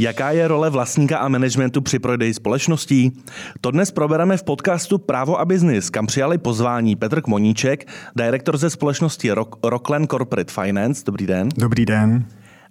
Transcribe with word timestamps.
Jaká 0.00 0.30
je 0.30 0.48
role 0.48 0.70
vlastníka 0.70 1.18
a 1.18 1.28
managementu 1.28 1.80
při 1.80 1.98
prodeji 1.98 2.34
společností? 2.34 3.12
To 3.60 3.70
dnes 3.70 3.90
probereme 3.90 4.36
v 4.36 4.42
podcastu 4.42 4.98
Právo 4.98 5.40
a 5.40 5.44
biznis, 5.44 5.90
kam 5.90 6.06
přijali 6.06 6.38
pozvání 6.38 6.96
Petr 6.96 7.20
Kmoníček, 7.20 7.88
direktor 8.16 8.56
ze 8.56 8.70
společnosti 8.70 9.32
Rock, 9.32 9.56
Rockland 9.64 10.10
Corporate 10.10 10.52
Finance. 10.52 11.02
Dobrý 11.06 11.26
den. 11.26 11.48
Dobrý 11.56 11.86
den. 11.86 12.24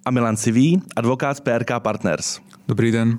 A 0.06 0.12
Milan 0.12 0.38
Civý, 0.38 0.82
advokát 0.96 1.38
z 1.38 1.40
PRK 1.40 1.72
Partners. 1.80 2.40
Dobrý 2.68 2.92
den. 2.92 3.18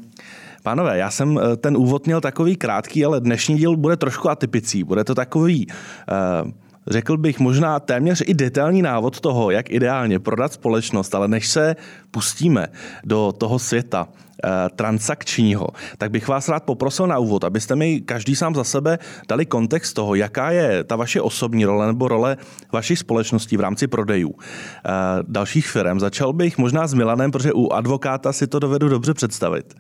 Pánové, 0.63 0.99
já 0.99 1.11
jsem 1.11 1.39
eh, 1.39 1.57
ten 1.57 1.77
úvod 1.77 2.07
měl 2.07 2.21
takový 2.21 2.57
krátký, 2.57 3.05
ale 3.05 3.21
dnešní 3.21 3.57
díl 3.57 3.77
bude 3.77 3.97
trošku 3.97 4.31
atypický. 4.31 4.85
Bude 4.85 5.05
to 5.05 5.15
takový 5.15 5.67
uh, 5.67 6.51
řekl 6.91 7.17
bych, 7.17 7.41
možná 7.41 7.81
téměř 7.81 8.23
i 8.27 8.35
detailní 8.35 8.83
návod 8.83 9.21
toho, 9.21 9.51
jak 9.51 9.71
ideálně 9.71 10.19
prodat 10.19 10.53
společnost, 10.53 11.15
ale 11.15 11.29
než 11.29 11.49
se 11.49 11.77
pustíme 12.11 12.67
do 13.05 13.33
toho 13.39 13.59
světa 13.59 14.09
eh, 14.45 14.49
transakčního, 14.77 15.69
tak 15.99 16.11
bych 16.11 16.29
vás 16.29 16.49
rád 16.49 16.63
poprosil 16.63 17.07
na 17.07 17.19
úvod, 17.19 17.45
abyste 17.45 17.77
mi 17.77 18.01
každý 18.01 18.37
sám 18.37 18.55
za 18.55 18.65
sebe 18.65 18.99
dali 19.29 19.47
kontext 19.47 19.95
toho, 19.95 20.15
jaká 20.15 20.51
je 20.51 20.85
ta 20.85 20.97
vaše 20.97 21.21
osobní 21.21 21.65
role 21.65 21.87
nebo 21.87 22.09
role 22.09 22.37
vašich 22.73 22.99
společností 22.99 23.57
v 23.57 23.61
rámci 23.61 23.87
prodejů 23.87 24.35
eh, 24.39 24.91
dalších 25.23 25.69
firm. 25.69 26.01
Začal 26.01 26.33
bych 26.33 26.59
možná 26.59 26.87
s 26.87 26.95
Milanem, 26.95 27.31
protože 27.31 27.53
u 27.53 27.73
advokáta 27.73 28.33
si 28.33 28.47
to 28.47 28.59
dovedu 28.59 28.89
dobře 28.89 29.15
představit. 29.15 29.75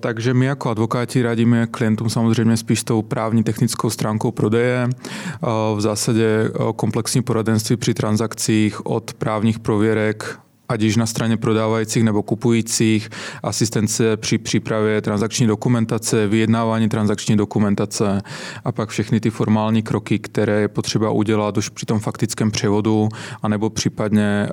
Takže 0.00 0.34
my 0.34 0.46
jako 0.46 0.70
advokáti 0.70 1.22
radíme 1.22 1.66
klientům 1.66 2.10
samozřejmě 2.10 2.56
spíš 2.56 2.84
tou 2.84 3.02
právní 3.02 3.42
technickou 3.42 3.90
stránkou 3.90 4.30
prodeje. 4.30 4.88
V 5.76 5.80
zásadě 5.80 6.50
komplexní 6.76 7.22
poradenství 7.22 7.76
při 7.76 7.94
transakcích 7.94 8.86
od 8.86 9.12
právních 9.14 9.58
prověrek 9.58 10.38
ať 10.68 10.80
již 10.80 10.96
na 10.96 11.06
straně 11.06 11.36
prodávajících 11.36 12.04
nebo 12.04 12.22
kupujících, 12.22 13.08
asistence 13.42 14.16
při 14.16 14.38
přípravě 14.38 15.00
transakční 15.00 15.46
dokumentace, 15.46 16.26
vyjednávání 16.26 16.88
transakční 16.88 17.36
dokumentace 17.36 18.22
a 18.64 18.72
pak 18.72 18.88
všechny 18.88 19.20
ty 19.20 19.30
formální 19.30 19.82
kroky, 19.82 20.18
které 20.18 20.60
je 20.60 20.68
potřeba 20.68 21.10
udělat 21.10 21.56
už 21.56 21.68
při 21.68 21.86
tom 21.86 22.00
faktickém 22.00 22.50
převodu, 22.50 23.08
anebo 23.42 23.70
případně 23.70 24.48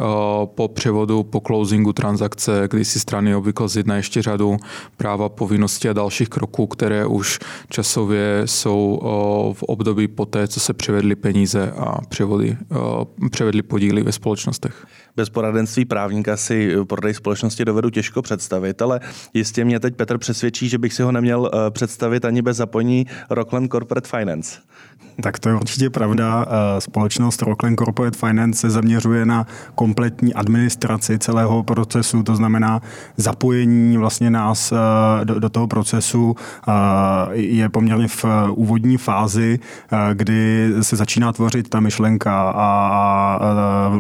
po 0.45 0.67
převodu, 0.67 1.23
po 1.23 1.41
closingu 1.47 1.93
transakce, 1.93 2.67
kdy 2.71 2.85
si 2.85 2.99
strany 2.99 3.35
obvykle 3.35 3.69
zjedná 3.69 3.95
ještě 3.95 4.21
řadu 4.21 4.57
práva, 4.97 5.29
povinností 5.29 5.89
a 5.89 5.93
dalších 5.93 6.29
kroků, 6.29 6.67
které 6.67 7.05
už 7.05 7.39
časově 7.69 8.41
jsou 8.45 8.99
v 9.53 9.63
období 9.63 10.07
poté, 10.07 10.47
co 10.47 10.59
se 10.59 10.73
převedly 10.73 11.15
peníze 11.15 11.71
a 11.71 12.01
převody, 12.09 12.57
převedly 13.31 13.61
podíly 13.61 14.03
ve 14.03 14.11
společnostech. 14.11 14.85
Bez 15.17 15.29
poradenství 15.29 15.85
právníka 15.85 16.37
si 16.37 16.75
prodej 16.87 17.13
společnosti 17.13 17.65
dovedu 17.65 17.89
těžko 17.89 18.21
představit, 18.21 18.81
ale 18.81 18.99
jistě 19.33 19.65
mě 19.65 19.79
teď 19.79 19.95
Petr 19.95 20.17
přesvědčí, 20.17 20.69
že 20.69 20.77
bych 20.77 20.93
si 20.93 21.03
ho 21.03 21.11
neměl 21.11 21.51
eh, 21.53 21.71
představit 21.71 22.25
ani 22.25 22.41
bez 22.41 22.57
zapojení 22.57 23.05
Rockland 23.29 23.71
Corporate 23.71 24.09
Finance. 24.17 24.59
Tak 25.21 25.39
to 25.39 25.49
je 25.49 25.55
určitě 25.55 25.89
pravda. 25.89 26.45
Eh, 26.47 26.81
společnost 26.81 27.41
Rockland 27.41 27.79
Corporate 27.79 28.17
Finance 28.17 28.59
se 28.59 28.69
zaměřuje 28.69 29.25
na 29.25 29.47
kompletní 29.75 30.33
administraci 30.33 31.19
celého 31.19 31.63
procesu, 31.63 32.23
to 32.23 32.35
znamená 32.35 32.81
zapojení 33.17 33.97
vlastně 33.97 34.29
nás 34.29 34.71
eh, 34.71 35.25
do, 35.25 35.39
do 35.39 35.49
toho 35.49 35.67
procesu 35.67 36.35
je 37.31 37.69
poměrně 37.69 38.07
v 38.07 38.25
úvodní 38.49 38.97
fázi, 38.97 39.59
kdy 40.13 40.69
se 40.81 40.95
začíná 40.95 41.33
tvořit 41.33 41.69
ta 41.69 41.79
myšlenka 41.79 42.53
a 42.55 43.39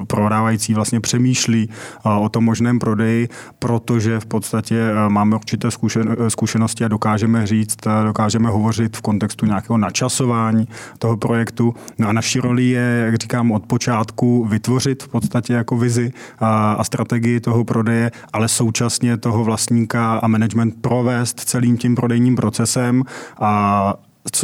prodávající 0.07 0.73
vlastně 0.73 0.99
přemýšlí 1.05 1.69
o 2.03 2.29
tom 2.29 2.43
možném 2.43 2.79
prodeji, 2.79 3.29
protože 3.59 4.19
v 4.19 4.25
podstatě 4.25 4.75
e, 4.75 5.09
máme 5.09 5.35
určité 5.35 5.67
e, 5.67 6.29
zkušenosti 6.29 6.85
a 6.85 6.87
dokážeme 6.87 7.47
říct, 7.47 7.77
dokážeme 8.05 8.49
hovořit 8.49 8.97
v 8.97 9.01
kontextu 9.01 9.45
nějakého 9.45 9.77
načasování 9.77 10.67
toho 10.99 11.17
projektu. 11.17 11.75
No 11.97 12.07
a 12.07 12.13
naší 12.13 12.39
roli 12.39 12.65
je, 12.65 13.03
jak 13.05 13.15
říkám, 13.15 13.51
od 13.51 13.65
počátku 13.65 14.45
vytvořit 14.45 15.03
v 15.03 15.07
podstatě 15.07 15.53
jako 15.53 15.77
vizi 15.77 16.13
a, 16.39 16.73
a 16.73 16.83
strategii 16.83 17.39
toho 17.39 17.63
prodeje, 17.63 18.11
ale 18.33 18.47
současně 18.47 19.17
toho 19.17 19.43
vlastníka 19.43 20.17
a 20.17 20.27
management 20.27 20.81
provést 20.81 21.39
celým 21.39 21.77
tím 21.77 21.95
prodejním 21.95 22.35
procesem 22.35 23.03
a 23.39 23.93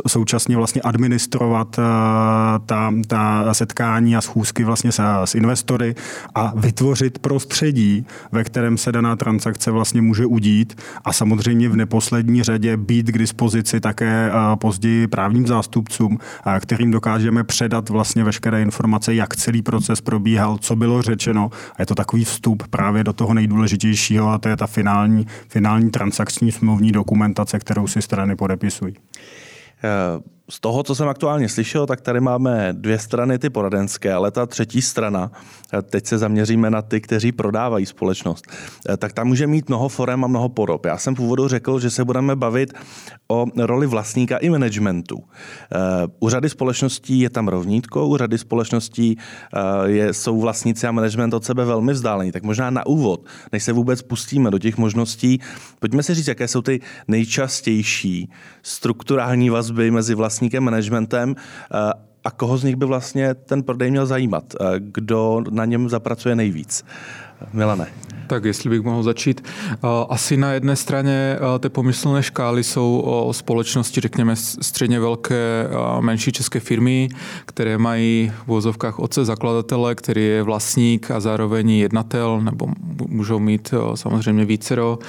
současně 0.08 0.58
vlastně 0.58 0.82
administrovat 0.82 1.80
eh, 1.80 1.84
ta, 2.66 2.94
ta 3.08 3.54
setkání 3.54 4.16
a 4.16 4.22
schůzky 4.22 4.64
vlastně 4.64 4.92
s, 4.92 5.02
s 5.26 5.36
investory 5.36 5.96
a 6.36 6.54
vytvořit 6.56 7.20
prostředí, 7.20 8.06
ve 8.32 8.44
kterém 8.44 8.78
se 8.78 8.92
daná 8.92 9.16
transakce 9.16 9.72
vlastně 9.72 10.02
může 10.02 10.26
udít 10.26 10.82
a 11.06 11.14
samozřejmě 11.14 11.70
v 11.70 11.76
neposlední 11.76 12.44
řadě 12.44 12.78
být 12.78 13.08
k 13.08 13.18
dispozici 13.18 13.80
také 13.80 14.32
eh, 14.32 14.56
později 14.56 15.08
právním 15.08 15.48
zástupcům, 15.48 16.18
eh, 16.46 16.60
kterým 16.60 16.92
dokážeme 16.92 17.44
předat 17.44 17.90
vlastně 17.90 18.24
veškeré 18.24 18.62
informace, 18.62 19.16
jak 19.16 19.36
celý 19.36 19.62
proces 19.62 20.02
probíhal, 20.02 20.58
co 20.58 20.76
bylo 20.76 21.02
řečeno 21.02 21.50
a 21.76 21.82
je 21.82 21.86
to 21.86 21.96
takový 21.96 22.26
vstup 22.26 22.64
právě 22.68 23.04
do 23.04 23.14
toho 23.14 23.34
nejdůležitějšího 23.34 24.30
a 24.30 24.38
to 24.38 24.50
je 24.50 24.58
ta 24.58 24.68
finální, 24.68 25.28
finální 25.48 25.92
transakční 25.92 26.52
smluvní 26.52 26.92
dokumentace, 26.92 27.60
kterou 27.60 27.88
si 27.88 28.02
strany 28.02 28.36
podepisují. 28.36 28.94
Uh, 29.84 30.20
z 30.52 30.60
toho, 30.60 30.84
co 30.84 30.96
jsem 30.96 31.08
aktuálně 31.08 31.50
slyšel, 31.50 31.88
tak 31.88 32.02
tady 32.02 32.20
máme 32.20 32.74
dvě 32.78 33.00
strany, 33.00 33.40
ty 33.40 33.50
poradenské, 33.50 34.14
ale 34.14 34.32
ta 34.32 34.46
třetí 34.46 34.82
strana, 34.82 35.32
teď 35.84 36.06
se 36.06 36.18
zaměříme 36.18 36.70
na 36.70 36.82
ty, 36.82 37.02
kteří 37.02 37.32
prodávají 37.32 37.86
společnost, 37.86 38.48
tak 38.98 39.14
tam 39.14 39.28
může 39.28 39.48
mít 39.48 39.70
mnoho 39.70 39.90
forem 39.90 40.24
a 40.24 40.28
mnoho 40.28 40.50
podob. 40.50 40.86
Já 40.86 40.98
jsem 40.98 41.16
v 41.16 41.20
úvodu 41.20 41.48
řekl, 41.48 41.80
že 41.80 41.90
se 41.90 42.06
budeme 42.06 42.36
bavit 42.36 42.74
o 43.28 43.46
roli 43.58 43.88
vlastníka 43.88 44.38
i 44.38 44.50
managementu. 44.50 45.24
U 46.20 46.30
řady 46.30 46.50
společností 46.50 47.20
je 47.20 47.30
tam 47.30 47.48
rovnítko, 47.48 48.08
u 48.08 48.18
řady 48.18 48.38
společností 48.38 49.18
jsou 50.12 50.42
vlastníci 50.42 50.88
a 50.88 50.92
management 50.92 51.34
od 51.34 51.46
sebe 51.46 51.66
velmi 51.66 51.94
vzdálení. 51.94 52.32
Tak 52.32 52.44
možná 52.44 52.70
na 52.70 52.86
úvod, 52.86 53.26
než 53.52 53.64
se 53.64 53.74
vůbec 53.74 54.02
pustíme 54.02 54.52
do 54.52 54.60
těch 54.60 54.78
možností, 54.78 55.40
pojďme 55.80 56.04
si 56.04 56.14
říct, 56.14 56.28
jaké 56.28 56.48
jsou 56.48 56.62
ty 56.62 56.80
nejčastější 57.08 58.32
strukturální 58.64 59.50
vazby 59.50 59.92
mezi 59.92 60.16
vlastníky 60.16 60.41
vlastníkem, 60.42 60.64
managementem 60.64 61.36
eh, 61.38 61.94
a 62.24 62.32
koho 62.32 62.58
z 62.58 62.64
nich 62.64 62.76
by 62.76 62.86
vlastně 62.86 63.34
ten 63.34 63.64
prodej 63.64 63.92
měl 63.92 64.06
zajímat? 64.06 64.44
Eh, 64.54 64.66
kdo 64.78 65.44
na 65.50 65.66
něm 65.66 65.90
zapracuje 65.90 66.36
nejvíc? 66.36 66.86
Milane. 67.54 67.88
Tak 68.28 68.46
jestli 68.46 68.70
bych 68.70 68.82
mohl 68.82 69.04
začít. 69.04 69.42
Eh, 69.74 69.78
asi 70.10 70.38
na 70.38 70.54
jedné 70.54 70.76
straně 70.76 71.38
té 71.60 71.70
pomyslné 71.70 72.24
škály 72.24 72.64
jsou 72.64 73.02
o 73.06 73.34
společnosti, 73.34 74.02
řekněme, 74.02 74.36
středně 74.36 75.00
velké, 75.00 75.68
menší 76.00 76.32
české 76.32 76.60
firmy, 76.60 77.10
které 77.46 77.78
mají 77.78 78.32
v 78.44 78.48
vozovkách 78.48 79.00
otce 79.00 79.26
zakladatele, 79.26 79.96
který 79.96 80.26
je 80.26 80.44
vlastník 80.44 81.12
a 81.12 81.20
zároveň 81.20 81.70
jednatel, 81.70 82.42
nebo 82.42 82.68
můžou 83.08 83.40
mít 83.40 83.74
samozřejmě 83.96 84.46
vícero 84.46 85.00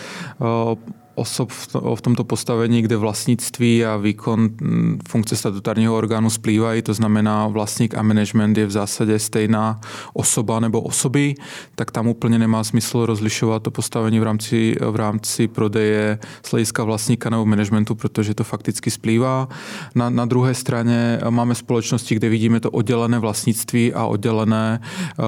osob 1.15 1.50
v 1.95 2.00
tomto 2.00 2.25
postavení, 2.25 2.83
kde 2.83 2.97
vlastnictví 2.97 3.84
a 3.84 3.97
výkon 3.97 4.41
mm, 4.41 4.99
funkce 5.09 5.37
statutárního 5.37 5.97
orgánu 5.97 6.31
splývají, 6.31 6.83
to 6.83 6.95
znamená 6.95 7.47
vlastník 7.49 7.95
a 7.95 8.03
management 8.03 8.59
je 8.59 8.67
v 8.67 8.71
zásadě 8.71 9.19
stejná 9.19 9.81
osoba 10.12 10.61
nebo 10.61 10.81
osoby, 10.81 11.34
tak 11.75 11.91
tam 11.91 12.09
úplně 12.09 12.39
nemá 12.39 12.65
smysl 12.65 13.06
rozlišovat 13.06 13.62
to 13.62 13.71
postavení 13.71 14.21
v 14.21 14.23
rámci, 14.23 14.77
v 14.91 14.97
rámci 14.97 15.49
prodeje 15.49 16.19
z 16.43 16.50
hlediska 16.50 16.84
vlastníka 16.84 17.31
nebo 17.31 17.47
managementu, 17.47 17.94
protože 17.94 18.34
to 18.34 18.44
fakticky 18.44 18.91
splývá. 18.91 19.49
Na, 19.94 20.11
na 20.11 20.25
druhé 20.25 20.55
straně 20.55 21.20
máme 21.31 21.55
společnosti, 21.55 22.14
kde 22.14 22.29
vidíme 22.29 22.61
to 22.61 22.70
oddělené 22.70 23.19
vlastnictví 23.19 23.94
a 23.94 24.06
oddělené 24.06 24.81
uh, 25.19 25.25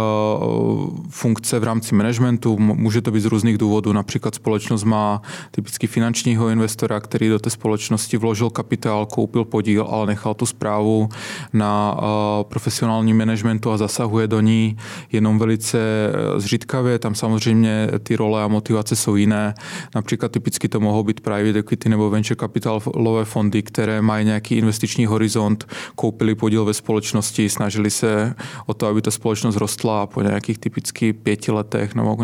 funkce 1.08 1.58
v 1.58 1.64
rámci 1.64 1.94
managementu. 1.94 2.58
Může 2.58 3.00
to 3.00 3.10
být 3.10 3.20
z 3.20 3.25
různých 3.25 3.58
důvodů, 3.58 3.92
například 3.92 4.34
společnost 4.34 4.84
má 4.84 5.22
typicky 5.50 5.73
typicky 5.74 5.86
finančního 5.86 6.48
investora, 6.48 7.00
který 7.00 7.28
do 7.28 7.38
té 7.38 7.50
společnosti 7.50 8.16
vložil 8.16 8.50
kapitál, 8.50 9.06
koupil 9.06 9.44
podíl, 9.44 9.86
ale 9.90 10.06
nechal 10.06 10.34
tu 10.34 10.46
zprávu 10.46 11.08
na 11.52 11.96
eh, 11.98 12.44
profesionální 12.44 13.14
managementu 13.14 13.70
a 13.70 13.76
zasahuje 13.76 14.26
do 14.26 14.40
ní 14.40 14.76
jenom 15.12 15.38
velice 15.38 15.78
eh, 15.78 16.40
zřídkavě. 16.40 16.98
Tam 16.98 17.14
samozřejmě 17.14 17.88
ty 18.02 18.16
role 18.16 18.42
a 18.42 18.48
motivace 18.48 18.96
jsou 18.96 19.16
jiné. 19.16 19.54
Například 19.94 20.32
typicky 20.32 20.68
to 20.68 20.80
mohou 20.80 21.02
být 21.02 21.20
private 21.20 21.58
equity 21.58 21.88
nebo 21.88 22.10
venture 22.10 22.36
capitalové 22.36 23.24
fondy, 23.24 23.62
které 23.62 24.02
mají 24.02 24.24
nějaký 24.24 24.54
investiční 24.54 25.06
horizont, 25.06 25.66
koupili 25.94 26.34
podíl 26.34 26.64
ve 26.64 26.74
společnosti, 26.74 27.48
snažili 27.48 27.90
se 27.90 28.34
o 28.66 28.74
to, 28.74 28.86
aby 28.86 29.02
ta 29.02 29.10
společnost 29.10 29.56
rostla 29.56 30.06
po 30.06 30.22
nějakých 30.22 30.58
typicky 30.58 31.12
pěti 31.12 31.52
letech 31.52 31.94
nebo 31.94 32.16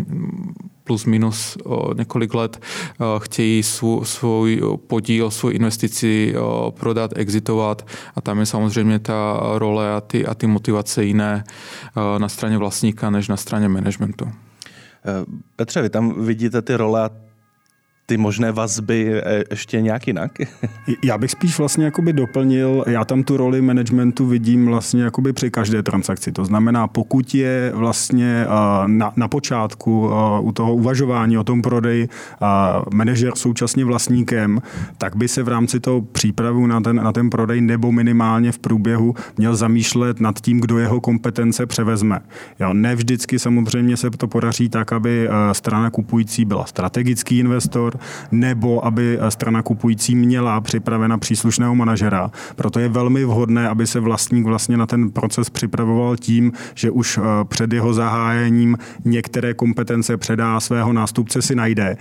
plus 0.91 1.05
minus 1.05 1.57
několik 1.97 2.33
let 2.33 2.59
chtějí 3.19 3.63
svůj, 4.03 4.61
podíl, 4.87 5.31
svou 5.31 5.49
investici 5.49 6.35
prodat, 6.79 7.11
exitovat 7.15 7.87
a 8.15 8.21
tam 8.21 8.39
je 8.39 8.45
samozřejmě 8.45 8.99
ta 8.99 9.39
role 9.55 9.95
a 9.95 10.01
ty, 10.01 10.25
a 10.25 10.33
ty 10.33 10.47
motivace 10.47 11.03
jiné 11.03 11.43
na 12.17 12.29
straně 12.29 12.57
vlastníka 12.57 13.09
než 13.09 13.27
na 13.27 13.37
straně 13.37 13.67
managementu. 13.69 14.27
Petře, 15.55 15.81
vy 15.81 15.89
tam 15.89 16.25
vidíte 16.25 16.61
ty 16.61 16.75
role 16.75 17.01
a 17.01 17.09
ty 18.05 18.17
možné 18.17 18.51
vazby 18.51 19.21
e, 19.23 19.43
ještě 19.49 19.81
nějak 19.81 20.07
jinak? 20.07 20.31
Já 21.03 21.17
bych 21.17 21.31
spíš 21.31 21.57
vlastně 21.57 21.85
jakoby 21.85 22.13
doplnil, 22.13 22.83
já 22.87 23.05
tam 23.05 23.23
tu 23.23 23.37
roli 23.37 23.61
managementu 23.61 24.25
vidím 24.25 24.65
vlastně 24.65 25.03
jakoby 25.03 25.33
při 25.33 25.51
každé 25.51 25.83
transakci. 25.83 26.31
To 26.31 26.45
znamená, 26.45 26.87
pokud 26.87 27.35
je 27.35 27.71
vlastně 27.75 28.45
na, 28.85 29.13
na 29.15 29.27
počátku 29.27 30.11
u 30.41 30.51
toho 30.51 30.75
uvažování 30.75 31.37
o 31.37 31.43
tom 31.43 31.61
prodeji 31.61 32.09
manažer 32.93 33.35
současně 33.35 33.85
vlastníkem, 33.85 34.61
tak 34.97 35.15
by 35.15 35.27
se 35.27 35.43
v 35.43 35.47
rámci 35.47 35.79
toho 35.79 36.01
přípravu 36.01 36.67
na 36.67 36.81
ten, 36.81 36.95
na 36.95 37.11
ten 37.11 37.29
prodej 37.29 37.61
nebo 37.61 37.91
minimálně 37.91 38.51
v 38.51 38.59
průběhu 38.59 39.15
měl 39.37 39.55
zamýšlet 39.55 40.19
nad 40.19 40.41
tím, 40.41 40.61
kdo 40.61 40.77
jeho 40.77 41.01
kompetence 41.01 41.65
převezme. 41.65 42.19
Jo, 42.59 42.73
ne 42.73 42.95
vždycky 42.95 43.39
samozřejmě 43.39 43.97
se 43.97 44.09
to 44.09 44.27
podaří 44.27 44.69
tak, 44.69 44.93
aby 44.93 45.29
strana 45.51 45.89
kupující 45.89 46.45
byla 46.45 46.65
strategický 46.65 47.39
investor, 47.39 47.90
nebo 48.31 48.85
aby 48.85 49.19
strana 49.29 49.61
kupující 49.61 50.15
měla 50.15 50.61
připravena 50.61 51.17
příslušného 51.17 51.75
manažera. 51.75 52.31
Proto 52.55 52.79
je 52.79 52.89
velmi 52.89 53.25
vhodné, 53.25 53.69
aby 53.69 53.87
se 53.87 53.99
vlastník 53.99 54.45
vlastně 54.45 54.77
na 54.77 54.85
ten 54.85 55.09
proces 55.09 55.49
připravoval 55.49 56.17
tím, 56.17 56.51
že 56.75 56.91
už 56.91 57.17
eh, 57.17 57.21
před 57.43 57.73
jeho 57.73 57.93
zahájením 57.93 58.77
některé 59.05 59.53
kompetence 59.53 60.17
předá 60.17 60.59
svého 60.59 60.93
nástupce 60.93 61.41
si 61.41 61.55
najde. 61.55 61.97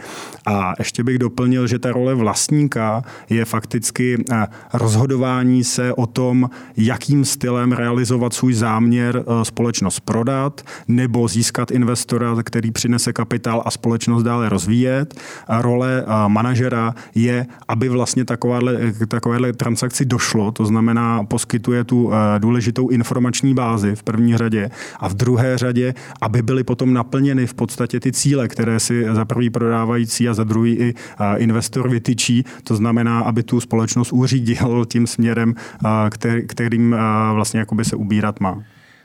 A 0.46 0.72
ještě 0.78 1.04
bych 1.04 1.18
doplnil, 1.18 1.66
že 1.66 1.78
ta 1.78 1.92
role 1.92 2.14
vlastníka 2.14 3.02
je 3.30 3.44
fakticky 3.44 4.24
eh, 4.32 4.46
rozhodování 4.72 5.64
se 5.64 5.92
o 5.94 6.06
tom, 6.06 6.50
jakým 6.76 7.24
stylem 7.24 7.72
realizovat 7.72 8.32
svůj 8.32 8.54
záměr 8.54 9.24
eh, 9.26 9.44
společnost 9.44 10.00
prodat 10.00 10.62
nebo 10.88 11.28
získat 11.28 11.70
investora, 11.70 12.36
který 12.42 12.70
přinese 12.70 13.12
kapitál 13.12 13.62
a 13.66 13.70
společnost 13.70 14.22
dále 14.22 14.48
rozvíjet. 14.48 15.14
Role 15.48 15.79
role 15.80 16.04
manažera 16.28 16.94
je, 17.14 17.46
aby 17.68 17.88
vlastně 17.88 18.24
takováhle, 18.24 18.78
takovéhle 19.08 19.52
transakci 19.52 20.04
došlo, 20.04 20.52
to 20.52 20.66
znamená 20.66 21.24
poskytuje 21.24 21.84
tu 21.84 22.10
eh, 22.12 22.38
důležitou 22.38 22.88
informační 22.88 23.54
bázi 23.54 23.96
v 23.96 24.02
první 24.02 24.36
řadě 24.36 24.70
a 25.00 25.08
v 25.08 25.14
druhé 25.14 25.58
řadě, 25.58 25.94
aby 26.20 26.42
byly 26.42 26.64
potom 26.64 26.94
naplněny 26.94 27.46
v 27.46 27.54
podstatě 27.54 28.00
ty 28.00 28.12
cíle, 28.12 28.48
které 28.48 28.80
si 28.80 29.06
za 29.12 29.24
prvý 29.24 29.50
prodávající 29.50 30.28
a 30.28 30.34
za 30.34 30.44
druhý 30.44 30.72
i 30.72 30.94
eh, 30.94 31.38
investor 31.38 31.88
vytyčí, 31.88 32.44
to 32.64 32.76
znamená, 32.76 33.20
aby 33.20 33.42
tu 33.42 33.60
společnost 33.60 34.12
uřídil 34.20 34.84
tím 34.84 35.06
směrem, 35.06 35.54
eh, 35.54 36.40
kterým 36.46 36.96
vlastně 37.34 37.60
jakoby 37.60 37.84
se 37.84 37.96
ubírat 37.96 38.40
má. 38.40 38.62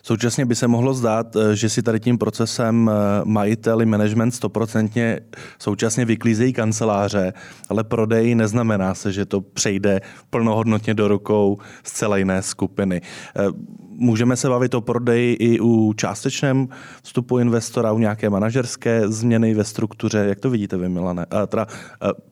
Současně 0.08 0.46
by 0.46 0.56
se 0.56 0.68
mohlo 0.68 0.94
zdát, 0.94 1.36
eh, 1.36 1.56
že 1.56 1.70
si 1.70 1.82
tady 1.82 2.00
tím 2.00 2.18
procesem 2.18 2.90
eh, 2.90 3.22
majitel 3.26 3.82
i 3.82 3.86
management 3.86 4.32
stoprocentně 4.32 5.20
současně 5.60 6.06
vyklízejí 6.06 6.54
kanceláře, 6.54 7.34
ale 7.70 7.84
prodej 7.84 8.36
neznamená 8.36 8.94
se, 8.94 9.12
že 9.12 9.26
to 9.26 9.42
přejde 9.42 10.02
plnohodnotně 10.30 10.94
do 10.94 11.08
rukou 11.08 11.58
zcela 11.84 12.18
jiné 12.18 12.42
skupiny. 12.42 13.02
Eh, 13.96 14.06
můžeme 14.06 14.36
se 14.36 14.50
bavit 14.50 14.74
o 14.74 14.82
prodeji 14.82 15.34
i 15.34 15.60
u 15.60 15.94
částečném 15.94 16.68
vstupu 17.04 17.40
investora, 17.40 17.92
u 17.92 18.00
nějaké 18.00 18.30
manažerské 18.30 19.10
změny 19.10 19.54
ve 19.54 19.64
struktuře. 19.64 20.26
Jak 20.30 20.40
to 20.40 20.50
vidíte 20.50 20.78
vy, 20.78 20.90
Milane? 20.90 21.26
A 21.32 21.46
teda, 21.46 21.68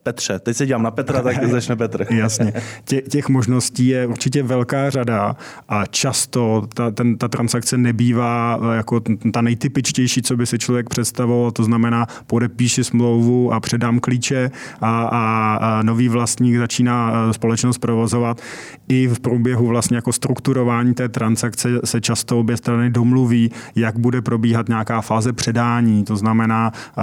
Petře, 0.02 0.38
teď 0.38 0.56
se 0.56 0.66
dělám 0.66 0.82
na 0.82 0.90
Petra, 0.90 1.22
tak 1.22 1.44
začne 1.44 1.76
Petr. 1.76 2.06
Jasně. 2.14 2.52
Tě, 2.84 3.02
těch 3.02 3.28
možností 3.28 3.86
je 3.86 4.06
určitě 4.06 4.42
velká 4.42 4.90
řada 4.90 5.36
a 5.68 5.86
často 5.86 6.66
ta, 6.74 6.90
ten, 6.90 7.18
ta 7.18 7.28
transakce 7.28 7.76
nebývá 7.76 8.60
eh, 8.62 8.76
jako 8.76 9.00
ta 9.32 9.40
nejtypičtější, 9.40 10.22
co 10.22 10.36
by 10.36 10.46
si 10.46 10.58
člověk 10.58 10.88
představoval, 10.88 11.50
to 11.50 11.64
znamená 11.64 12.06
podepíši 12.26 12.84
smlouvu 12.84 13.52
a 13.52 13.60
předám 13.60 14.00
klíče 14.00 14.50
a, 14.80 15.04
a, 15.04 15.56
a 15.60 15.82
nový 15.82 16.08
vlastník 16.08 16.56
začíná 16.56 17.12
eh, 17.12 17.32
společnost 17.32 17.78
provozovat. 17.78 18.40
I 18.88 19.06
v 19.06 19.20
průběhu 19.20 19.66
vlastně 19.66 19.96
jako 19.96 20.12
strukturování 20.12 20.94
té 20.94 21.08
transakce 21.08 21.53
se 21.84 22.00
často 22.00 22.40
obě 22.40 22.56
strany 22.56 22.90
domluví, 22.90 23.50
jak 23.74 23.98
bude 23.98 24.22
probíhat 24.22 24.68
nějaká 24.68 25.00
fáze 25.00 25.32
předání. 25.32 26.04
To 26.04 26.16
znamená, 26.16 26.72
eh, 26.72 27.02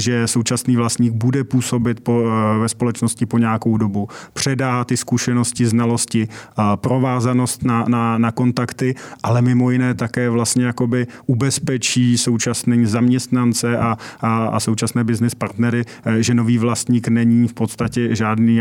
že 0.00 0.26
současný 0.26 0.76
vlastník 0.76 1.12
bude 1.12 1.44
působit 1.44 2.00
po, 2.00 2.24
ve 2.60 2.68
společnosti 2.68 3.26
po 3.26 3.38
nějakou 3.38 3.76
dobu, 3.76 4.08
předá 4.32 4.84
ty 4.84 4.96
zkušenosti, 4.96 5.66
znalosti, 5.66 6.28
provázanost 6.76 7.64
na, 7.64 7.84
na, 7.88 8.18
na 8.18 8.32
kontakty, 8.32 8.94
ale 9.22 9.42
mimo 9.42 9.70
jiné 9.70 9.94
také 9.94 10.30
vlastně 10.30 10.64
jakoby 10.64 11.06
ubezpečí 11.26 12.18
současné 12.18 12.86
zaměstnance 12.86 13.78
a, 13.78 13.96
a, 14.20 14.44
a 14.46 14.60
současné 14.60 15.04
business 15.04 15.34
partnery, 15.34 15.84
eh, 16.04 16.22
že 16.22 16.34
nový 16.34 16.58
vlastník 16.58 17.08
není 17.08 17.48
v 17.48 17.54
podstatě 17.54 18.16
žádný 18.16 18.60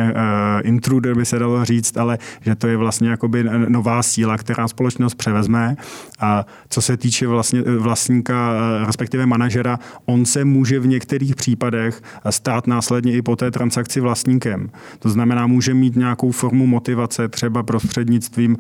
intruder, 0.64 1.16
by 1.16 1.26
se 1.26 1.40
dalo 1.40 1.66
říct, 1.66 1.98
ale 1.98 2.18
že 2.42 2.56
to 2.56 2.68
je 2.68 2.78
vlastně 2.78 3.10
jakoby 3.10 3.44
nová 3.68 4.04
síla, 4.04 4.38
která 4.38 4.68
společnost 4.68 5.16
převezme. 5.30 5.76
A 6.20 6.46
co 6.70 6.82
se 6.82 6.98
týče 6.98 7.28
vlastně 7.28 7.62
vlastníka, 7.62 8.52
respektive 8.86 9.26
manažera, 9.26 9.80
on 10.06 10.26
se 10.26 10.46
může 10.46 10.80
v 10.80 10.88
některých 10.88 11.36
případech 11.36 12.02
stát 12.30 12.68
následně 12.68 13.14
i 13.14 13.22
po 13.22 13.36
té 13.36 13.52
transakci 13.52 14.00
vlastníkem. 14.00 14.70
To 15.00 15.10
znamená, 15.10 15.48
může 15.48 15.74
mít 15.74 15.96
nějakou 15.96 16.32
formu 16.32 16.68
motivace, 16.68 17.28
třeba 17.28 17.64
prostřednictvím 17.64 18.58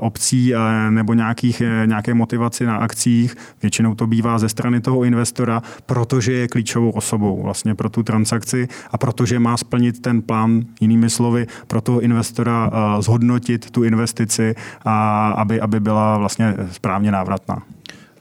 obcí 0.00 0.52
nebo 0.90 1.14
nějakých, 1.14 1.62
nějaké 1.86 2.14
motivaci 2.14 2.66
na 2.66 2.76
akcích. 2.76 3.34
Většinou 3.62 3.94
to 3.94 4.06
bývá 4.06 4.38
ze 4.38 4.48
strany 4.48 4.80
toho 4.80 5.04
investora, 5.04 5.62
protože 5.86 6.32
je 6.32 6.48
klíčovou 6.48 6.90
osobou 6.90 7.42
vlastně 7.42 7.74
pro 7.74 7.88
tu 7.88 8.02
transakci 8.02 8.68
a 8.90 8.98
protože 8.98 9.38
má 9.38 9.56
splnit 9.56 10.02
ten 10.02 10.22
plán, 10.22 10.62
jinými 10.80 11.10
slovy, 11.10 11.46
pro 11.66 11.80
toho 11.80 12.00
investora 12.00 12.70
zhodnotit 13.00 13.70
tu 13.70 13.84
investici, 13.84 14.54
a 14.84 15.28
aby, 15.30 15.60
aby 15.60 15.80
byla 15.80 15.91
vlastně 16.18 16.54
správně 16.70 17.10
návratná 17.10 17.62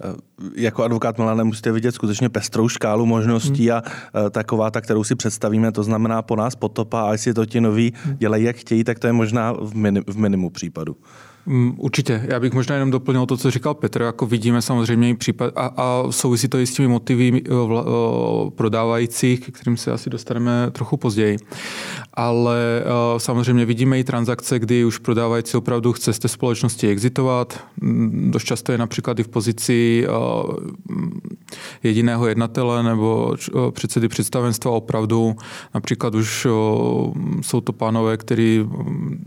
eh, 0.04 0.16
jako 0.56 0.84
advokát 0.84 1.18
Milane 1.18 1.44
musíte 1.44 1.72
vidět 1.72 1.92
skutečně 1.92 2.30
pestrou 2.30 2.70
škálu 2.70 3.06
možností 3.06 3.70
hmm. 3.70 3.78
a 3.78 3.82
uh, 3.82 4.30
taková, 4.30 4.72
ta, 4.72 4.82
kterou 4.82 5.04
si 5.04 5.16
představíme, 5.16 5.72
to 5.72 5.84
znamená 5.84 6.22
po 6.22 6.36
nás 6.36 6.56
potopa 6.56 7.02
a 7.02 7.12
jestli 7.12 7.34
to 7.34 7.46
ti 7.46 7.62
noví 7.62 7.94
hmm. 8.04 8.18
dělají, 8.18 8.44
jak 8.44 8.56
chtějí, 8.56 8.84
tak 8.84 9.00
to 9.00 9.08
je 9.08 9.14
možná 9.14 9.52
v, 9.52 9.76
minim, 9.76 10.04
v 10.08 10.18
minimu 10.18 10.50
případu. 10.50 10.96
Mm, 11.46 11.74
určitě. 11.78 12.25
Já 12.27 12.39
bych 12.39 12.54
možná 12.54 12.75
jenom 12.75 12.92
doplnil 12.92 13.25
to, 13.25 13.38
co 13.38 13.51
říkal 13.51 13.74
Petr. 13.74 14.01
Jako 14.01 14.25
vidíme 14.25 14.62
samozřejmě 14.62 15.10
i 15.10 15.13
případ 15.13 15.54
a, 15.56 15.65
a 15.77 16.04
souvisí 16.10 16.48
to 16.48 16.58
i 16.58 16.68
s 16.68 16.74
těmi 16.74 16.88
motivy 16.88 17.42
eh, 17.46 17.50
eh, 17.50 18.50
prodávajících, 18.50 19.39
k 19.39 19.54
kterým 19.54 19.77
se 19.77 19.92
asi 19.92 20.10
dostaneme 20.10 20.72
trochu 20.72 20.98
později. 20.98 21.38
Ale 22.13 22.58
eh, 22.82 23.20
samozřejmě 23.20 23.65
vidíme 23.65 24.00
i 24.00 24.04
transakce, 24.04 24.60
kdy 24.60 24.86
už 24.86 24.98
prodávající 24.98 25.58
opravdu 25.58 25.94
chce 25.94 26.13
z 26.13 26.20
té 26.20 26.27
společnosti 26.27 26.88
exitovat. 26.88 27.63
Mm, 27.82 28.32
dost 28.32 28.44
často 28.44 28.72
je 28.72 28.77
například 28.77 29.20
i 29.20 29.24
v 29.24 29.27
pozici 29.27 30.08
jediného 31.84 32.27
jednatele 32.27 32.84
nebo 32.84 33.36
předsedy 33.72 34.08
představenstva 34.08 34.72
opravdu. 34.72 35.36
Například 35.74 36.15
už 36.15 36.48
jsou 37.42 37.62
to 37.63 37.74
pánové, 37.74 38.18
který, 38.18 38.68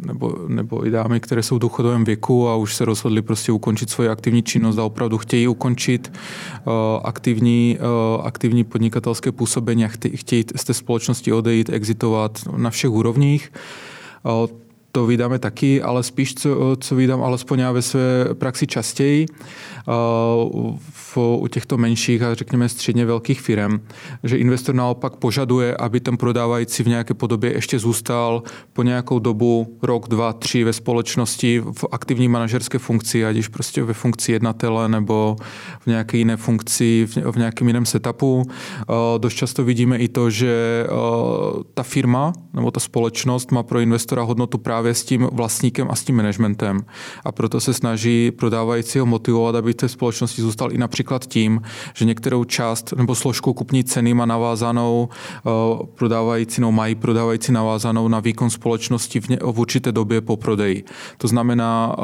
nebo, 0.07 0.37
nebo 0.49 0.87
i 0.87 0.91
dámy, 0.91 1.21
které 1.21 1.43
jsou 1.43 1.57
v 1.57 1.59
věku 2.05 2.49
a 2.49 2.57
už 2.57 2.75
se 2.75 2.85
rozhodli 2.85 3.23
prostě 3.23 3.53
ukončit 3.53 3.91
svoji 3.91 4.09
aktivní 4.09 4.43
činnost 4.43 4.79
a 4.79 4.85
opravdu 4.85 5.19
chtějí 5.19 5.49
ukončit 5.49 6.13
uh, 6.67 6.73
aktivní, 7.05 7.79
uh, 8.17 8.27
aktivní 8.27 8.65
podnikatelské 8.65 9.33
působení 9.33 9.85
a 9.85 9.89
chtějí 10.15 10.45
z 10.57 10.65
té 10.65 10.75
společnosti 10.75 11.33
odejít, 11.33 11.69
exitovat 11.69 12.39
na 12.57 12.71
všech 12.71 12.91
úrovních. 12.91 13.53
Uh, 14.23 14.64
to 14.95 15.07
vydáme 15.07 15.39
taky, 15.39 15.83
ale 15.83 16.03
spíš, 16.03 16.35
co, 16.35 16.77
co 16.81 16.97
vydám 16.97 17.23
alespoň 17.23 17.59
já 17.59 17.73
ve 17.73 17.83
své 17.83 18.25
praxi 18.35 18.67
častěji, 18.67 19.27
v, 20.91 21.17
u 21.17 21.47
těchto 21.51 21.77
menších 21.77 22.23
a 22.23 22.35
řekněme 22.35 22.69
středně 22.69 23.07
velkých 23.07 23.41
firm, 23.41 23.81
že 24.25 24.37
investor 24.37 24.75
naopak 24.75 25.17
požaduje, 25.17 25.77
aby 25.77 26.01
ten 26.01 26.17
prodávající 26.17 26.83
v 26.83 26.87
nějaké 26.87 27.15
podobě 27.15 27.53
ještě 27.53 27.79
zůstal 27.79 28.43
po 28.73 28.83
nějakou 28.83 29.19
dobu, 29.19 29.79
rok, 29.83 30.09
dva, 30.09 30.33
tři 30.33 30.65
ve 30.65 30.73
společnosti 30.73 31.61
v 31.61 31.85
aktivní 31.93 32.29
manažerské 32.29 32.79
funkci, 32.79 33.25
ať 33.25 33.37
už 33.37 33.49
prostě 33.49 33.83
ve 33.83 33.93
funkci 33.93 34.33
jednatele 34.33 34.89
nebo 34.89 35.37
v 35.81 35.87
nějaké 35.87 36.17
jiné 36.17 36.37
funkci, 36.37 37.07
v, 37.07 37.33
v 37.33 37.37
nějakém 37.37 37.67
jiném 37.67 37.87
setupu. 37.87 38.43
Dost 39.19 39.35
často 39.35 39.65
vidíme 39.65 39.97
i 39.99 40.09
to, 40.09 40.31
že 40.31 40.87
ta 41.75 41.83
firma 41.83 42.33
nebo 42.53 42.71
ta 42.71 42.81
společnost 42.81 43.53
má 43.53 43.63
pro 43.63 43.81
investora 43.81 44.23
hodnotu 44.23 44.59
právě 44.59 44.84
právě 44.85 44.95
s 44.95 45.05
tím 45.05 45.29
vlastníkem 45.33 45.89
a 45.91 45.95
s 45.95 46.05
tím 46.05 46.17
managementem. 46.17 46.85
A 47.25 47.33
proto 47.33 47.61
se 47.61 47.75
snaží 47.75 48.31
prodávajícího 48.31 49.07
motivovat, 49.07 49.55
aby 49.55 49.73
v 49.73 49.75
té 49.75 49.89
společnosti 49.89 50.43
zůstal 50.43 50.73
i 50.73 50.79
například 50.79 51.27
tím, 51.27 51.63
že 51.95 52.05
některou 52.05 52.45
část 52.45 52.93
nebo 52.97 53.15
složku 53.15 53.53
kupní 53.55 53.85
ceny 53.85 54.15
má 54.15 54.27
navázanou 54.27 55.09
prodávající, 55.95 56.61
no 56.61 56.73
mají 56.73 56.95
prodávající 56.95 57.53
navázanou 57.53 58.09
na 58.09 58.21
výkon 58.21 58.51
společnosti 58.51 59.21
v, 59.21 59.29
ně, 59.29 59.39
v 59.43 59.61
určité 59.61 59.93
době 59.93 60.21
po 60.21 60.37
prodeji. 60.37 60.85
To 61.19 61.29
znamená, 61.29 61.97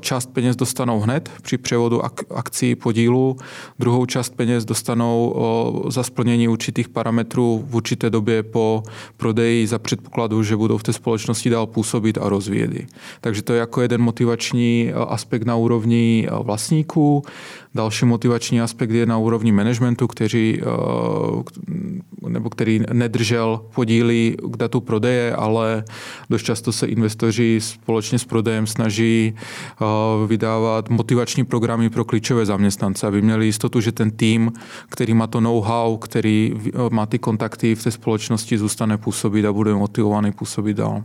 část 0.00 0.30
peněz 0.30 0.56
dostanou 0.56 1.00
hned 1.00 1.30
při 1.42 1.58
převodu 1.58 2.04
ak, 2.04 2.20
akcí 2.30 2.74
podílu, 2.74 3.36
druhou 3.78 4.06
část 4.06 4.36
peněz 4.36 4.64
dostanou 4.64 5.34
za 5.88 6.02
splnění 6.02 6.48
určitých 6.48 6.88
parametrů 6.88 7.64
v 7.66 7.76
určité 7.76 8.10
době 8.10 8.42
po 8.42 8.82
prodeji 9.16 9.66
za 9.66 9.78
předpokladu, 9.78 10.42
že 10.42 10.56
budou 10.56 10.78
v 10.78 10.82
té 10.82 10.92
společnosti 10.92 11.50
dál 11.50 11.66
působit 11.66 12.18
a 12.18 12.27
rozvíjet. 12.28 12.70
Takže 13.20 13.42
to 13.42 13.52
je 13.52 13.58
jako 13.58 13.80
jeden 13.80 14.00
motivační 14.00 14.92
aspekt 15.08 15.44
na 15.44 15.56
úrovni 15.56 16.28
vlastníků. 16.42 17.22
Další 17.74 18.04
motivační 18.04 18.60
aspekt 18.60 18.90
je 18.90 19.06
na 19.06 19.18
úrovni 19.18 19.52
managementu, 19.52 20.06
který, 20.06 20.60
nebo 22.28 22.50
který 22.50 22.80
nedržel 22.92 23.60
podíly 23.74 24.36
k 24.50 24.56
datu 24.56 24.80
prodeje, 24.80 25.34
ale 25.34 25.84
dost 26.30 26.42
často 26.42 26.72
se 26.72 26.86
investoři 26.86 27.58
společně 27.60 28.18
s 28.18 28.24
prodejem 28.24 28.66
snaží 28.66 29.34
vydávat 30.26 30.88
motivační 30.88 31.44
programy 31.44 31.90
pro 31.90 32.04
klíčové 32.04 32.46
zaměstnance, 32.46 33.06
aby 33.06 33.22
měli 33.22 33.46
jistotu, 33.46 33.80
že 33.80 33.92
ten 33.92 34.10
tým, 34.10 34.52
který 34.88 35.14
má 35.14 35.26
to 35.26 35.40
know-how, 35.40 35.96
který 35.96 36.54
má 36.90 37.06
ty 37.06 37.18
kontakty 37.18 37.74
v 37.74 37.84
té 37.84 37.90
společnosti, 37.90 38.58
zůstane 38.58 38.98
působit 38.98 39.46
a 39.46 39.52
bude 39.52 39.74
motivovaný 39.74 40.32
působit 40.32 40.76
dál. 40.76 41.02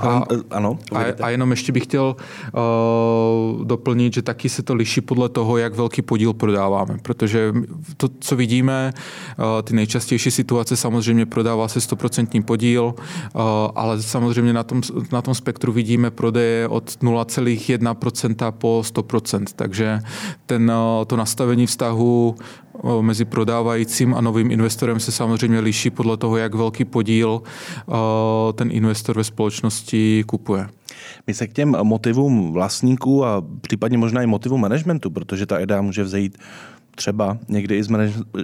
A, 0.00 0.22
ano, 0.50 0.78
a, 0.94 1.04
a 1.22 1.30
jenom 1.30 1.50
ještě 1.50 1.72
bych 1.72 1.84
chtěl 1.84 2.16
uh, 2.16 3.64
doplnit, 3.64 4.14
že 4.14 4.22
taky 4.22 4.48
se 4.48 4.62
to 4.62 4.74
liší 4.74 5.00
podle 5.00 5.28
toho, 5.28 5.56
jak 5.56 5.74
velký 5.74 6.02
podíl 6.02 6.32
prodáváme, 6.32 6.98
protože 7.02 7.52
to, 7.96 8.08
co 8.20 8.36
vidíme, 8.36 8.92
uh, 9.38 9.44
ty 9.62 9.74
nejčastější 9.74 10.30
situace 10.30 10.76
samozřejmě 10.76 11.26
prodává 11.26 11.68
se 11.68 11.78
100% 11.78 12.44
podíl, 12.44 12.94
uh, 13.34 13.42
ale 13.74 14.02
samozřejmě 14.02 14.52
na 14.52 14.62
tom, 14.62 14.82
na 15.12 15.22
tom 15.22 15.34
spektru 15.34 15.72
vidíme 15.72 16.10
prodeje 16.10 16.68
od 16.68 16.90
0,1% 17.02 18.52
po 18.52 18.82
100%, 18.84 19.44
takže 19.56 20.00
ten, 20.46 20.70
uh, 20.70 21.04
to 21.04 21.16
nastavení 21.16 21.66
vztahu 21.66 22.36
mezi 23.00 23.24
prodávajícím 23.24 24.14
a 24.14 24.20
novým 24.20 24.50
investorem 24.50 25.00
se 25.00 25.12
samozřejmě 25.12 25.60
liší 25.60 25.90
podle 25.90 26.16
toho, 26.16 26.36
jak 26.36 26.54
velký 26.54 26.84
podíl 26.84 27.42
ten 28.54 28.68
investor 28.72 29.16
ve 29.16 29.24
společnosti 29.24 30.24
kupuje. 30.26 30.66
My 31.26 31.34
se 31.34 31.46
k 31.46 31.52
těm 31.52 31.76
motivům 31.82 32.52
vlastníků 32.52 33.24
a 33.24 33.44
případně 33.60 33.98
možná 33.98 34.22
i 34.22 34.26
motivům 34.26 34.60
managementu, 34.60 35.10
protože 35.10 35.46
ta 35.46 35.58
idea 35.58 35.80
může 35.80 36.02
vzejít 36.02 36.38
třeba 36.96 37.38
někdy 37.48 37.76
i 37.76 37.82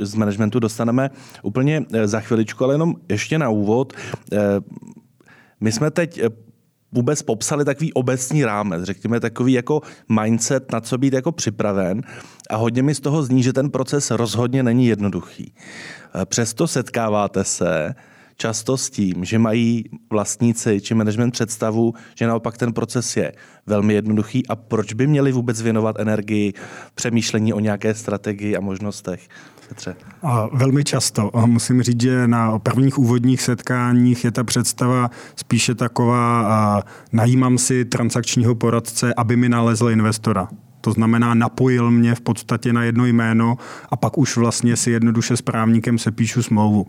z, 0.00 0.14
managementu 0.14 0.60
dostaneme 0.60 1.10
úplně 1.42 1.84
e, 1.92 2.08
za 2.08 2.20
chviličku, 2.20 2.64
ale 2.64 2.74
jenom 2.74 2.94
ještě 3.08 3.38
na 3.38 3.48
úvod. 3.48 3.92
E, 4.32 4.38
my 5.60 5.72
jsme 5.72 5.90
teď 5.90 6.20
vůbec 6.92 7.22
popsali 7.22 7.64
takový 7.64 7.92
obecný 7.92 8.44
rámec, 8.44 8.84
řekněme 8.84 9.20
takový 9.20 9.52
jako 9.52 9.80
mindset, 10.08 10.72
na 10.72 10.80
co 10.80 10.98
být 10.98 11.12
jako 11.12 11.32
připraven 11.32 12.02
a 12.50 12.56
hodně 12.56 12.82
mi 12.82 12.94
z 12.94 13.00
toho 13.00 13.22
zní, 13.22 13.42
že 13.42 13.52
ten 13.52 13.70
proces 13.70 14.10
rozhodně 14.10 14.62
není 14.62 14.86
jednoduchý. 14.86 15.52
E, 16.22 16.26
přesto 16.26 16.66
setkáváte 16.66 17.44
se 17.44 17.94
často 18.36 18.76
s 18.76 18.90
tím, 18.90 19.24
že 19.24 19.38
mají 19.38 19.84
vlastníci 20.10 20.80
či 20.80 20.94
management 20.94 21.30
představu, 21.30 21.94
že 22.14 22.26
naopak 22.26 22.58
ten 22.58 22.72
proces 22.72 23.16
je 23.16 23.32
velmi 23.66 23.94
jednoduchý 23.94 24.46
a 24.46 24.56
proč 24.56 24.92
by 24.92 25.06
měli 25.06 25.32
vůbec 25.32 25.62
věnovat 25.62 25.96
energii 25.98 26.52
přemýšlení 26.94 27.52
o 27.52 27.60
nějaké 27.60 27.94
strategii 27.94 28.56
a 28.56 28.60
možnostech. 28.60 29.28
Petře? 29.68 29.96
Velmi 30.52 30.84
často. 30.84 31.30
Musím 31.46 31.82
říct, 31.82 32.00
že 32.00 32.28
na 32.28 32.58
prvních 32.58 32.98
úvodních 32.98 33.42
setkáních 33.42 34.24
je 34.24 34.30
ta 34.30 34.44
představa 34.44 35.10
spíše 35.36 35.74
taková, 35.74 36.82
najímám 37.12 37.58
si 37.58 37.84
transakčního 37.84 38.54
poradce, 38.54 39.14
aby 39.14 39.36
mi 39.36 39.48
nalezl 39.48 39.90
investora. 39.90 40.48
To 40.86 40.92
znamená, 40.92 41.34
napojil 41.34 41.90
mě 41.90 42.14
v 42.14 42.20
podstatě 42.20 42.72
na 42.72 42.82
jedno 42.82 43.06
jméno 43.06 43.58
a 43.90 43.96
pak 43.96 44.18
už 44.18 44.36
vlastně 44.36 44.76
si 44.76 44.90
jednoduše 44.90 45.36
s 45.36 45.42
právníkem 45.42 45.98
se 45.98 46.10
píšu 46.10 46.42
smlouvu. 46.42 46.86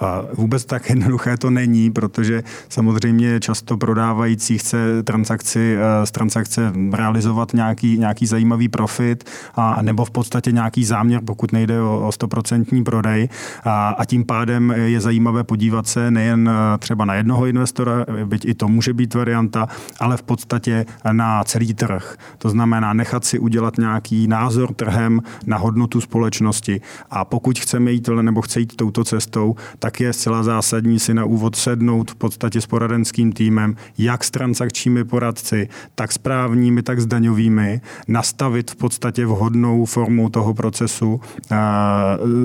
A 0.00 0.22
vůbec 0.34 0.64
tak 0.64 0.90
jednoduché 0.90 1.36
to 1.36 1.50
není, 1.50 1.90
protože 1.90 2.42
samozřejmě 2.68 3.40
často 3.40 3.76
prodávající 3.76 4.58
chce 4.58 5.02
transakci, 5.02 5.76
eh, 5.76 6.06
z 6.06 6.10
transakce 6.10 6.72
realizovat 6.92 7.54
nějaký, 7.54 7.98
nějaký 7.98 8.26
zajímavý 8.26 8.68
profit 8.68 9.24
a 9.54 9.82
nebo 9.82 10.04
v 10.04 10.10
podstatě 10.10 10.52
nějaký 10.52 10.84
záměr, 10.84 11.20
pokud 11.24 11.52
nejde 11.52 11.80
o, 11.80 12.00
o 12.06 12.10
100% 12.10 12.84
prodej. 12.84 13.28
A, 13.64 13.88
a 13.88 14.04
tím 14.04 14.24
pádem 14.24 14.74
je 14.76 15.00
zajímavé 15.00 15.44
podívat 15.44 15.86
se 15.86 16.10
nejen 16.10 16.50
eh, 16.52 16.78
třeba 16.78 17.04
na 17.04 17.14
jednoho 17.14 17.46
investora, 17.46 18.04
byť 18.24 18.44
i 18.44 18.54
to 18.54 18.68
může 18.68 18.92
být 18.92 19.14
varianta, 19.14 19.68
ale 20.00 20.16
v 20.16 20.22
podstatě 20.22 20.86
na 21.12 21.44
celý 21.44 21.74
trh. 21.74 22.16
To 22.38 22.48
znamená 22.48 22.92
nechat 22.92 23.24
si 23.24 23.37
udělat 23.38 23.78
nějaký 23.78 24.28
názor 24.28 24.74
trhem 24.74 25.20
na 25.46 25.56
hodnotu 25.56 26.00
společnosti. 26.00 26.80
A 27.10 27.24
pokud 27.24 27.58
chceme 27.58 27.92
jít 27.92 28.08
nebo 28.08 28.42
chce 28.42 28.60
jít 28.60 28.76
touto 28.76 29.04
cestou, 29.04 29.56
tak 29.78 30.00
je 30.00 30.12
zcela 30.12 30.42
zásadní 30.42 30.98
si 30.98 31.14
na 31.14 31.24
úvod 31.24 31.56
sednout 31.56 32.10
v 32.10 32.14
podstatě 32.14 32.60
s 32.60 32.66
poradenským 32.66 33.32
týmem, 33.32 33.76
jak 33.98 34.24
s 34.24 34.30
transakčními 34.30 35.04
poradci, 35.04 35.68
tak 35.94 36.12
s 36.12 36.18
právními, 36.18 36.82
tak 36.82 37.00
s 37.00 37.06
daňovými, 37.06 37.80
nastavit 38.08 38.70
v 38.70 38.76
podstatě 38.76 39.26
vhodnou 39.26 39.84
formu 39.84 40.28
toho 40.28 40.54
procesu, 40.54 41.20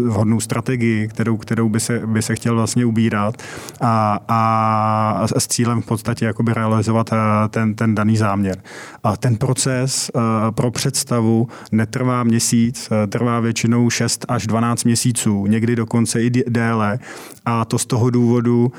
vhodnou 0.06 0.40
strategii, 0.40 1.08
kterou, 1.08 1.38
kterou 1.38 1.70
by, 1.70 1.80
se, 1.80 2.02
by 2.06 2.22
se 2.22 2.36
chtěl 2.36 2.56
vlastně 2.56 2.86
ubírat 2.86 3.36
a, 3.82 4.20
a 4.28 5.28
s 5.38 5.48
cílem 5.48 5.82
v 5.82 5.86
podstatě 5.86 6.26
jakoby 6.26 6.54
realizovat 6.54 7.10
ten, 7.50 7.76
ten 7.76 7.96
daný 7.96 8.18
záměr. 8.18 8.64
A 9.04 9.18
ten 9.18 9.36
proces 9.36 10.12
pro 10.56 10.72
představu 10.74 11.48
netrvá 11.72 12.24
měsíc, 12.24 12.89
eh, 12.92 13.08
trvá 13.08 13.39
většinou 13.39 13.89
6 13.89 14.25
až 14.27 14.48
12 14.48 14.84
měsíců, 14.84 15.46
někdy 15.46 15.75
dokonce 15.75 16.24
i 16.24 16.30
déle. 16.30 17.00
A 17.46 17.65
to 17.65 17.77
z 17.77 17.86
toho 17.86 18.10
důvodu, 18.10 18.72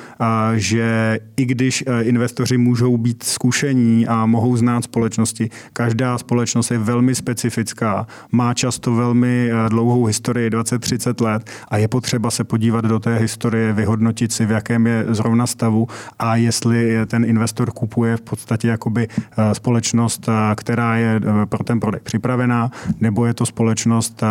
že 0.55 1.19
i 1.37 1.45
když 1.45 1.85
eh, 1.87 2.03
investoři 2.03 2.59
můžou 2.59 2.97
být 2.97 3.23
zkušení 3.23 4.07
a 4.07 4.27
mohou 4.27 4.57
znát 4.57 4.85
společnosti, 4.85 5.51
každá 5.73 6.19
společnost 6.19 6.71
je 6.71 6.79
velmi 6.79 7.15
specifická, 7.15 8.07
má 8.33 8.55
často 8.55 8.95
velmi 8.95 9.51
eh, 9.51 9.69
dlouhou 9.69 10.05
historii, 10.05 10.51
20-30 10.51 11.25
let 11.25 11.51
a 11.69 11.77
je 11.77 11.89
potřeba 11.89 12.31
se 12.31 12.45
podívat 12.45 12.85
do 12.85 12.99
té 12.99 13.17
historie, 13.17 13.73
vyhodnotit 13.73 14.33
si, 14.33 14.47
v 14.47 14.51
jakém 14.51 14.87
je 14.87 15.05
zrovna 15.09 15.47
stavu 15.47 15.89
a 16.19 16.37
jestli 16.37 17.07
ten 17.07 17.25
investor 17.25 17.71
kupuje 17.71 18.17
v 18.17 18.21
podstatě 18.21 18.69
jakoby 18.69 19.09
společnost, 19.53 20.29
která 20.57 20.97
je 20.97 21.21
pro 21.49 21.65
ten 21.65 21.81
prodej 21.85 22.01
připravená, 22.01 22.71
nebo 23.01 23.27
je 23.27 23.35
to 23.35 23.47
společnost, 23.47 24.23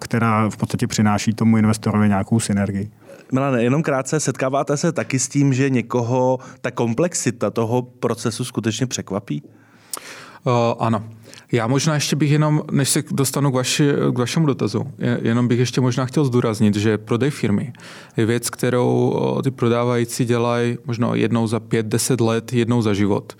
která 0.00 0.48
v 0.50 0.56
podstatě 0.56 0.86
přináší 0.86 1.32
tomu 1.34 1.56
investorovi 1.56 2.08
nějakou 2.08 2.40
synergii. 2.40 2.90
Milane, 3.32 3.62
jenom 3.62 3.82
krátce, 3.82 4.20
setkáváte 4.20 4.76
se 4.76 4.92
taky 4.92 5.18
s 5.18 5.28
tím, 5.28 5.54
že 5.54 5.70
někoho 5.70 6.38
ta 6.60 6.70
komplexita 6.70 7.50
toho 7.50 7.82
procesu 7.82 8.44
skutečně 8.44 8.86
překvapí? 8.86 9.42
Uh, 10.44 10.52
ano. 10.78 11.04
Já 11.52 11.66
možná 11.66 11.94
ještě 11.94 12.16
bych 12.16 12.30
jenom, 12.30 12.62
než 12.70 12.88
se 12.88 13.02
dostanu 13.10 13.50
k, 13.50 13.54
vaši, 13.54 13.88
k 14.14 14.18
vašemu 14.18 14.46
dotazu, 14.46 14.86
jenom 15.22 15.48
bych 15.48 15.58
ještě 15.58 15.80
možná 15.80 16.06
chtěl 16.06 16.24
zdůraznit, 16.24 16.76
že 16.76 16.98
prodej 16.98 17.30
firmy 17.30 17.72
je 18.16 18.26
věc, 18.26 18.50
kterou 18.50 19.14
ty 19.44 19.50
prodávající 19.50 20.24
dělají 20.24 20.78
možná 20.86 21.14
jednou 21.14 21.46
za 21.46 21.60
pět, 21.60 21.86
deset 21.86 22.20
let, 22.20 22.52
jednou 22.52 22.82
za 22.82 22.94
život. 22.94 23.36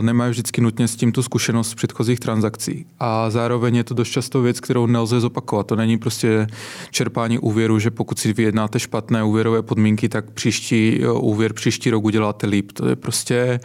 Nemají 0.00 0.30
vždycky 0.30 0.60
nutně 0.60 0.88
s 0.88 0.96
tím 0.96 1.12
tu 1.12 1.22
zkušenost 1.22 1.70
z 1.70 1.74
předchozích 1.74 2.20
transakcí. 2.20 2.86
A 3.00 3.30
zároveň 3.30 3.76
je 3.76 3.84
to 3.84 3.94
dost 3.94 4.08
často 4.08 4.42
věc, 4.42 4.60
kterou 4.60 4.86
nelze 4.86 5.20
zopakovat. 5.20 5.66
To 5.66 5.76
není 5.76 5.98
prostě 5.98 6.46
čerpání 6.90 7.38
úvěru, 7.38 7.78
že 7.78 7.90
pokud 7.90 8.18
si 8.18 8.32
vyjednáte 8.32 8.80
špatné 8.80 9.24
úvěrové 9.24 9.62
podmínky, 9.62 10.08
tak 10.08 10.30
příští 10.30 11.00
úvěr 11.14 11.52
příští 11.52 11.90
rok 11.90 12.04
uděláte 12.04 12.46
líp. 12.46 12.72
To 12.72 12.88
je 12.88 12.96
prostě 12.96 13.60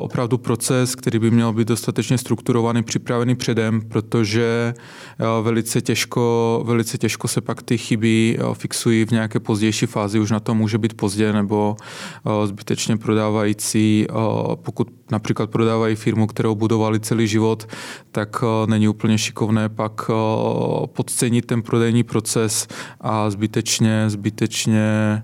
opravdu 0.00 0.38
proces, 0.38 0.94
který 0.94 1.18
by 1.18 1.30
měl 1.30 1.52
být 1.52 1.68
dostatečně 1.68 2.18
strukturovaný 2.18 2.82
připravený 2.90 3.34
předem, 3.34 3.80
protože 3.80 4.74
velice 5.42 5.80
těžko, 5.80 6.62
velice 6.66 6.98
těžko 6.98 7.28
se 7.28 7.40
pak 7.40 7.62
ty 7.62 7.78
chyby 7.78 8.38
fixují 8.52 9.04
v 9.04 9.10
nějaké 9.10 9.40
pozdější 9.40 9.86
fázi, 9.86 10.18
už 10.20 10.30
na 10.30 10.40
to 10.40 10.54
může 10.54 10.78
být 10.78 10.94
pozdě, 10.94 11.32
nebo 11.32 11.76
zbytečně 12.44 12.96
prodávající, 12.96 14.06
pokud 14.54 14.88
například 15.10 15.50
prodávají 15.50 15.96
firmu, 15.96 16.26
kterou 16.26 16.54
budovali 16.54 17.00
celý 17.00 17.26
život, 17.26 17.68
tak 18.10 18.44
není 18.66 18.88
úplně 18.88 19.18
šikovné 19.18 19.68
pak 19.68 20.10
podcenit 20.86 21.46
ten 21.46 21.62
prodejní 21.62 22.02
proces 22.02 22.66
a 23.00 23.30
zbytečně, 23.30 24.10
zbytečně 24.10 25.22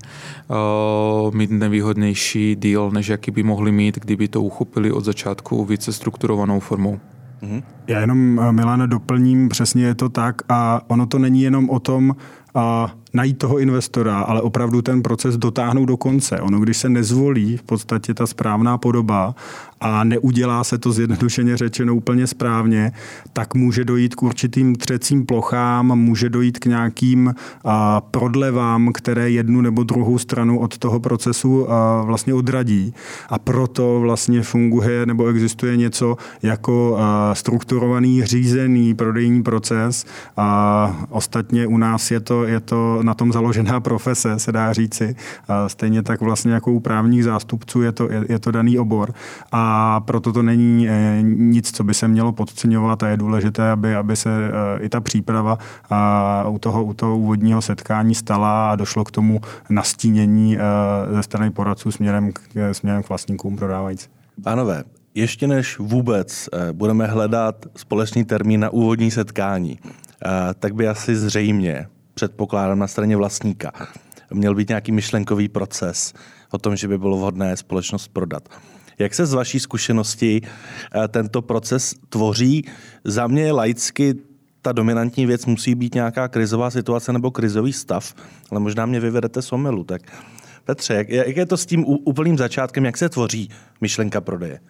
mít 1.33 1.51
nevýhodnější 1.51 2.57
deal, 2.57 2.91
než 2.91 3.09
jaký 3.09 3.31
by 3.31 3.43
mohli 3.43 3.73
mít, 3.73 3.99
kdyby 3.99 4.29
to 4.29 4.43
uchopili 4.43 4.93
od 4.93 5.05
začátku 5.05 5.65
více 5.65 5.93
strukturovanou 5.93 6.61
formou. 6.61 7.01
Mhm. 7.43 7.63
Já 7.87 8.01
jenom, 8.01 8.41
eh, 8.41 8.53
Milana, 8.53 8.87
doplním, 8.87 9.49
přesně 9.49 9.85
je 9.85 9.95
to 9.95 10.09
tak 10.09 10.43
a 10.49 10.81
ono 10.87 11.07
to 11.07 11.19
není 11.19 11.43
jenom 11.43 11.71
o 11.71 11.81
tom, 11.81 12.17
a 12.57 12.95
najít 13.15 13.39
toho 13.39 13.59
investora, 13.59 14.21
ale 14.21 14.41
opravdu 14.41 14.83
ten 14.83 15.03
proces 15.03 15.37
dotáhnout 15.37 15.87
do 15.87 15.97
konce. 15.97 16.41
Ono, 16.41 16.61
když 16.61 16.77
se 16.77 16.89
nezvolí 16.89 17.57
v 17.57 17.63
podstatě 17.63 18.15
ta 18.15 18.27
správná 18.27 18.79
podoba 18.79 19.35
a 19.81 20.05
neudělá 20.05 20.65
se 20.65 20.79
to 20.79 20.93
zjednodušeně 20.93 21.57
řečeno 21.57 21.95
úplně 21.95 22.27
správně, 22.27 22.93
tak 23.33 23.55
může 23.55 23.85
dojít 23.85 24.15
k 24.15 24.23
určitým 24.23 24.75
třecím 24.75 25.27
plochám, 25.27 25.99
může 25.99 26.29
dojít 26.31 26.59
k 26.59 26.67
nějakým 26.67 27.35
prodlevám, 28.11 28.93
které 28.93 29.31
jednu 29.31 29.61
nebo 29.61 29.83
druhou 29.83 30.19
stranu 30.19 30.59
od 30.59 30.79
toho 30.79 31.01
procesu 31.01 31.67
vlastně 32.05 32.35
odradí. 32.35 32.95
A 33.29 33.39
proto 33.39 34.01
vlastně 34.01 34.43
funguje 34.43 35.07
nebo 35.07 35.27
existuje 35.27 35.77
něco 35.77 36.17
jako 36.43 36.99
strukturovaný, 37.33 38.25
řízený 38.25 38.95
prodejní 38.95 39.43
proces. 39.43 40.07
A 40.37 41.07
ostatně 41.11 41.67
u 41.67 41.79
nás 41.79 42.11
je 42.11 42.21
to, 42.21 42.45
je 42.45 42.61
to 42.61 42.99
na 43.03 43.15
tom 43.15 43.33
založená 43.33 43.81
profese, 43.87 44.39
se 44.39 44.53
dá 44.53 44.73
říci. 44.73 45.17
A 45.49 45.69
stejně 45.69 46.03
tak 46.03 46.21
vlastně 46.21 46.53
jako 46.53 46.73
u 46.73 46.81
právních 46.81 47.25
zástupců 47.25 47.83
je 47.83 47.93
to, 47.93 48.13
je, 48.13 48.25
je 48.29 48.39
to 48.39 48.51
daný 48.51 48.79
obor. 48.79 49.15
A 49.53 49.66
proto 50.01 50.33
to 50.33 50.43
není 50.43 50.89
eh, 50.89 51.19
nic, 51.23 51.77
co 51.77 51.85
by 51.85 51.95
se 51.95 52.09
mělo 52.09 52.33
podceňovat 52.33 53.03
a 53.03 53.09
je 53.09 53.17
důležité, 53.17 53.71
aby, 53.71 53.95
aby 53.95 54.17
se 54.17 54.31
eh, 54.31 54.85
i 54.85 54.89
ta 54.89 55.01
příprava 55.01 55.59
a 55.91 56.49
u 56.49 56.59
toho, 56.59 56.85
u 56.85 56.95
toho 56.95 57.19
úvodního 57.19 57.63
setkání 57.63 58.15
stala 58.15 58.71
a 58.71 58.77
došlo 58.77 59.05
k 59.05 59.11
tomu 59.11 59.41
nastínění 59.71 60.59
eh, 60.59 60.61
ze 61.15 61.23
strany 61.23 61.51
poradců 61.51 61.93
směrem 61.93 62.33
k, 62.33 62.41
směrem 62.73 63.03
k 63.03 63.09
vlastníkům 63.09 63.57
prodávající. 63.57 64.09
Pánové, 64.43 64.85
ještě 65.15 65.47
než 65.47 65.79
vůbec 65.79 66.49
budeme 66.73 67.07
hledat 67.07 67.67
společný 67.77 68.25
termín 68.25 68.61
na 68.61 68.71
úvodní 68.71 69.11
setkání, 69.11 69.79
tak 70.59 70.75
by 70.75 70.89
asi 70.89 71.17
zřejmě 71.17 71.87
předpokládám 72.15 72.79
na 72.79 72.87
straně 72.87 73.17
vlastníka. 73.17 73.73
Měl 74.33 74.55
být 74.55 74.69
nějaký 74.69 74.93
myšlenkový 74.93 75.49
proces 75.49 76.13
o 76.51 76.59
tom, 76.59 76.77
že 76.77 76.89
by 76.89 76.99
bylo 76.99 77.17
vhodné 77.17 77.57
společnost 77.57 78.09
prodat. 78.09 78.49
Jak 78.99 79.15
se 79.15 79.27
z 79.27 79.33
vaší 79.33 79.61
zkušenosti 79.61 80.41
eh, 80.43 81.09
tento 81.09 81.43
proces 81.43 81.95
tvoří? 82.09 82.65
Za 83.05 83.27
mě 83.27 83.53
laicky 83.53 84.15
ta 84.63 84.73
dominantní 84.73 85.27
věc 85.27 85.47
musí 85.47 85.75
být 85.75 85.95
nějaká 85.95 86.29
krizová 86.29 86.71
situace 86.71 87.13
nebo 87.13 87.31
krizový 87.31 87.73
stav, 87.73 88.15
ale 88.51 88.61
možná 88.61 88.87
mě 88.87 89.01
vyvedete 89.01 89.43
z 89.43 89.53
omylu. 89.53 89.85
Tak 89.85 90.03
Petře, 90.67 90.95
jak, 90.95 91.09
jak 91.09 91.37
je 91.37 91.47
to 91.47 91.57
s 91.57 91.67
tím 91.67 91.85
úplným 91.87 92.39
začátkem, 92.39 92.85
jak 92.85 92.97
se 92.97 93.09
tvoří 93.09 93.51
myšlenka 93.81 94.21
prodeje? 94.21 94.61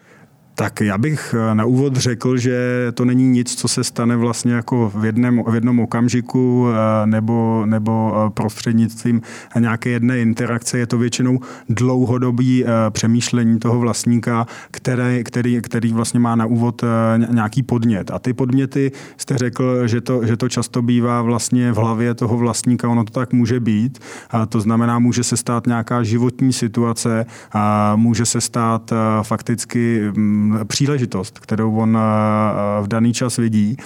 Tak 0.59 0.81
já 0.81 0.99
bych 0.99 1.35
eh, 1.39 1.55
na 1.55 1.65
úvod 1.65 1.97
řekl, 1.97 2.37
že 2.37 2.87
to 2.95 3.05
není 3.05 3.29
nic, 3.29 3.55
co 3.55 3.69
se 3.69 3.85
stane 3.85 4.17
vlastně 4.17 4.53
jako 4.53 4.93
v, 4.95 5.05
jednom, 5.05 5.45
v 5.49 5.55
jednom 5.55 5.81
okamžiku 5.81 6.69
eh, 6.69 7.07
nebo, 7.07 7.63
nebo 7.67 8.15
eh, 8.17 8.31
prostřednictvím 8.31 9.23
nějaké 9.59 9.91
jedné 9.91 10.19
interakce. 10.19 10.79
Je 10.79 10.87
to 10.87 10.99
většinou 10.99 11.41
dlouhodobý 11.69 12.65
přemýšlení 12.91 13.59
toho 13.59 13.79
vlastníka, 13.79 14.47
který, 14.71 15.25
který, 15.25 15.61
který 15.63 15.93
vlastně 15.93 16.21
má 16.21 16.37
na 16.37 16.47
úvod 16.47 16.85
nějaký 17.31 17.63
podnět. 17.63 18.11
A 18.11 18.19
ty 18.19 18.33
podněty 18.33 18.93
jste 19.17 19.39
řekl, 19.39 19.87
že 19.87 20.01
to, 20.01 20.27
že 20.27 20.37
to 20.37 20.49
často 20.49 20.83
bývá 20.83 21.23
vlastně 21.23 21.73
v 21.73 21.77
hlavě 21.77 22.15
toho 22.15 22.37
vlastníka, 22.37 22.89
ono 22.89 23.05
to 23.05 23.13
tak 23.13 23.33
může 23.33 23.61
být. 23.61 23.99
A 24.31 24.47
to 24.47 24.61
znamená, 24.61 24.99
může 24.99 25.25
se 25.25 25.37
stát 25.37 25.67
nějaká 25.67 26.03
životní 26.03 26.53
situace, 26.53 27.27
a 27.53 27.97
může 27.97 28.27
se 28.27 28.41
stát 28.41 28.93
fakticky 29.23 30.13
mm, 30.17 30.46
příležitost, 30.65 31.39
kterou 31.39 31.77
on 31.77 31.99
eh, 31.99 32.83
v 32.83 32.89
daný 32.89 33.13
čas 33.13 33.37
vidí, 33.37 33.77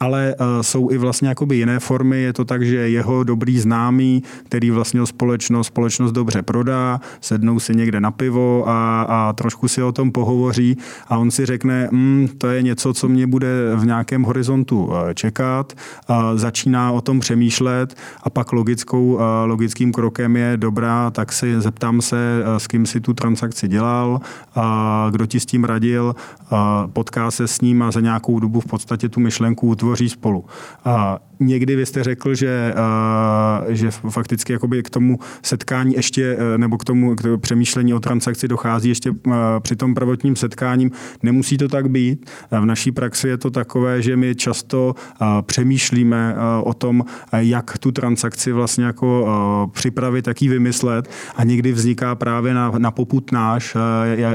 ale 0.00 0.34
eh, 0.34 0.62
jsou 0.62 0.90
i 0.90 0.98
vlastně 0.98 1.28
jakoby 1.28 1.56
jiné 1.56 1.78
formy. 1.78 2.22
Je 2.22 2.32
to 2.32 2.44
tak, 2.44 2.62
že 2.62 2.76
jeho 2.76 3.24
dobrý 3.24 3.58
známý, 3.58 4.22
který 4.44 4.70
vlastně 4.70 5.06
společnost, 5.06 5.66
společnost 5.66 6.12
dobře 6.12 6.42
prodá, 6.42 7.00
sednou 7.20 7.60
si 7.60 7.76
někde 7.76 8.00
na 8.00 8.10
pivo 8.10 8.68
a, 8.68 9.02
a 9.02 9.32
trošku 9.32 9.68
si 9.68 9.82
o 9.82 9.92
tom 9.92 10.12
pohovoří 10.12 10.76
a 11.08 11.18
on 11.18 11.30
si 11.30 11.46
řekne, 11.46 11.88
mm, 11.90 12.28
to 12.38 12.46
je 12.46 12.62
něco, 12.62 12.94
co 12.94 13.08
mě 13.08 13.26
bude 13.26 13.48
v 13.76 13.86
nějakém 13.86 14.22
horizontu 14.22 14.90
eh, 14.92 15.14
čekat, 15.14 15.72
začíná 16.34 16.92
o 16.92 17.00
tom 17.00 17.20
přemýšlet 17.20 17.96
a 18.22 18.30
pak 18.30 18.52
logickou, 18.52 19.18
logickým 19.44 19.92
krokem 19.92 20.36
je 20.36 20.56
dobrá, 20.56 21.10
tak 21.10 21.32
si 21.32 21.60
zeptám 21.60 22.00
se, 22.00 22.42
s 22.58 22.66
kým 22.66 22.86
si 22.86 23.00
tu 23.00 23.14
transakci 23.14 23.68
dělal, 23.68 24.20
kdo 25.10 25.26
ti 25.26 25.40
s 25.40 25.46
tím 25.46 25.64
radil, 25.64 26.09
potká 26.92 27.30
se 27.30 27.48
s 27.48 27.60
ním 27.60 27.82
a 27.82 27.90
za 27.90 28.00
nějakou 28.00 28.40
dobu 28.40 28.60
v 28.60 28.66
podstatě 28.66 29.08
tu 29.08 29.20
myšlenku 29.20 29.68
utvoří 29.68 30.08
spolu. 30.08 30.44
Někdy 31.40 31.76
vy 31.76 31.86
jste 31.86 32.04
řekl, 32.04 32.34
že, 32.34 32.74
že 33.68 33.90
fakticky 33.90 34.52
jakoby 34.52 34.82
k 34.82 34.90
tomu 34.90 35.18
setkání 35.42 35.94
ještě, 35.94 36.36
e, 36.54 36.58
nebo 36.58 36.78
k 36.78 36.84
tomu 36.84 37.14
k 37.16 37.38
přemýšlení 37.40 37.94
o 37.94 38.00
transakci 38.00 38.48
dochází 38.48 38.88
ještě 38.88 39.14
při 39.60 39.76
tom 39.76 39.94
prvotním 39.94 40.36
setkáním. 40.36 40.90
Nemusí 41.22 41.58
to 41.58 41.68
tak 41.68 41.90
být. 41.90 42.30
V 42.50 42.64
naší 42.64 42.92
praxi 42.92 43.28
je 43.28 43.38
to 43.38 43.50
takové, 43.50 44.02
že 44.02 44.16
my 44.16 44.34
často 44.34 44.94
přemýšlíme 45.42 46.34
o 46.64 46.74
tom, 46.74 47.04
jak 47.32 47.78
tu 47.78 47.92
transakci 47.92 48.52
vlastně 48.52 48.84
jako 48.84 49.70
připravit, 49.72 50.26
jak 50.26 50.42
ji 50.42 50.48
vymyslet 50.48 51.10
a 51.36 51.44
někdy 51.44 51.72
vzniká 51.72 52.14
právě 52.14 52.54
na, 52.54 52.72
na 52.78 52.90
poput 52.90 53.32
náš 53.32 53.76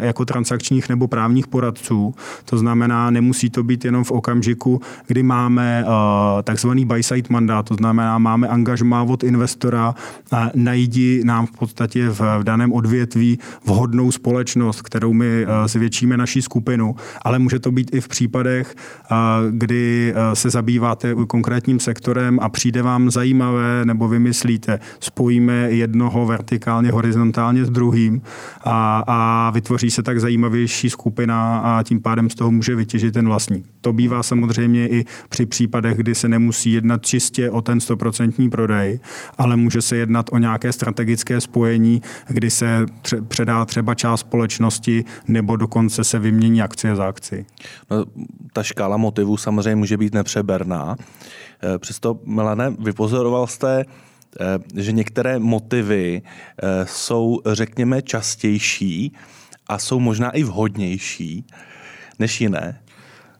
jako 0.02 0.26
transakčních 0.26 0.90
nebo 0.90 1.08
právních 1.08 1.48
poradců. 1.48 2.16
To 2.46 2.58
znamená, 2.58 3.10
nemusí 3.10 3.50
to 3.50 3.64
být 3.64 3.86
jenom 3.86 4.04
v 4.04 4.12
okamžiku, 4.12 4.82
kdy 5.08 5.24
máme 5.24 5.86
takzvaný 6.44 6.86
buy-side 6.96 7.28
mandát, 7.30 7.66
to 7.66 7.76
znamená, 7.76 8.18
máme 8.18 8.48
angažmá 8.48 9.04
od 9.04 9.24
investora 9.24 9.96
najdi 10.56 11.22
nám 11.26 11.46
v 11.46 11.52
podstatě 11.52 12.10
v, 12.10 12.22
daném 12.44 12.74
odvětví 12.74 13.40
vhodnou 13.66 14.12
společnost, 14.12 14.82
kterou 14.82 15.14
my 15.14 15.46
uh, 15.46 15.68
zvětšíme 15.68 16.18
naší 16.18 16.42
skupinu, 16.42 16.96
ale 17.22 17.40
může 17.40 17.60
to 17.60 17.72
být 17.72 17.94
i 17.94 18.02
v 18.02 18.08
případech, 18.08 18.76
uh, 19.12 19.18
kdy 19.52 20.14
uh, 20.14 20.34
se 20.34 20.50
zabýváte 20.50 21.16
konkrétním 21.28 21.80
sektorem 21.80 22.40
a 22.42 22.50
přijde 22.50 22.82
vám 22.82 23.12
zajímavé 23.12 23.86
nebo 23.86 24.08
vymyslíte, 24.08 24.80
spojíme 25.00 25.72
jednoho 25.72 26.26
vertikálně, 26.26 26.92
horizontálně 26.92 27.66
s 27.66 27.70
druhým 27.70 28.22
a, 28.64 29.04
a 29.08 29.50
vytvoří 29.50 29.92
se 29.92 30.04
tak 30.04 30.20
zajímavější 30.20 30.90
skupina 30.90 31.60
a 31.60 31.84
tím 31.84 32.02
pádem 32.02 32.30
z 32.30 32.36
toho 32.36 32.52
může 32.52 32.76
vytěžit 32.76 33.14
ten 33.14 33.28
vlastník. 33.28 33.66
To 33.82 33.94
bývá 33.94 34.24
samozřejmě 34.24 34.88
i 34.88 35.06
při 35.30 35.46
případech, 35.46 35.98
kdy 35.98 36.16
se 36.16 36.30
nemusí 36.30 36.72
jednat 36.86 37.06
čistě 37.06 37.52
o 37.52 37.62
ten 37.62 37.80
stoprocentní 37.80 38.50
prodej, 38.50 39.00
ale 39.38 39.56
může 39.56 39.82
se 39.82 39.98
jednat 39.98 40.26
o 40.32 40.38
nějaké 40.38 40.74
strategické 40.74 41.42
spojení, 41.42 42.02
kdy 42.28 42.50
se 42.50 42.86
tře- 43.02 43.26
předá 43.28 43.66
třeba 43.66 43.96
část 43.96 44.20
společnosti 44.20 45.06
nebo 45.28 45.56
dokonce 45.56 46.04
se 46.04 46.20
vymění 46.20 46.62
akcie 46.62 46.96
za 46.96 47.08
akci. 47.08 47.46
No, 47.92 48.06
ta 48.54 48.64
škála 48.64 48.98
motivů 48.98 49.38
samozřejmě 49.38 49.76
může 49.76 49.98
být 49.98 50.14
nepřeberná. 50.14 50.96
Eh, 51.64 51.80
přesto, 51.80 52.20
Melane, 52.26 52.70
vypozoroval 52.80 53.48
jste, 53.48 53.86
eh, 54.40 54.82
že 54.82 54.92
některé 54.92 55.40
motivy 55.40 56.22
eh, 56.22 56.86
jsou, 56.86 57.42
řekněme, 57.46 58.02
častější 58.02 59.14
a 59.68 59.78
jsou 59.78 60.00
možná 60.00 60.30
i 60.30 60.44
vhodnější 60.44 61.46
než 62.20 62.42
jiné. 62.42 62.82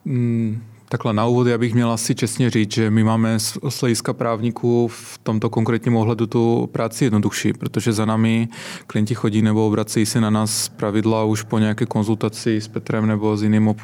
Mm, 0.06 0.75
Takhle 0.96 1.14
na 1.14 1.26
úvod 1.26 1.48
já 1.48 1.58
bych 1.58 1.74
měl 1.74 1.92
asi 1.92 2.16
čestně 2.16 2.50
říct, 2.50 2.74
že 2.74 2.92
my 2.92 3.04
máme 3.04 3.40
z 3.40 3.82
hlediska 3.82 4.14
právníků 4.14 4.88
v 4.88 5.20
tomto 5.24 5.50
konkrétním 5.50 5.96
ohledu 5.96 6.28
tu 6.28 6.70
práci 6.72 7.04
jednodušší, 7.04 7.54
protože 7.54 7.94
za 7.94 8.06
nami 8.06 8.48
klienti 8.88 9.16
chodí 9.16 9.42
nebo 9.42 9.68
obrací 9.68 10.06
se 10.06 10.22
na 10.22 10.30
nás 10.30 10.70
pravidla 10.70 11.24
už 11.24 11.44
po 11.44 11.60
nějaké 11.60 11.86
konzultaci 11.86 12.62
s 12.62 12.68
Petrem 12.68 13.08
nebo 13.08 13.38
s 13.38 13.44
jiným 13.44 13.76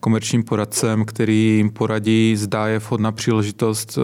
komerčním 0.00 0.42
poradcem, 0.42 1.04
který 1.04 1.56
jim 1.56 1.70
poradí, 1.70 2.36
zdá 2.36 2.68
je 2.68 2.78
vhodná 2.78 3.12
příležitost 3.12 3.98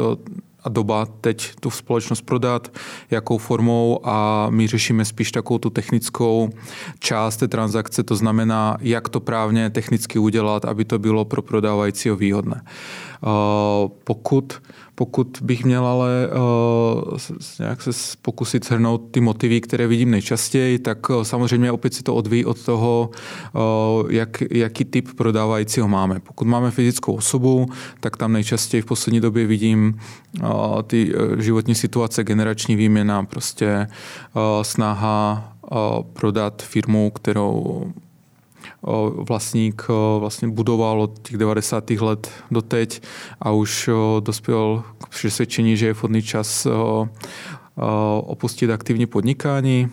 doba 0.68 1.07
teď 1.20 1.53
tu 1.61 1.70
společnost 1.70 2.22
prodat, 2.22 2.79
jakou 3.11 3.38
formou 3.38 4.07
a 4.07 4.46
my 4.51 4.66
řešíme 4.66 5.05
spíš 5.05 5.33
takovou 5.33 5.59
tu 5.59 5.70
technickou 5.70 6.51
část 6.98 7.37
té 7.37 7.48
transakce, 7.48 8.03
to 8.03 8.16
znamená, 8.16 8.77
jak 8.81 9.09
to 9.09 9.20
právně 9.20 9.70
technicky 9.70 10.18
udělat, 10.18 10.64
aby 10.64 10.85
to 10.85 10.98
bylo 10.98 11.25
pro 11.25 11.42
prodávajícího 11.42 12.16
výhodné. 12.16 12.62
Pokud 14.05 14.63
pokud 14.95 15.39
bych 15.43 15.65
měl 15.65 15.87
ale 15.87 16.29
uh, 17.13 17.19
nějak 17.59 17.83
se 17.83 17.91
pokusit 18.23 18.65
shrnout 18.65 19.03
ty 19.11 19.21
motivy, 19.21 19.61
které 19.61 19.87
vidím 19.87 20.11
nejčastěji, 20.11 20.79
tak 20.79 21.11
uh, 21.11 21.23
samozřejmě 21.23 21.73
opět 21.73 21.95
si 21.95 22.03
to 22.03 22.15
odvíjí 22.15 22.45
od 22.45 22.65
toho, 22.65 23.11
jak, 24.09 24.43
jaký 24.51 24.85
typ 24.85 25.09
prodávajícího 25.17 25.89
máme. 25.89 26.21
Pokud 26.21 26.47
máme 26.47 26.71
fyzickou 26.71 27.15
osobu, 27.15 27.67
tak 28.01 28.17
tam 28.17 28.33
nejčastěji 28.33 28.83
v 28.83 28.87
poslední 28.87 29.21
době 29.21 29.47
vidím 29.47 29.99
ty 30.87 31.13
životní 31.39 31.75
situace, 31.75 32.25
generační 32.25 32.77
výměna, 32.77 33.25
prostě 33.25 33.87
snaha 34.63 35.53
prodat 36.13 36.63
firmu, 36.63 37.11
kterou 37.11 37.85
vlastník 39.29 39.83
vlastně 40.18 40.49
budoval 40.49 41.03
od 41.03 41.29
těch 41.29 41.37
90. 41.37 41.90
let 41.90 42.31
do 42.51 42.62
teď 42.62 43.03
a 43.40 43.51
už 43.51 43.90
dospěl 44.21 44.85
k 44.99 45.09
přesvědčení, 45.09 45.77
že 45.77 45.87
je 45.87 45.92
vhodný 45.92 46.23
čas 46.23 46.66
opustit 48.21 48.71
aktivní 48.71 49.07
podnikání. 49.07 49.88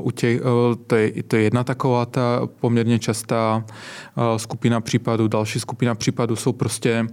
U 0.00 0.10
těch, 0.10 0.40
to, 0.86 0.96
je, 0.96 1.22
to 1.22 1.36
je 1.36 1.42
jedna 1.42 1.64
taková 1.64 2.06
ta 2.06 2.48
poměrně 2.60 2.98
častá 2.98 3.64
skupina 4.36 4.80
případů. 4.80 5.28
Další 5.28 5.60
skupina 5.60 5.94
případů 5.94 6.36
jsou 6.36 6.52
prostě 6.52 7.06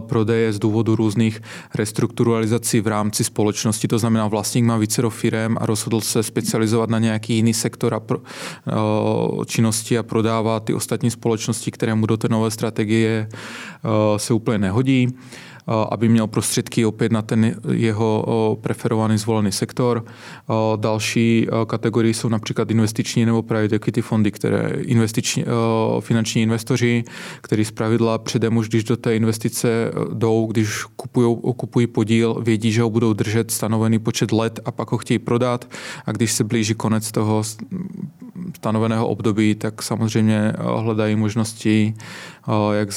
prodeje 0.00 0.52
z 0.52 0.58
důvodu 0.58 0.96
různých 0.96 1.42
restrukturalizací 1.74 2.80
v 2.80 2.86
rámci 2.86 3.24
společnosti. 3.24 3.88
To 3.88 3.98
znamená, 3.98 4.28
vlastník 4.28 4.64
má 4.64 4.76
více 4.76 5.02
firm 5.08 5.56
a 5.60 5.66
rozhodl 5.66 6.00
se 6.00 6.22
specializovat 6.22 6.90
na 6.90 6.98
nějaký 6.98 7.34
jiný 7.34 7.54
sektor 7.54 7.94
a 7.94 8.00
pro, 8.00 8.18
činnosti 9.46 9.98
a 9.98 10.02
prodává 10.02 10.60
ty 10.60 10.74
ostatní 10.74 11.10
společnosti, 11.10 11.70
které 11.70 11.94
mu 11.94 12.06
do 12.06 12.16
té 12.16 12.28
nové 12.28 12.50
strategie 12.50 13.28
se 14.16 14.34
úplně 14.34 14.58
nehodí 14.58 15.14
aby 15.90 16.08
měl 16.08 16.26
prostředky 16.26 16.86
opět 16.86 17.12
na 17.12 17.22
ten 17.22 17.56
jeho 17.72 18.58
preferovaný 18.60 19.18
zvolený 19.18 19.52
sektor. 19.52 20.04
Další 20.76 21.46
kategorie 21.66 22.14
jsou 22.14 22.28
například 22.28 22.70
investiční 22.70 23.24
nebo 23.26 23.42
private 23.42 23.76
equity 23.76 24.02
fondy, 24.02 24.30
které 24.30 24.72
investiční, 24.80 25.44
finanční 26.00 26.42
investoři, 26.42 27.04
kteří 27.40 27.64
zpravidla 27.64 28.18
předem 28.18 28.56
už, 28.56 28.68
když 28.68 28.84
do 28.84 28.96
té 28.96 29.16
investice 29.16 29.92
jdou, 30.12 30.46
když 30.46 30.84
kupují, 30.96 31.36
kupují 31.56 31.86
podíl, 31.86 32.36
vědí, 32.42 32.72
že 32.72 32.82
ho 32.82 32.90
budou 32.90 33.12
držet 33.12 33.50
stanovený 33.50 33.98
počet 33.98 34.32
let 34.32 34.60
a 34.64 34.70
pak 34.70 34.92
ho 34.92 34.98
chtějí 34.98 35.18
prodat 35.18 35.68
a 36.06 36.12
když 36.12 36.32
se 36.32 36.44
blíží 36.44 36.74
konec 36.74 37.12
toho 37.12 37.42
stanoveného 38.56 39.08
období, 39.08 39.54
tak 39.54 39.82
samozřejmě 39.82 40.52
hledají 40.58 41.16
možnosti, 41.16 41.94
jak 42.72 42.88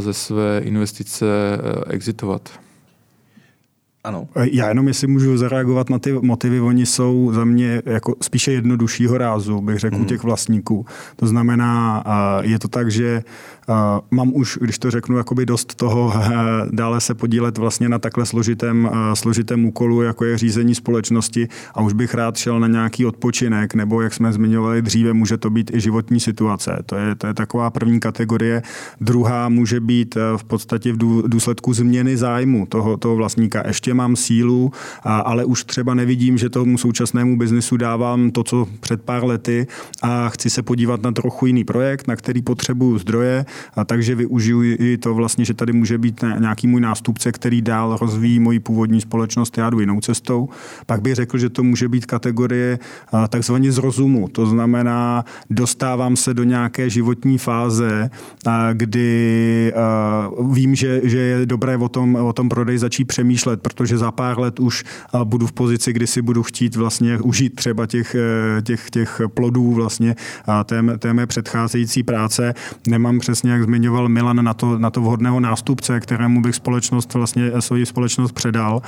ze 0.00 0.12
své 0.12 0.60
investice 0.64 1.26
exitovat. 2.08 2.48
Ano. 4.04 4.28
Já 4.52 4.68
jenom, 4.68 4.88
jestli 4.88 5.06
můžu 5.06 5.36
zareagovat 5.36 5.90
na 5.90 5.98
ty 5.98 6.12
motivy, 6.12 6.60
oni 6.60 6.86
jsou 6.86 7.32
za 7.34 7.44
mě 7.44 7.82
jako 7.86 8.14
spíše 8.22 8.52
jednoduššího 8.52 9.18
rázu, 9.18 9.60
bych 9.60 9.78
řekl, 9.78 9.98
mm. 9.98 10.04
těch 10.04 10.22
vlastníků. 10.22 10.86
To 11.16 11.26
znamená, 11.26 12.04
je 12.40 12.58
to 12.58 12.68
tak, 12.68 12.90
že 12.90 13.22
mám 14.10 14.32
už, 14.34 14.58
když 14.60 14.78
to 14.78 14.90
řeknu, 14.90 15.16
jakoby 15.16 15.46
dost 15.46 15.74
toho 15.74 16.12
dále 16.70 17.00
se 17.00 17.14
podílet 17.14 17.58
vlastně 17.58 17.88
na 17.88 17.98
takhle 17.98 18.26
složitém, 18.26 18.90
složitém 19.14 19.64
úkolu, 19.64 20.02
jako 20.02 20.24
je 20.24 20.38
řízení 20.38 20.74
společnosti 20.74 21.48
a 21.74 21.80
už 21.82 21.92
bych 21.92 22.14
rád 22.14 22.36
šel 22.36 22.60
na 22.60 22.66
nějaký 22.66 23.06
odpočinek, 23.06 23.74
nebo 23.74 24.02
jak 24.02 24.14
jsme 24.14 24.32
zmiňovali 24.32 24.82
dříve, 24.82 25.12
může 25.12 25.36
to 25.36 25.50
být 25.50 25.74
i 25.74 25.80
životní 25.80 26.20
situace. 26.20 26.78
To 26.86 26.96
je, 26.96 27.14
to 27.14 27.26
je 27.26 27.34
taková 27.34 27.70
první 27.70 28.00
kategorie. 28.00 28.62
Druhá 29.00 29.48
může 29.48 29.80
být 29.80 30.16
e, 30.16 30.20
v 30.36 30.44
podstatě 30.44 30.92
v 30.92 30.96
důsledku 31.28 31.72
změny 31.72 32.16
zájmu 32.16 32.66
toho, 32.66 32.96
toho 32.96 33.16
vlastníka. 33.16 33.62
Ještě 33.66 33.94
mám 33.94 34.16
sílu, 34.16 34.72
ale 35.02 35.44
už 35.44 35.64
třeba 35.64 35.94
nevidím, 35.94 36.38
že 36.38 36.48
tomu 36.48 36.78
současnému 36.78 37.38
biznesu 37.38 37.76
dávám 37.76 38.30
to, 38.30 38.44
co 38.44 38.66
před 38.80 39.02
pár 39.02 39.24
lety 39.24 39.66
a 40.02 40.28
chci 40.28 40.50
se 40.50 40.62
podívat 40.62 41.02
na 41.02 41.12
trochu 41.12 41.46
jiný 41.46 41.64
projekt, 41.64 42.08
na 42.08 42.16
který 42.16 42.42
potřebuju 42.42 42.98
zdroje 42.98 43.44
a 43.74 43.84
takže 43.84 44.14
využiju 44.14 44.62
i 44.62 44.98
to 44.98 45.14
vlastně, 45.14 45.44
že 45.44 45.54
tady 45.54 45.72
může 45.72 45.98
být 45.98 46.24
nějaký 46.38 46.66
můj 46.66 46.80
nástupce, 46.80 47.32
který 47.32 47.62
dál 47.62 47.98
rozvíjí 48.00 48.40
moji 48.40 48.60
původní 48.60 49.00
společnost, 49.00 49.58
já 49.58 49.70
jdu 49.70 49.80
jinou 49.80 50.00
cestou. 50.00 50.48
Pak 50.86 51.02
bych 51.02 51.14
řekl, 51.14 51.38
že 51.38 51.48
to 51.48 51.62
může 51.62 51.88
být 51.88 52.06
kategorie 52.06 52.78
takzvaně 53.28 53.72
z 53.72 53.78
rozumu. 53.78 54.28
To 54.28 54.46
znamená, 54.46 55.24
dostávám 55.50 56.16
se 56.16 56.34
do 56.34 56.44
nějaké 56.44 56.90
životní 56.90 57.38
fáze, 57.38 58.10
kdy 58.72 59.72
vím, 60.52 60.74
že, 60.74 61.00
že 61.04 61.18
je 61.18 61.46
dobré 61.46 61.76
o 61.76 61.88
tom, 61.88 62.14
o 62.16 62.32
tom 62.32 62.48
prodej 62.48 62.78
začít 62.78 63.04
přemýšlet, 63.04 63.62
protože 63.62 63.98
za 63.98 64.12
pár 64.12 64.38
let 64.38 64.60
už 64.60 64.84
budu 65.24 65.46
v 65.46 65.52
pozici, 65.52 65.92
kdy 65.92 66.06
si 66.06 66.22
budu 66.22 66.42
chtít 66.42 66.76
vlastně 66.76 67.18
užít 67.18 67.54
třeba 67.54 67.86
těch, 67.86 68.16
těch, 68.62 68.90
těch 68.90 69.20
plodů 69.34 69.72
vlastně 69.72 70.16
té, 70.64 70.82
té 70.98 71.14
mé 71.14 71.26
předcházející 71.26 72.02
práce. 72.02 72.54
Nemám 72.86 73.18
přesně 73.18 73.47
přesně 73.48 73.52
jak 73.52 73.62
zmiňoval 73.62 74.08
Milan, 74.08 74.44
na 74.44 74.54
to, 74.54 74.78
na 74.78 74.90
to 74.90 75.00
vhodného 75.00 75.40
nástupce, 75.40 76.00
kterému 76.00 76.42
bych 76.42 76.54
společnost 76.54 77.14
vlastně 77.14 77.50
svoji 77.60 77.86
společnost 77.86 78.32
předal. 78.32 78.82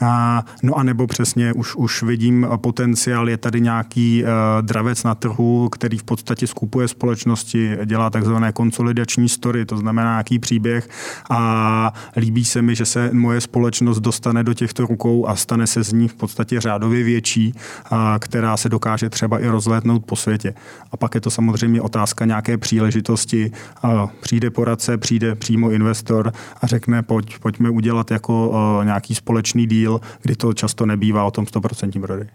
A, 0.00 0.44
no 0.62 0.74
a 0.74 0.82
nebo 0.82 1.06
přesně 1.06 1.52
už, 1.52 1.76
už 1.76 2.02
vidím 2.02 2.46
potenciál, 2.56 3.28
je 3.28 3.36
tady 3.36 3.60
nějaký 3.60 4.22
uh, 4.22 4.28
dravec 4.60 5.04
na 5.04 5.14
trhu, 5.14 5.68
který 5.68 5.98
v 5.98 6.02
podstatě 6.02 6.46
skupuje 6.46 6.88
společnosti, 6.88 7.78
dělá 7.84 8.10
takzvané 8.10 8.52
konsolidační 8.52 9.28
story, 9.28 9.64
to 9.64 9.76
znamená 9.76 10.10
nějaký 10.10 10.38
příběh 10.38 10.88
a 11.30 11.92
líbí 12.16 12.44
se 12.44 12.62
mi, 12.62 12.74
že 12.74 12.84
se 12.84 13.10
moje 13.12 13.40
společnost 13.40 14.00
dostane 14.00 14.44
do 14.44 14.54
těchto 14.54 14.86
rukou 14.86 15.26
a 15.26 15.36
stane 15.36 15.66
se 15.66 15.82
z 15.82 15.92
ní 15.92 16.08
v 16.08 16.14
podstatě 16.14 16.60
řádově 16.60 17.04
větší, 17.04 17.54
a, 17.90 18.18
která 18.18 18.56
se 18.56 18.68
dokáže 18.68 19.10
třeba 19.10 19.38
i 19.38 19.48
rozlétnout 19.48 20.04
po 20.04 20.16
světě. 20.16 20.54
A 20.92 20.96
pak 20.96 21.14
je 21.14 21.20
to 21.20 21.30
samozřejmě 21.30 21.80
otázka 21.80 22.24
nějaké 22.24 22.58
příležitosti 22.58 23.52
a 23.82 23.93
přijde 24.20 24.50
poradce, 24.50 24.98
přijde 24.98 25.34
přímo 25.34 25.70
investor 25.70 26.32
a 26.60 26.66
řekne, 26.66 27.02
pojď, 27.02 27.38
pojďme 27.38 27.70
udělat 27.70 28.10
jako 28.10 28.52
nějaký 28.84 29.14
společný 29.14 29.66
díl, 29.66 30.00
kdy 30.22 30.36
to 30.36 30.52
často 30.52 30.86
nebývá 30.86 31.24
o 31.24 31.30
tom 31.30 31.44
100% 31.44 32.00
prodeji. 32.00 32.28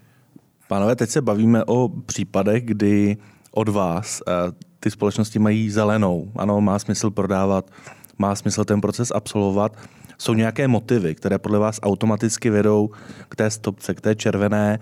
Pánové, 0.68 0.96
teď 0.96 1.10
se 1.10 1.22
bavíme 1.22 1.64
o 1.66 1.90
případech, 2.06 2.66
kdy 2.66 3.18
od 3.52 3.70
vás 3.70 4.22
e, 4.22 4.32
ty 4.80 4.92
společnosti 4.92 5.40
mají 5.40 5.70
zelenou. 5.70 6.32
Ano, 6.36 6.62
má 6.62 6.80
smysl 6.80 7.10
prodávat, 7.10 7.72
má 8.18 8.36
smysl 8.36 8.66
ten 8.66 8.82
proces 8.82 9.12
absolvovat. 9.16 9.78
Jsou 10.18 10.34
nějaké 10.34 10.68
motivy, 10.68 11.16
které 11.16 11.38
podle 11.38 11.60
vás 11.60 11.80
automaticky 11.84 12.50
vedou 12.50 12.90
k 13.30 13.36
té 13.36 13.50
stopce, 13.50 13.94
k 13.94 14.02
té 14.02 14.16
červené, 14.16 14.80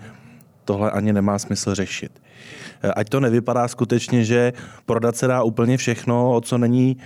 tohle 0.64 0.90
ani 0.90 1.12
nemá 1.12 1.38
smysl 1.38 1.74
řešit. 1.74 2.22
Ať 2.96 3.08
to 3.08 3.20
nevypadá 3.20 3.68
skutečně, 3.68 4.24
že 4.24 4.52
prodat 4.86 5.16
se 5.16 5.26
dá 5.26 5.42
úplně 5.42 5.76
všechno, 5.76 6.34
o 6.34 6.40
co 6.40 6.58
není 6.58 6.96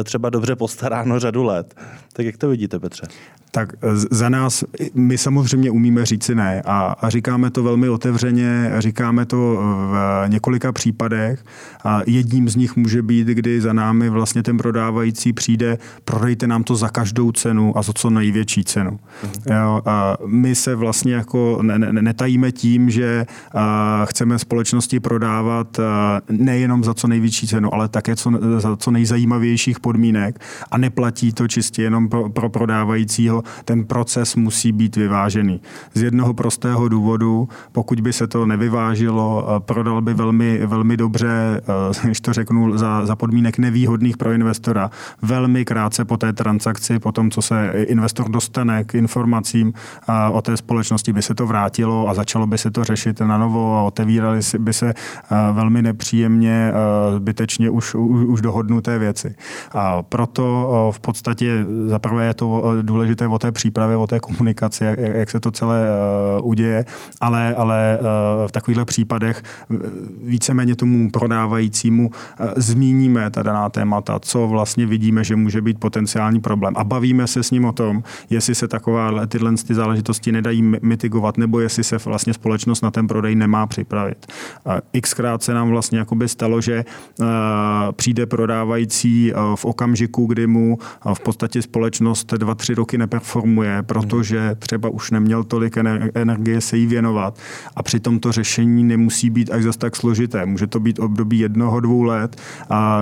eh, 0.00 0.04
třeba 0.04 0.30
dobře 0.30 0.56
postaráno 0.56 1.20
řadu 1.20 1.44
let. 1.44 1.74
Tak 2.12 2.26
jak 2.26 2.36
to 2.36 2.48
vidíte, 2.48 2.78
Petře? 2.78 3.06
Tak 3.50 3.72
za 4.10 4.28
nás, 4.28 4.64
my 4.94 5.18
samozřejmě 5.18 5.70
umíme 5.70 6.06
říci 6.06 6.34
ne 6.34 6.62
a, 6.66 6.96
a 7.00 7.08
říkáme 7.08 7.50
to 7.50 7.62
velmi 7.62 7.88
otevřeně, 7.88 8.72
říkáme 8.78 9.26
to 9.26 9.36
v 9.90 10.24
několika 10.28 10.72
případech 10.72 11.44
a 11.84 12.00
jedním 12.06 12.48
z 12.48 12.56
nich 12.56 12.76
může 12.76 13.02
být, 13.02 13.26
kdy 13.28 13.60
za 13.60 13.72
námi 13.72 14.10
vlastně 14.10 14.42
ten 14.42 14.56
prodávající 14.56 15.32
přijde, 15.32 15.78
prodejte 16.04 16.46
nám 16.46 16.64
to 16.64 16.76
za 16.76 16.88
každou 16.88 17.32
cenu 17.32 17.78
a 17.78 17.82
za 17.82 17.92
co 17.92 18.10
největší 18.10 18.64
cenu. 18.64 18.98
Mhm. 19.22 19.56
Jo, 19.56 19.82
a 19.86 20.16
my 20.26 20.54
se 20.54 20.74
vlastně 20.74 21.14
jako 21.14 21.58
ne, 21.62 21.78
ne, 21.78 21.92
netajíme 21.92 22.52
tím, 22.52 22.90
že 22.90 23.26
a, 23.54 24.04
chceme 24.04 24.38
společnosti 24.38 25.00
prodávat 25.00 25.78
a, 25.78 26.20
nejenom 26.30 26.84
za 26.84 26.94
co 26.94 27.08
největší 27.08 27.46
cenu, 27.46 27.74
ale 27.74 27.88
také 27.88 28.16
co, 28.16 28.32
za 28.58 28.76
co 28.76 28.90
nejzajímavějších 28.90 29.80
podmínek 29.80 30.40
a 30.70 30.78
neplatí 30.78 31.32
to 31.32 31.48
čistě 31.48 31.82
jenom 31.82 32.08
pro, 32.08 32.30
pro 32.30 32.48
prodávajícího, 32.48 33.37
ten 33.64 33.84
proces 33.84 34.36
musí 34.36 34.72
být 34.72 34.96
vyvážený. 34.96 35.60
Z 35.94 36.02
jednoho 36.02 36.34
prostého 36.34 36.88
důvodu, 36.88 37.48
pokud 37.72 38.00
by 38.00 38.12
se 38.12 38.26
to 38.26 38.46
nevyvážilo, 38.46 39.48
eh, 39.56 39.60
prodal 39.60 40.02
by 40.02 40.14
velmi, 40.14 40.66
velmi 40.66 40.96
dobře, 40.96 41.60
eh, 41.60 42.06
když 42.06 42.20
to 42.20 42.32
řeknu, 42.32 42.78
za, 42.78 43.06
za 43.06 43.16
podmínek 43.16 43.58
nevýhodných 43.58 44.16
pro 44.16 44.32
investora, 44.32 44.90
velmi 45.22 45.64
krátce 45.64 46.04
po 46.04 46.16
té 46.16 46.32
transakci, 46.32 46.98
po 46.98 47.12
tom, 47.12 47.30
co 47.30 47.42
se 47.42 47.72
investor 47.86 48.30
dostane 48.30 48.84
k 48.84 48.94
informacím 48.94 49.72
eh, 50.08 50.12
o 50.32 50.42
té 50.42 50.56
společnosti, 50.56 51.12
by 51.12 51.22
se 51.22 51.34
to 51.34 51.46
vrátilo 51.46 52.08
a 52.08 52.14
začalo 52.14 52.46
by 52.46 52.58
se 52.58 52.70
to 52.70 52.84
řešit 52.84 53.20
na 53.20 53.38
novo 53.38 53.76
a 53.76 53.82
otevírali 53.82 54.40
by 54.58 54.72
se 54.72 54.94
velmi 55.52 55.82
nepříjemně, 55.82 56.72
zbytečně 57.16 57.70
už, 57.70 57.94
už 57.94 58.40
dohodnuté 58.40 58.98
věci. 58.98 59.34
A 59.72 60.02
proto 60.02 60.68
v 60.94 61.00
podstatě 61.00 61.66
zaprvé 61.86 62.26
je 62.26 62.34
to 62.34 62.74
důležité 62.82 63.27
o 63.28 63.38
té 63.38 63.52
přípravě, 63.52 63.96
o 63.96 64.06
té 64.06 64.20
komunikaci, 64.20 64.84
jak, 64.84 64.98
jak 64.98 65.30
se 65.30 65.40
to 65.40 65.50
celé 65.50 65.86
uděje, 66.42 66.84
ale, 67.20 67.54
ale 67.54 67.98
v 68.46 68.52
takovýchhle 68.52 68.84
případech 68.84 69.42
víceméně 70.22 70.76
tomu 70.76 71.10
prodávajícímu 71.10 72.10
zmíníme 72.56 73.30
ta 73.30 73.42
daná 73.42 73.68
témata, 73.68 74.18
co 74.18 74.48
vlastně 74.48 74.86
vidíme, 74.86 75.24
že 75.24 75.36
může 75.36 75.60
být 75.60 75.78
potenciální 75.78 76.40
problém. 76.40 76.74
A 76.76 76.84
bavíme 76.84 77.26
se 77.26 77.42
s 77.42 77.50
ním 77.50 77.64
o 77.64 77.72
tom, 77.72 78.02
jestli 78.30 78.54
se 78.54 78.68
taková 78.68 79.26
tyhle 79.26 79.52
ty 79.66 79.74
záležitosti 79.74 80.32
nedají 80.32 80.62
mitigovat, 80.82 81.38
nebo 81.38 81.60
jestli 81.60 81.84
se 81.84 81.96
vlastně 82.04 82.34
společnost 82.34 82.82
na 82.82 82.90
ten 82.90 83.06
prodej 83.06 83.34
nemá 83.34 83.66
připravit. 83.66 84.26
Xkrát 85.00 85.42
se 85.42 85.54
nám 85.54 85.68
vlastně 85.68 85.98
jakoby 85.98 86.28
stalo, 86.28 86.60
že 86.60 86.84
přijde 87.96 88.26
prodávající 88.26 89.32
v 89.54 89.64
okamžiku, 89.64 90.26
kdy 90.26 90.46
mu 90.46 90.78
v 91.14 91.20
podstatě 91.20 91.62
společnost 91.62 92.34
dva, 92.34 92.54
tři 92.54 92.74
roky 92.74 92.98
neperformuje, 93.18 93.82
protože 93.82 94.56
třeba 94.58 94.88
už 94.88 95.10
neměl 95.10 95.44
tolik 95.44 95.76
energie 96.14 96.60
se 96.60 96.76
jí 96.76 96.86
věnovat 96.86 97.38
a 97.76 97.82
přitom 97.82 98.20
to 98.20 98.32
řešení 98.32 98.84
nemusí 98.84 99.30
být 99.30 99.50
až 99.50 99.62
zase 99.62 99.78
tak 99.78 99.96
složité. 99.96 100.46
Může 100.46 100.66
to 100.66 100.80
být 100.80 100.98
období 100.98 101.38
jednoho, 101.38 101.80
dvou 101.80 102.02
let, 102.02 102.36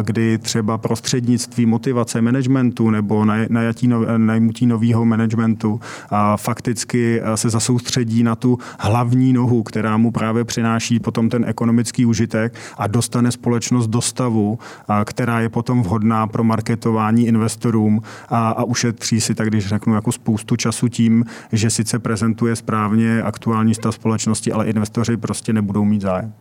kdy 0.03 0.39
třeba 0.39 0.79
prostřednictví 0.79 1.67
motivace 1.67 2.23
managementu 2.23 2.91
nebo 2.91 3.25
najatí, 3.49 3.91
najmutí 4.17 4.67
nového 4.67 5.05
managementu 5.05 5.81
a 6.11 6.37
fakticky 6.37 7.23
se 7.35 7.51
zasoustředí 7.51 8.23
na 8.23 8.37
tu 8.37 8.59
hlavní 8.79 9.33
nohu, 9.33 9.63
která 9.63 9.97
mu 9.97 10.11
právě 10.11 10.45
přináší 10.45 11.01
potom 11.01 11.29
ten 11.29 11.45
ekonomický 11.45 12.07
užitek 12.07 12.55
a 12.79 12.87
dostane 12.87 13.33
společnost 13.33 13.87
do 13.87 14.01
stavu, 14.01 14.59
která 15.05 15.41
je 15.41 15.49
potom 15.49 15.83
vhodná 15.83 16.27
pro 16.27 16.45
marketování 16.45 17.27
investorům 17.27 18.03
a, 18.29 18.51
a 18.51 18.65
ušetří 18.65 19.21
si, 19.21 19.35
tak 19.35 19.49
když 19.49 19.67
řeknu, 19.67 19.95
jako 19.95 20.06
spoustu 20.13 20.57
času 20.57 20.89
tím, 20.89 21.25
že 21.53 21.71
sice 21.71 21.99
prezentuje 21.99 22.57
správně 22.57 23.23
aktuální 23.23 23.75
stav 23.75 23.95
společnosti, 23.95 24.53
ale 24.53 24.67
investoři 24.67 25.17
prostě 25.17 25.53
nebudou 25.53 25.85
mít 25.85 26.01
zájem. 26.01 26.35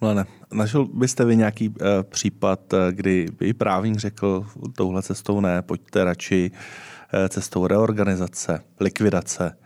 Mlene, 0.00 0.26
našel 0.52 0.84
byste 0.84 1.24
vy 1.24 1.36
nějaký 1.36 1.68
uh, 1.68 1.74
případ, 2.02 2.60
kdy 2.90 3.26
by 3.38 3.52
právník 3.52 3.98
řekl, 3.98 4.46
touhle 4.76 5.02
cestou 5.02 5.40
ne, 5.40 5.62
pojďte 5.62 6.04
radši 6.04 6.50
uh, 6.50 7.28
cestou 7.28 7.66
reorganizace, 7.66 8.60
likvidace? 8.80 9.56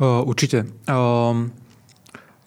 Uh, 0.00 0.28
určitě. 0.28 0.66
Um, 1.30 1.52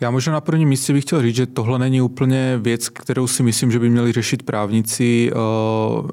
já 0.04 0.12
možná 0.12 0.34
na 0.34 0.42
prvním 0.42 0.70
místě 0.70 0.94
bych 0.94 1.04
chtěl 1.04 1.22
říct, 1.22 1.36
že 1.36 1.46
tohle 1.46 1.80
není 1.80 2.02
úplně 2.02 2.60
věc, 2.62 2.90
kterou 2.90 3.28
si 3.28 3.44
myslím, 3.44 3.72
že 3.72 3.80
by 3.80 3.90
měli 3.90 4.12
řešit 4.12 4.44
právníci 4.44 5.32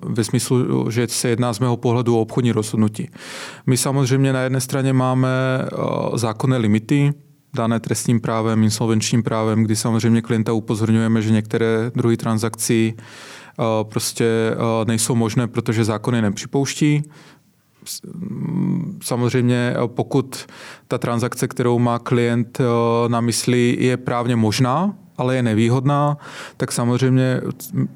ve 0.02 0.24
smyslu, 0.24 0.90
že 0.90 1.08
se 1.08 1.28
jedná 1.28 1.52
z 1.52 1.58
mého 1.58 1.76
pohledu 1.76 2.16
o 2.16 2.20
obchodní 2.20 2.52
rozhodnutí. 2.52 3.08
My 3.66 3.76
samozřejmě 3.76 4.32
na 4.32 4.40
jedné 4.40 4.60
straně 4.60 4.92
máme 4.92 5.28
zákonné 6.14 6.56
limity, 6.56 7.12
dané 7.54 7.80
trestním 7.80 8.20
právem, 8.20 8.62
insolvenčním 8.62 9.22
právem, 9.22 9.64
kdy 9.64 9.76
samozřejmě 9.76 10.22
klienta 10.22 10.52
upozorňujeme, 10.52 11.22
že 11.22 11.30
některé 11.30 11.90
druhy 11.94 12.16
transakcí 12.16 12.94
prostě 13.82 14.56
nejsou 14.86 15.14
možné, 15.14 15.46
protože 15.46 15.84
zákony 15.84 16.22
nepřipouští. 16.22 17.02
Samozřejmě 19.02 19.74
pokud 19.86 20.46
ta 20.88 20.98
transakce, 20.98 21.48
kterou 21.48 21.78
má 21.78 21.98
klient 21.98 22.58
na 23.08 23.20
mysli, 23.20 23.76
je 23.80 23.96
právně 23.96 24.36
možná, 24.36 24.94
ale 25.20 25.36
je 25.36 25.42
nevýhodná, 25.42 26.16
tak 26.56 26.72
samozřejmě 26.72 27.40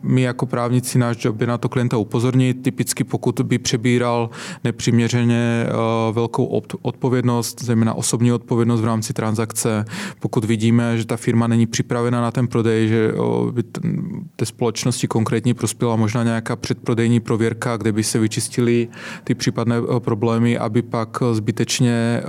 my 0.02 0.22
jako 0.22 0.46
právníci 0.46 0.98
náš 0.98 1.24
job 1.24 1.40
je 1.40 1.46
na 1.46 1.58
to 1.58 1.68
klienta 1.68 1.96
upozornit. 1.96 2.62
Typicky 2.62 3.04
pokud 3.04 3.40
by 3.40 3.58
přebíral 3.58 4.30
nepřiměřeně 4.64 5.66
eh, 5.66 5.72
velkou 6.12 6.62
odpovědnost, 6.82 7.62
zejména 7.62 7.94
osobní 7.94 8.32
odpovědnost 8.32 8.80
v 8.80 8.84
rámci 8.84 9.12
transakce, 9.12 9.84
pokud 10.20 10.44
vidíme, 10.44 10.98
že 10.98 11.06
ta 11.06 11.16
firma 11.16 11.46
není 11.46 11.66
připravena 11.66 12.20
na 12.20 12.30
ten 12.30 12.48
prodej, 12.48 12.88
že 12.88 13.12
eh, 13.14 13.52
by 13.52 13.62
té 14.36 14.46
společnosti 14.46 15.06
konkrétně 15.06 15.54
prospěla 15.54 15.96
možná 15.96 16.24
nějaká 16.24 16.56
předprodejní 16.56 17.20
prověrka, 17.20 17.76
kde 17.76 17.92
by 17.92 18.02
se 18.02 18.18
vyčistili 18.18 18.88
ty 19.24 19.34
případné 19.34 19.76
eh, 19.76 20.00
problémy, 20.00 20.58
aby 20.58 20.82
pak 20.82 21.22
zbytečně 21.32 22.22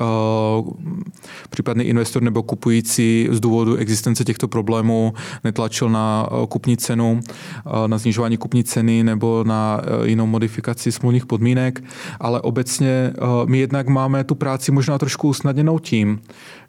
případný 1.50 1.84
investor 1.84 2.24
nebo 2.24 2.44
kupující 2.44 3.28
z 3.32 3.40
důvodu 3.40 3.76
existence 3.76 4.24
těchto 4.24 4.48
problémů 4.48 4.85
problému 4.86 5.14
netlačil 5.44 5.90
na 5.90 6.30
eh, 6.32 6.48
kupní 6.48 6.78
cenu, 6.78 7.20
eh, 7.66 7.88
na 7.88 8.00
snižování 8.00 8.38
kupní 8.38 8.64
ceny 8.64 9.04
nebo 9.04 9.44
na 9.48 9.82
eh, 9.82 10.08
jinou 10.08 10.26
modifikaci 10.26 10.92
smluvních 10.92 11.26
podmínek, 11.26 11.84
ale 12.20 12.42
obecně 12.42 13.14
my 13.46 13.58
jednak 13.58 13.88
máme 13.88 14.24
tu 14.24 14.36
práci 14.36 14.72
možná 14.72 14.98
trošku 14.98 15.28
usnadněnou 15.28 15.80
tím, 15.80 16.22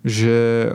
že 0.05 0.67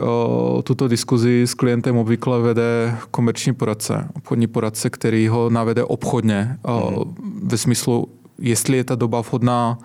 tuto 0.64 0.88
diskuzi 0.88 1.42
s 1.42 1.54
klientem 1.54 1.96
obvykle 1.96 2.40
vede 2.40 2.94
komerční 3.10 3.54
poradce, 3.54 4.08
obchodní 4.16 4.46
poradce, 4.46 4.90
který 4.90 5.28
ho 5.28 5.50
navede 5.50 5.84
obchodně 5.84 6.56
mm. 6.66 7.14
ve 7.42 7.58
smyslu 7.58 8.08
jestli 8.42 8.76
je 8.76 8.84
ta 8.84 8.94
doba 8.94 9.20
vhodná, 9.20 9.78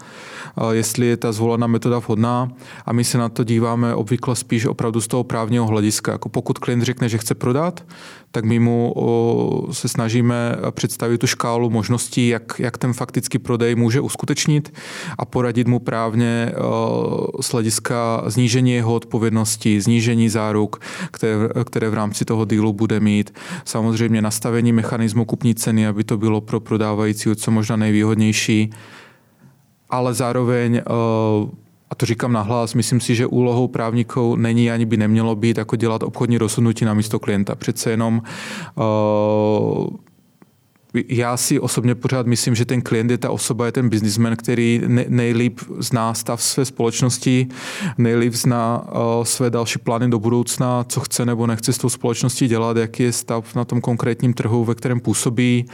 jestli 0.72 1.06
je 1.06 1.17
ta 1.17 1.32
zvolená 1.32 1.67
metoda 1.67 2.00
vhodná 2.00 2.50
a 2.86 2.93
my 2.93 3.04
se 3.04 3.17
na 3.17 3.30
to 3.30 3.43
díváme 3.43 3.96
obvykle 3.96 4.36
spíš 4.36 4.65
opravdu 4.65 5.02
z 5.02 5.08
toho 5.08 5.24
právního 5.24 5.67
hlediska. 5.67 6.12
Jako 6.12 6.30
pokud 6.30 6.58
klient 6.60 6.82
řekne, 6.82 7.10
že 7.10 7.17
chce 7.17 7.36
prodat, 7.36 7.86
tak 8.38 8.45
my 8.45 8.60
mu 8.60 8.93
se 9.71 9.88
snažíme 9.88 10.56
představit 10.71 11.17
tu 11.17 11.28
škálu 11.28 11.69
možností, 11.69 12.28
jak, 12.28 12.60
jak 12.60 12.78
ten 12.78 12.93
faktický 12.93 13.39
prodej 13.39 13.76
může 13.76 14.02
uskutečnit 14.02 14.73
a 15.17 15.26
poradit 15.26 15.67
mu 15.67 15.80
právně 15.80 16.52
z 17.41 17.52
hlediska 17.52 18.23
znížení 18.26 18.71
jeho 18.71 18.93
odpovědnosti, 18.93 19.82
znížení 19.82 20.30
záruk, 20.30 20.82
které, 21.12 21.50
které 21.63 21.89
v 21.89 21.93
rámci 21.93 22.26
toho 22.26 22.45
dealu 22.45 22.73
bude 22.73 23.00
mít. 23.00 23.34
Samozřejmě 23.65 24.21
nastavení 24.21 24.73
mechanismu 24.73 25.26
kupní 25.26 25.56
ceny, 25.56 25.88
aby 25.88 26.04
to 26.04 26.17
bylo 26.17 26.41
pro 26.41 26.60
prodávajícího 26.60 27.36
co 27.36 27.52
možná 27.52 27.76
nejvýhodnější, 27.76 28.69
ale 29.89 30.13
zároveň 30.13 30.82
a 31.89 31.95
to 31.95 32.06
říkám 32.06 32.34
nahlas, 32.34 32.73
myslím 32.73 33.00
si, 33.00 33.15
že 33.15 33.28
úlohou 33.28 33.67
právníků 33.67 34.36
není 34.36 34.71
ani 34.71 34.86
by 34.86 34.97
nemělo 34.97 35.36
být 35.36 35.58
jako 35.58 35.76
dělat 35.76 36.04
obchodní 36.04 36.38
rozhodnutí 36.38 36.86
na 36.86 36.93
místo 36.93 37.19
klienta. 37.19 37.56
Přece 37.56 37.91
jenom 37.91 38.21
uh, 38.76 39.88
já 41.08 41.38
si 41.38 41.60
osobně 41.60 41.95
pořád 41.95 42.28
myslím, 42.28 42.56
že 42.56 42.65
ten 42.65 42.82
klient 42.82 43.12
je 43.12 43.17
ta 43.17 43.32
osoba, 43.32 43.65
je 43.65 43.71
ten 43.71 43.89
businessman, 43.89 44.36
který 44.36 44.82
nejlíp 45.08 45.60
zná 45.80 46.13
stav 46.13 46.43
své 46.43 46.65
společnosti, 46.65 47.47
nejlíp 47.97 48.34
zná 48.34 48.82
uh, 48.91 49.23
své 49.23 49.50
další 49.50 49.80
plány 49.80 50.10
do 50.10 50.19
budoucna, 50.19 50.84
co 50.84 51.00
chce 51.00 51.26
nebo 51.26 51.47
nechce 51.47 51.73
s 51.73 51.78
tou 51.78 51.89
společností 51.89 52.47
dělat, 52.47 52.78
jaký 52.78 53.04
je 53.04 53.12
stav 53.12 53.56
na 53.56 53.65
tom 53.65 53.82
konkrétním 53.82 54.34
trhu, 54.34 54.65
ve 54.65 54.76
kterém 54.76 55.00
působí. 55.00 55.65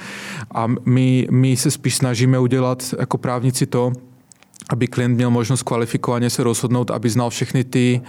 A 0.52 0.68
my, 0.86 1.28
my 1.32 1.58
se 1.58 1.72
spíš 1.72 1.96
snažíme 1.96 2.40
udělat 2.40 2.94
jako 3.00 3.18
právníci 3.18 3.66
to, 3.66 3.94
aby 4.74 4.88
klient 4.88 5.16
měl 5.16 5.30
možnost 5.30 5.64
kvalifikovaně 5.64 6.30
se 6.30 6.44
rozhodnout, 6.44 6.92
aby 6.92 7.10
znal 7.10 7.30
všechny 7.30 7.64
ty 7.64 8.02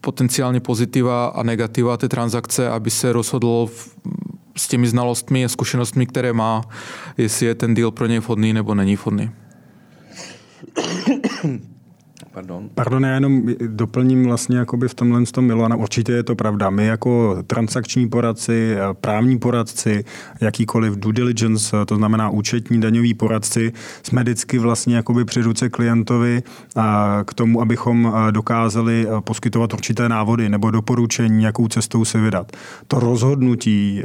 potenciálně 0.00 0.60
pozitiva 0.60 1.26
a 1.26 1.42
negativa 1.42 1.96
té 1.96 2.08
transakce, 2.08 2.68
aby 2.68 2.90
se 2.90 3.12
rozhodl 3.12 3.68
s 4.56 4.68
těmi 4.68 4.86
znalostmi 4.86 5.44
a 5.44 5.48
zkušenostmi, 5.48 6.06
které 6.06 6.32
má, 6.32 6.62
jestli 7.16 7.46
je 7.46 7.54
ten 7.54 7.74
deal 7.74 7.90
pro 7.90 8.06
něj 8.06 8.18
vhodný 8.18 8.52
nebo 8.52 8.74
není 8.74 8.96
vhodný. 8.96 9.30
Pardon. 12.32 12.70
Pardon, 12.74 13.04
já 13.04 13.14
jenom 13.14 13.42
doplním 13.66 14.24
vlastně 14.24 14.58
jakoby 14.58 14.88
v 14.88 14.94
tomhle 14.94 15.26
tom 15.26 15.44
Milana. 15.44 15.76
Určitě 15.76 16.12
je 16.12 16.22
to 16.22 16.34
pravda. 16.34 16.70
My 16.70 16.86
jako 16.86 17.36
transakční 17.46 18.08
poradci, 18.08 18.76
právní 19.00 19.38
poradci, 19.38 20.04
jakýkoliv 20.40 20.96
due 20.96 21.12
diligence, 21.12 21.76
to 21.86 21.96
znamená 21.96 22.30
účetní 22.30 22.80
daňový 22.80 23.14
poradci, 23.14 23.72
jsme 24.02 24.22
vždycky 24.22 24.58
vlastně 24.58 24.96
jakoby 24.96 25.24
při 25.24 25.42
ruce 25.42 25.68
klientovi 25.68 26.42
k 27.24 27.34
tomu, 27.34 27.60
abychom 27.60 28.14
dokázali 28.30 29.06
poskytovat 29.24 29.72
určité 29.72 30.08
návody 30.08 30.48
nebo 30.48 30.70
doporučení, 30.70 31.44
jakou 31.44 31.68
cestou 31.68 32.04
se 32.04 32.20
vydat. 32.20 32.52
To 32.88 33.00
rozhodnutí 33.00 34.02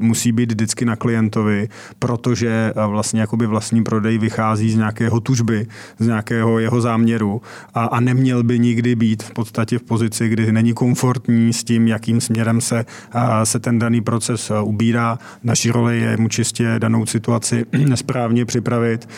musí 0.00 0.32
být 0.32 0.52
vždycky 0.52 0.84
na 0.84 0.96
klientovi, 0.96 1.68
protože 1.98 2.72
vlastně 2.86 3.20
jakoby 3.20 3.46
vlastní 3.46 3.84
prodej 3.84 4.18
vychází 4.18 4.70
z 4.70 4.76
nějakého 4.76 5.20
tužby, 5.20 5.66
z 5.98 6.06
nějakého 6.06 6.58
jeho 6.58 6.80
záměru 6.80 7.42
a, 7.76 7.84
a 7.84 8.00
neměl 8.00 8.42
by 8.42 8.58
nikdy 8.58 8.96
být 8.96 9.22
v 9.22 9.30
podstatě 9.30 9.78
v 9.78 9.82
pozici, 9.82 10.28
kdy 10.28 10.52
není 10.52 10.74
komfortní 10.74 11.52
s 11.52 11.64
tím, 11.64 11.88
jakým 11.88 12.20
směrem 12.20 12.60
se, 12.60 12.84
se 13.44 13.60
ten 13.60 13.78
daný 13.78 14.00
proces 14.00 14.52
ubírá. 14.62 15.18
Naší 15.44 15.70
roli 15.70 16.00
je 16.00 16.16
mu 16.16 16.28
čistě 16.28 16.74
danou 16.78 17.06
situaci 17.06 17.64
správně 17.94 18.44
připravit, 18.44 19.08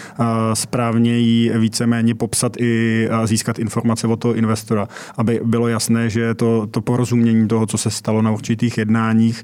správně 0.55 1.19
ji 1.19 1.59
víceméně 1.59 2.15
popsat 2.15 2.57
i 2.61 3.09
získat 3.25 3.59
informace 3.59 4.07
od 4.07 4.17
toho 4.17 4.35
investora, 4.35 4.89
aby 5.17 5.41
bylo 5.45 5.69
jasné, 5.69 6.11
že 6.11 6.35
to, 6.35 6.67
to 6.67 6.81
porozumění 6.81 7.49
toho, 7.49 7.67
co 7.67 7.79
se 7.79 7.91
stalo 7.91 8.23
na 8.23 8.31
určitých 8.31 8.79
jednáních, 8.79 9.43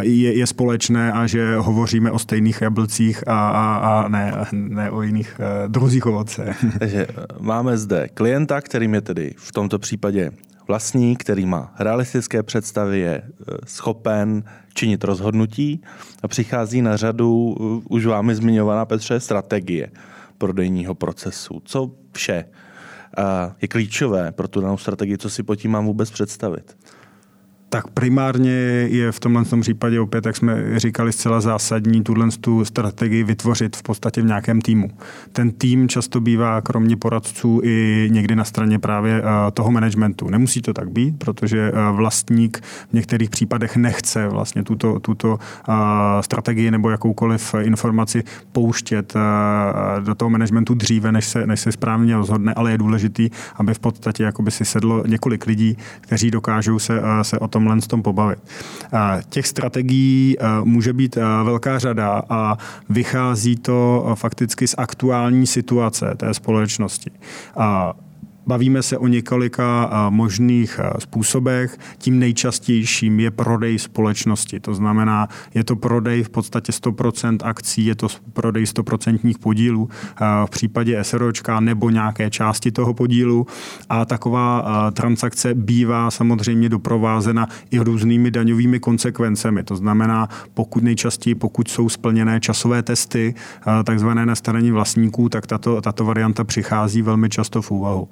je, 0.00 0.38
je 0.38 0.46
společné 0.46 1.12
a 1.12 1.26
že 1.26 1.56
hovoříme 1.56 2.10
o 2.10 2.18
stejných 2.18 2.62
jablcích 2.62 3.28
a, 3.28 3.48
a, 3.48 3.76
a 3.76 4.08
ne, 4.08 4.32
ne 4.52 4.90
o 4.90 5.02
jiných 5.02 5.40
uh, 5.40 5.68
druzích 5.68 6.06
ovoce. 6.06 6.54
Takže 6.78 7.06
eh, 7.10 7.26
máme 7.40 7.78
zde 7.78 8.08
klienta, 8.20 8.60
kterým 8.60 8.94
je 8.94 9.00
tedy 9.00 9.34
v 9.36 9.52
tomto 9.52 9.78
případě 9.78 10.30
vlastník, 10.68 11.20
který 11.20 11.46
má 11.46 11.74
realistické 11.78 12.42
představy, 12.42 13.00
je 13.00 13.22
eh, 13.24 13.56
schopen 13.66 14.44
činit 14.74 15.04
rozhodnutí 15.04 15.82
a 16.22 16.28
přichází 16.28 16.82
na 16.82 16.96
řadu 16.96 17.56
už 17.88 18.06
vámi 18.06 18.34
zmiňovaná 18.34 18.84
Petře 18.84 19.20
strategie 19.20 19.90
prodejního 20.38 20.94
procesu. 20.94 21.62
Co 21.64 21.90
vše 22.12 22.44
je 23.62 23.68
klíčové 23.68 24.32
pro 24.32 24.48
tu 24.48 24.60
danou 24.60 24.76
strategii, 24.76 25.18
co 25.18 25.30
si 25.30 25.42
po 25.42 25.56
tím 25.56 25.70
mám 25.70 25.86
vůbec 25.86 26.10
představit? 26.10 26.76
Tak 27.70 27.88
primárně 27.88 28.50
je 28.90 29.12
v 29.12 29.20
tomhle 29.20 29.44
tom 29.44 29.60
případě 29.60 30.00
opět, 30.00 30.26
jak 30.26 30.36
jsme 30.36 30.80
říkali, 30.80 31.12
zcela 31.12 31.40
zásadní 31.40 32.02
tuhle 32.02 32.28
tu 32.40 32.64
strategii 32.64 33.24
vytvořit 33.24 33.76
v 33.76 33.82
podstatě 33.82 34.22
v 34.22 34.24
nějakém 34.24 34.60
týmu. 34.60 34.90
Ten 35.32 35.50
tým 35.50 35.88
často 35.88 36.20
bývá 36.20 36.60
kromě 36.60 36.96
poradců 36.96 37.60
i 37.64 38.08
někdy 38.12 38.36
na 38.36 38.44
straně 38.44 38.78
právě 38.78 39.22
eh, 39.22 39.50
toho 39.50 39.70
managementu. 39.70 40.30
Nemusí 40.30 40.62
to 40.62 40.72
tak 40.72 40.90
být, 40.90 41.18
protože 41.18 41.72
eh, 41.74 41.92
vlastník 41.92 42.60
v 42.90 42.92
některých 42.92 43.30
případech 43.30 43.76
nechce 43.76 44.28
vlastně 44.28 44.62
tuto, 44.62 45.00
tuto 45.00 45.38
eh, 45.38 45.72
strategii 46.20 46.70
nebo 46.70 46.90
jakoukoliv 46.90 47.54
informaci 47.60 48.22
pouštět 48.52 49.14
do 50.00 50.14
toho 50.14 50.30
managementu 50.30 50.74
dříve, 50.74 51.12
než 51.12 51.26
se, 51.26 51.46
než 51.46 51.60
se 51.60 51.72
správně 51.72 52.16
rozhodne, 52.16 52.54
ale 52.54 52.70
je 52.70 52.78
důležitý, 52.78 53.30
aby 53.54 53.74
v 53.74 53.78
podstatě 53.78 54.22
jakoby 54.22 54.50
si 54.50 54.64
sedlo 54.64 55.06
několik 55.06 55.46
lidí, 55.46 55.76
kteří 56.00 56.30
dokážou 56.30 56.78
se, 56.78 57.02
se 57.22 57.38
o 57.38 57.48
tom 57.48 57.59
tomhle 57.60 57.80
tom 57.80 58.02
pobavit. 58.02 58.38
Těch 59.28 59.46
strategií 59.46 60.36
může 60.64 60.92
být 60.92 61.18
velká 61.44 61.78
řada 61.78 62.22
a 62.30 62.56
vychází 62.88 63.56
to 63.56 64.12
fakticky 64.14 64.66
z 64.68 64.74
aktuální 64.78 65.46
situace 65.46 66.14
té 66.16 66.34
společnosti. 66.34 67.10
Bavíme 68.50 68.82
se 68.82 68.98
o 68.98 69.06
několika 69.06 69.90
možných 70.10 70.80
způsobech. 70.98 71.78
Tím 71.98 72.18
nejčastějším 72.18 73.20
je 73.20 73.30
prodej 73.30 73.78
společnosti. 73.78 74.60
To 74.60 74.74
znamená, 74.74 75.28
je 75.54 75.64
to 75.64 75.76
prodej 75.76 76.22
v 76.22 76.28
podstatě 76.28 76.72
100% 76.72 77.38
akcí, 77.42 77.86
je 77.86 77.94
to 77.94 78.08
prodej 78.32 78.64
100% 78.64 79.38
podílů 79.38 79.88
v 80.46 80.50
případě 80.50 81.04
SROčka 81.04 81.60
nebo 81.60 81.90
nějaké 81.90 82.30
části 82.30 82.72
toho 82.72 82.94
podílu. 82.94 83.46
A 83.88 84.04
taková 84.04 84.66
transakce 84.90 85.54
bývá 85.54 86.10
samozřejmě 86.10 86.68
doprovázena 86.68 87.48
i 87.70 87.78
různými 87.78 88.30
daňovými 88.30 88.80
konsekvencemi. 88.80 89.62
To 89.62 89.76
znamená, 89.76 90.28
pokud 90.54 90.82
nejčastěji, 90.82 91.34
pokud 91.34 91.68
jsou 91.68 91.88
splněné 91.88 92.40
časové 92.40 92.82
testy, 92.82 93.34
takzvané 93.84 94.26
nastavení 94.26 94.70
vlastníků, 94.70 95.28
tak 95.28 95.46
tato, 95.46 95.80
tato 95.80 96.04
varianta 96.04 96.44
přichází 96.44 97.02
velmi 97.02 97.28
často 97.28 97.62
v 97.62 97.70
úvahu. 97.70 98.08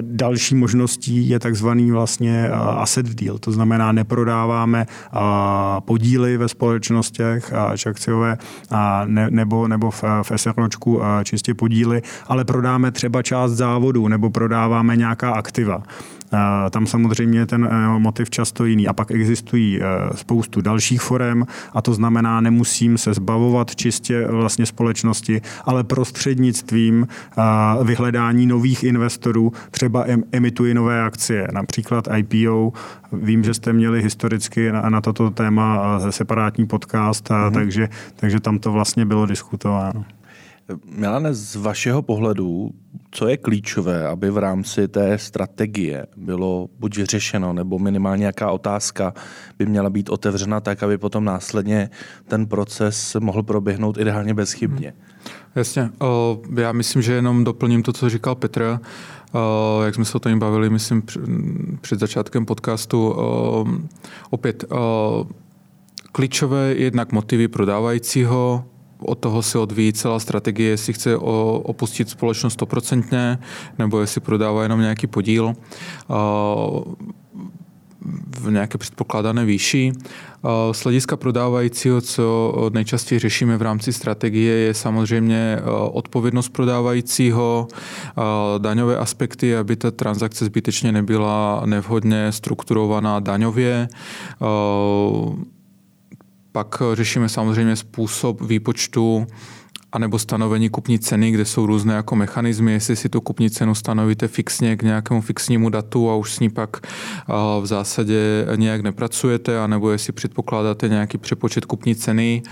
Další 0.00 0.54
možností 0.54 1.28
je 1.28 1.38
takzvaný 1.38 1.90
vlastně 1.90 2.48
asset 2.50 3.06
deal, 3.06 3.38
to 3.38 3.52
znamená 3.52 3.92
neprodáváme 3.92 4.86
podíly 5.84 6.36
ve 6.36 6.48
společnostech 6.48 7.52
či 7.76 7.88
akciové 7.88 8.38
nebo, 9.30 9.68
nebo 9.68 9.90
v, 9.90 10.04
v 10.22 10.32
SROčku 10.36 11.00
čistě 11.24 11.54
podíly, 11.54 12.02
ale 12.26 12.44
prodáme 12.44 12.90
třeba 12.90 13.22
část 13.22 13.52
závodu 13.52 14.08
nebo 14.08 14.30
prodáváme 14.30 14.96
nějaká 14.96 15.30
aktiva. 15.30 15.82
Tam 16.70 16.86
samozřejmě 16.86 17.46
ten 17.46 17.68
eh, 17.70 17.98
motiv 17.98 18.30
často 18.30 18.64
jiný. 18.64 18.88
A 18.88 18.92
pak 18.92 19.10
existují 19.10 19.80
eh, 19.82 19.86
spoustu 20.14 20.60
dalších 20.60 21.00
forem 21.00 21.46
a 21.72 21.82
to 21.82 21.94
znamená, 21.94 22.40
nemusím 22.40 22.98
se 22.98 23.14
zbavovat 23.14 23.76
čistě 23.76 24.26
vlastně 24.26 24.66
společnosti, 24.66 25.40
ale 25.64 25.84
prostřednictvím 25.84 27.08
eh, 27.08 27.42
vyhledání 27.84 28.46
nových 28.46 28.84
investorů 28.84 29.52
třeba 29.70 30.04
emituji 30.32 30.74
nové 30.74 31.02
akcie, 31.02 31.48
například 31.52 32.08
IPO. 32.16 32.72
Vím, 33.12 33.44
že 33.44 33.54
jste 33.54 33.72
měli 33.72 34.02
historicky 34.02 34.72
na, 34.72 34.90
na 34.90 35.00
toto 35.00 35.30
téma 35.30 36.00
separátní 36.10 36.66
podcast, 36.66 37.28
mm-hmm. 37.28 37.52
takže, 37.52 37.88
takže 38.16 38.40
tam 38.40 38.58
to 38.58 38.72
vlastně 38.72 39.06
bylo 39.06 39.26
diskutováno. 39.26 40.04
Milane, 40.84 41.34
z 41.34 41.56
vašeho 41.56 42.02
pohledu, 42.02 42.70
co 43.10 43.28
je 43.28 43.36
klíčové, 43.36 44.06
aby 44.06 44.30
v 44.30 44.38
rámci 44.38 44.88
té 44.88 45.18
strategie 45.18 46.06
bylo 46.16 46.68
buď 46.78 46.94
řešeno, 46.94 47.52
nebo 47.52 47.78
minimálně 47.78 48.20
nějaká 48.20 48.50
otázka 48.50 49.14
by 49.58 49.66
měla 49.66 49.90
být 49.90 50.08
otevřena 50.08 50.60
tak, 50.60 50.82
aby 50.82 50.98
potom 50.98 51.24
následně 51.24 51.90
ten 52.28 52.46
proces 52.46 53.16
mohl 53.20 53.42
proběhnout 53.42 53.98
ideálně 53.98 54.34
bezchybně? 54.34 54.88
Hmm. 54.88 55.30
Jasně. 55.54 55.90
Já 56.56 56.72
myslím, 56.72 57.02
že 57.02 57.12
jenom 57.12 57.44
doplním 57.44 57.82
to, 57.82 57.92
co 57.92 58.08
říkal 58.08 58.34
Petr. 58.34 58.78
Jak 59.84 59.94
jsme 59.94 60.04
se 60.04 60.16
o 60.16 60.20
tom 60.20 60.38
bavili, 60.38 60.70
myslím, 60.70 61.02
před 61.80 62.00
začátkem 62.00 62.46
podcastu. 62.46 63.16
Opět, 64.30 64.64
klíčové 66.12 66.68
je 66.68 66.84
jednak 66.84 67.12
motivy 67.12 67.48
prodávajícího, 67.48 68.64
od 69.00 69.18
toho 69.18 69.42
se 69.42 69.58
odvíjí 69.58 69.92
celá 69.92 70.18
strategie, 70.18 70.70
jestli 70.70 70.92
chce 70.92 71.16
opustit 71.16 72.10
společnost 72.10 72.52
stoprocentně, 72.52 73.38
nebo 73.78 74.00
jestli 74.00 74.20
prodává 74.20 74.62
jenom 74.62 74.80
nějaký 74.80 75.06
podíl 75.06 75.52
v 78.40 78.50
nějaké 78.50 78.78
předpokládané 78.78 79.44
výši. 79.44 79.92
Z 80.72 80.82
hlediska 80.82 81.16
prodávajícího, 81.16 82.00
co 82.00 82.54
nejčastěji 82.72 83.18
řešíme 83.18 83.56
v 83.56 83.62
rámci 83.62 83.92
strategie, 83.92 84.54
je 84.54 84.74
samozřejmě 84.74 85.58
odpovědnost 85.92 86.48
prodávajícího, 86.48 87.68
daňové 88.58 88.96
aspekty, 88.96 89.56
aby 89.56 89.76
ta 89.76 89.90
transakce 89.90 90.44
zbytečně 90.44 90.92
nebyla 90.92 91.62
nevhodně 91.66 92.32
strukturovaná 92.32 93.20
daňově, 93.20 93.88
pak 96.52 96.82
řešíme 96.94 97.28
samozřejmě 97.28 97.76
způsob 97.76 98.40
výpočtu 98.40 99.26
anebo 99.92 100.18
stanovení 100.18 100.68
kupní 100.68 100.98
ceny, 100.98 101.30
kde 101.30 101.44
jsou 101.44 101.66
různé 101.66 101.94
jako 101.94 102.16
mechanismy, 102.16 102.72
jestli 102.72 102.96
si 102.96 103.08
tu 103.08 103.20
kupní 103.20 103.50
cenu 103.50 103.74
stanovíte 103.74 104.28
fixně 104.28 104.76
k 104.76 104.82
nějakému 104.82 105.20
fixnímu 105.20 105.70
datu 105.70 106.10
a 106.10 106.16
už 106.16 106.32
s 106.32 106.40
ní 106.40 106.50
pak 106.50 106.86
v 107.60 107.66
zásadě 107.66 108.46
nějak 108.56 108.80
nepracujete, 108.80 109.60
anebo 109.60 109.90
jestli 109.90 110.12
předpokládáte 110.12 110.88
nějaký 110.88 111.18
přepočet 111.18 111.64
kupní 111.64 111.94
ceny, 111.94 112.42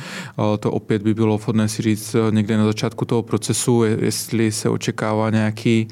to 0.61 0.71
opět 0.71 1.03
by 1.03 1.15
bylo 1.15 1.39
vhodné 1.39 1.69
si 1.69 1.83
říct 1.83 2.17
někde 2.31 2.57
na 2.57 2.65
začátku 2.65 3.05
toho 3.05 3.23
procesu, 3.23 3.85
jestli 3.85 4.53
se 4.53 4.69
očekává 4.69 5.31
nějaký 5.31 5.89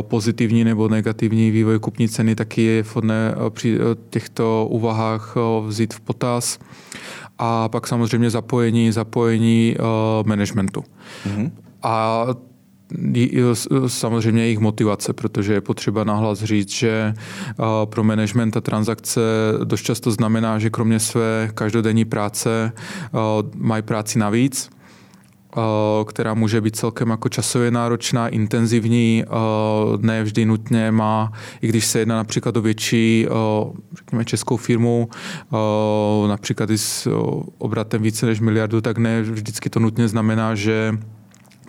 pozitivní 0.00 0.64
nebo 0.64 0.88
negativní 0.88 1.50
vývoj 1.50 1.78
kupní 1.78 2.08
ceny, 2.08 2.34
taky 2.34 2.62
je 2.62 2.82
vhodné 2.82 3.34
při 3.50 3.78
těchto 4.10 4.66
úvahách 4.70 5.34
vzít 5.66 5.94
v 5.94 6.00
potaz 6.00 6.58
a 7.44 7.68
pak 7.68 7.86
samozřejmě 7.86 8.30
zapojení, 8.30 8.92
zapojení 8.92 9.76
uh, 9.78 10.26
managementu. 10.28 10.84
Mm-hmm. 11.26 11.50
A 11.82 12.26
samozřejmě 13.86 14.42
jejich 14.42 14.58
motivace, 14.58 15.12
protože 15.12 15.52
je 15.52 15.60
potřeba 15.60 16.04
nahlas 16.04 16.42
říct, 16.42 16.70
že 16.70 17.14
uh, 17.58 17.66
pro 17.84 18.04
management 18.04 18.56
a 18.56 18.60
transakce 18.60 19.20
dost 19.64 19.82
často 19.82 20.10
znamená, 20.10 20.58
že 20.58 20.70
kromě 20.70 21.00
své 21.00 21.50
každodenní 21.54 22.04
práce 22.04 22.72
uh, 23.12 23.20
mají 23.54 23.82
práci 23.82 24.18
navíc 24.18 24.70
Eh, 24.70 24.81
která 26.06 26.34
může 26.34 26.60
být 26.60 26.76
celkem 26.76 27.10
jako 27.10 27.28
časově 27.28 27.70
náročná, 27.70 28.28
intenzivní, 28.28 29.24
eh, 29.26 29.28
ne 29.98 30.22
vždy 30.22 30.44
nutně 30.44 30.90
má, 30.90 31.32
i 31.62 31.68
když 31.68 31.86
se 31.86 31.98
jedná 31.98 32.16
například 32.16 32.56
o 32.56 32.60
větší, 32.60 33.26
eh, 33.26 33.32
řekněme, 33.96 34.24
českou 34.24 34.56
firmu, 34.56 35.08
například 36.28 36.70
i 36.70 36.78
s 36.78 37.08
obratem 37.58 38.02
více 38.02 38.26
než 38.26 38.40
miliardu, 38.40 38.80
tak 38.80 38.98
ne 38.98 39.22
vždycky 39.22 39.70
to 39.70 39.80
nutně 39.80 40.08
znamená, 40.08 40.54
že 40.54 40.98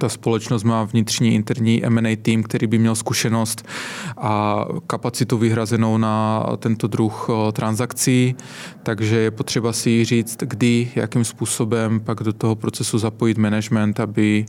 ta 0.04 0.10
společnost 0.10 0.63
má 0.63 0.84
vnitřní 0.84 1.34
interní 1.34 1.86
M&A 1.86 2.16
tým, 2.16 2.44
který 2.44 2.68
by 2.68 2.78
měl 2.78 2.96
zkušenost 2.96 3.68
a 4.18 4.66
kapacitu 4.88 5.38
vyhrazenou 5.38 5.98
na 5.98 6.44
tento 6.58 6.88
druh 6.88 7.30
transakcí, 7.54 8.36
takže 8.84 9.16
je 9.16 9.32
potřeba 9.32 9.74
si 9.74 10.06
říct, 10.06 10.38
kdy, 10.39 10.92
jakým 10.96 11.24
způsobem 11.24 12.00
pak 12.00 12.24
do 12.24 12.34
toho 12.34 12.56
procesu 12.56 12.98
zapojit 12.98 13.38
management, 13.38 14.00
aby, 14.00 14.46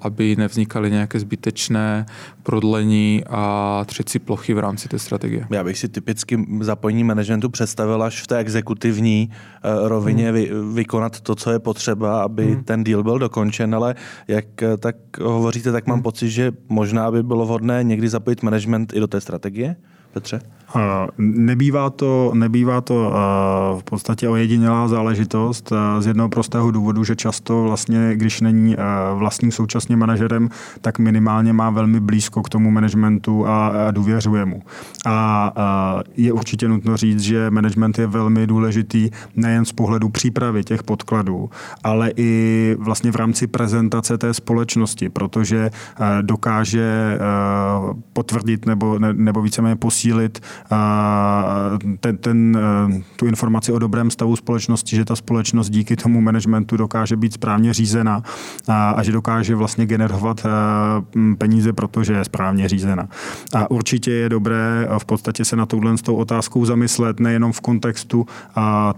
aby 0.00 0.36
nevznikaly 0.36 0.90
nějaké 0.90 1.20
zbytečné 1.20 2.06
prodlení 2.42 3.22
a 3.30 3.84
třecí 3.86 4.18
plochy 4.18 4.54
v 4.54 4.58
rámci 4.58 4.88
té 4.88 4.98
strategie. 4.98 5.46
Já 5.50 5.64
bych 5.64 5.78
si 5.78 5.88
typicky 5.88 6.46
zapojení 6.60 7.04
managementu 7.04 7.48
představil 7.48 8.02
až 8.02 8.22
v 8.22 8.26
té 8.26 8.38
exekutivní 8.38 9.30
uh, 9.30 9.88
rovině 9.88 10.24
hmm. 10.24 10.34
vy, 10.34 10.50
vykonat 10.74 11.20
to, 11.20 11.34
co 11.34 11.50
je 11.50 11.58
potřeba, 11.58 12.22
aby 12.22 12.46
hmm. 12.46 12.64
ten 12.64 12.84
deal 12.84 13.02
byl 13.02 13.18
dokončen, 13.18 13.74
ale 13.74 13.94
jak 14.28 14.62
eh, 14.62 14.76
tak 14.76 14.96
hovoříte, 15.22 15.72
tak 15.72 15.86
mám 15.86 15.96
hmm. 15.96 16.02
pocit, 16.02 16.30
že 16.30 16.52
možná 16.68 17.10
by 17.10 17.22
bylo 17.22 17.46
vhodné 17.46 17.84
někdy 17.84 18.08
zapojit 18.08 18.42
management 18.42 18.92
i 18.92 19.00
do 19.00 19.06
té 19.06 19.20
strategie? 19.20 19.76
Petře? 20.12 20.40
Nebývá 21.18 21.90
to, 21.90 22.30
nebývá 22.34 22.80
to 22.80 23.12
v 23.78 23.82
podstatě 23.84 24.28
ojedinělá 24.28 24.88
záležitost 24.88 25.72
z 25.98 26.06
jednoho 26.06 26.28
prostého 26.28 26.70
důvodu, 26.70 27.04
že 27.04 27.16
často 27.16 27.62
vlastně, 27.62 28.10
když 28.14 28.40
není 28.40 28.76
vlastním 29.14 29.52
současně 29.52 29.96
manažerem, 29.96 30.48
tak 30.80 30.98
minimálně 30.98 31.52
má 31.52 31.70
velmi 31.70 32.00
blízko 32.00 32.42
k 32.42 32.48
tomu 32.48 32.70
managementu 32.70 33.46
a 33.46 33.90
důvěřuje 33.90 34.44
mu. 34.44 34.62
A 35.06 36.04
je 36.16 36.32
určitě 36.32 36.68
nutno 36.68 36.96
říct, 36.96 37.20
že 37.20 37.50
management 37.50 37.98
je 37.98 38.06
velmi 38.06 38.46
důležitý 38.46 39.10
nejen 39.36 39.64
z 39.64 39.72
pohledu 39.72 40.08
přípravy 40.08 40.64
těch 40.64 40.82
podkladů, 40.82 41.50
ale 41.84 42.12
i 42.16 42.76
vlastně 42.78 43.12
v 43.12 43.16
rámci 43.16 43.46
prezentace 43.46 44.18
té 44.18 44.34
společnosti, 44.34 45.08
protože 45.08 45.70
dokáže 46.22 47.18
potvrdit 48.12 48.66
nebo, 48.66 48.98
nebo 48.98 49.42
víceméně 49.42 49.76
posílit 49.76 50.40
ten, 52.00 52.16
ten, 52.16 52.58
eh, 52.90 53.02
tu 53.16 53.26
informaci 53.26 53.72
o 53.72 53.78
dobrém 53.78 54.10
stavu 54.10 54.36
společnosti, 54.36 54.96
že 54.96 55.04
ta 55.04 55.16
společnost 55.16 55.70
díky 55.70 55.96
tomu 55.96 56.20
managementu 56.20 56.76
dokáže 56.76 57.16
být 57.16 57.32
správně 57.32 57.72
řízena 57.74 58.22
a, 58.68 58.90
a 58.90 59.02
že 59.02 59.12
dokáže 59.12 59.54
vlastně 59.54 59.86
generovat 59.86 60.46
eh, 60.46 61.34
peníze, 61.38 61.72
protože 61.72 62.12
je 62.12 62.24
správně 62.24 62.68
řízena. 62.68 63.08
A 63.54 63.70
určitě 63.70 64.10
je 64.12 64.28
dobré 64.28 64.88
v 64.98 65.04
podstatě 65.04 65.44
se 65.44 65.56
na 65.56 65.66
touhle 65.66 65.98
s 65.98 66.02
tou 66.02 66.16
otázkou 66.16 66.64
zamyslet 66.64 67.20
nejenom 67.20 67.52
v 67.52 67.60
kontextu 67.60 68.26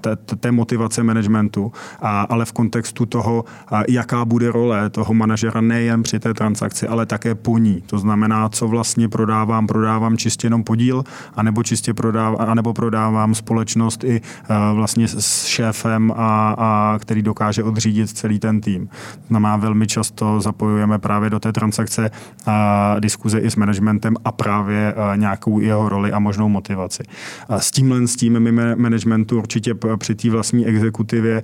té, 0.01 0.17
té 0.17 0.53
motivace 0.53 1.03
managementu, 1.03 1.73
ale 2.01 2.45
v 2.45 2.53
kontextu 2.53 3.07
toho, 3.07 3.45
jaká 3.89 4.25
bude 4.25 4.53
role 4.53 4.91
toho 4.91 5.15
manažera 5.15 5.61
nejen 5.61 6.03
při 6.03 6.19
té 6.19 6.35
transakci, 6.35 6.89
ale 6.89 7.07
také 7.07 7.35
po 7.35 7.59
ní. 7.59 7.83
To 7.87 7.99
znamená, 7.99 8.49
co 8.49 8.69
vlastně 8.69 9.09
prodávám, 9.09 9.67
prodávám 9.67 10.17
čistě 10.17 10.47
jenom 10.47 10.65
podíl, 10.65 11.05
anebo 11.35 11.50
čistě 11.63 11.95
prodávám, 11.95 12.37
anebo 12.49 12.75
prodávám 12.75 13.35
společnost 13.35 14.05
i 14.05 14.21
eh, 14.21 14.55
vlastně 14.75 15.09
s 15.09 15.47
šéfem, 15.47 16.13
a, 16.17 16.55
a 16.59 16.99
který 16.99 17.23
dokáže 17.23 17.63
odřídit 17.63 18.11
celý 18.11 18.39
ten 18.39 18.61
tým. 18.61 18.89
Znamená, 19.29 19.57
velmi 19.57 19.87
často 19.87 20.41
zapojujeme 20.41 20.99
právě 20.99 21.31
do 21.31 21.41
té 21.41 21.53
transakce 21.53 22.11
a 22.47 22.95
eh, 22.97 23.01
diskuze 23.01 23.39
i 23.39 23.51
s 23.51 23.57
managementem 23.57 24.17
a 24.25 24.33
právě 24.33 24.95
eh, 24.97 25.17
nějakou 25.17 25.61
jeho 25.61 25.89
roli 25.89 26.13
a 26.13 26.19
možnou 26.19 26.49
motivaci. 26.49 27.03
A 27.49 27.61
s 27.61 27.71
tímhle 27.71 28.07
s 28.07 28.17
tím 28.17 28.41
my 28.41 28.53
managementu 28.77 29.39
určitě 29.39 29.75
při 29.97 30.15
té 30.15 30.31
vlastní 30.31 30.67
exekutivě 30.67 31.43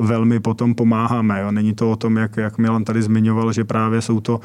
velmi 0.00 0.40
potom 0.40 0.74
pomáháme. 0.74 1.40
Jo. 1.40 1.50
Není 1.50 1.74
to 1.74 1.90
o 1.90 1.96
tom, 1.96 2.16
jak, 2.16 2.36
jak 2.36 2.58
Milan 2.58 2.84
tady 2.84 3.02
zmiňoval, 3.02 3.52
že 3.52 3.64
právě 3.64 4.02
jsou 4.02 4.20
to 4.20 4.40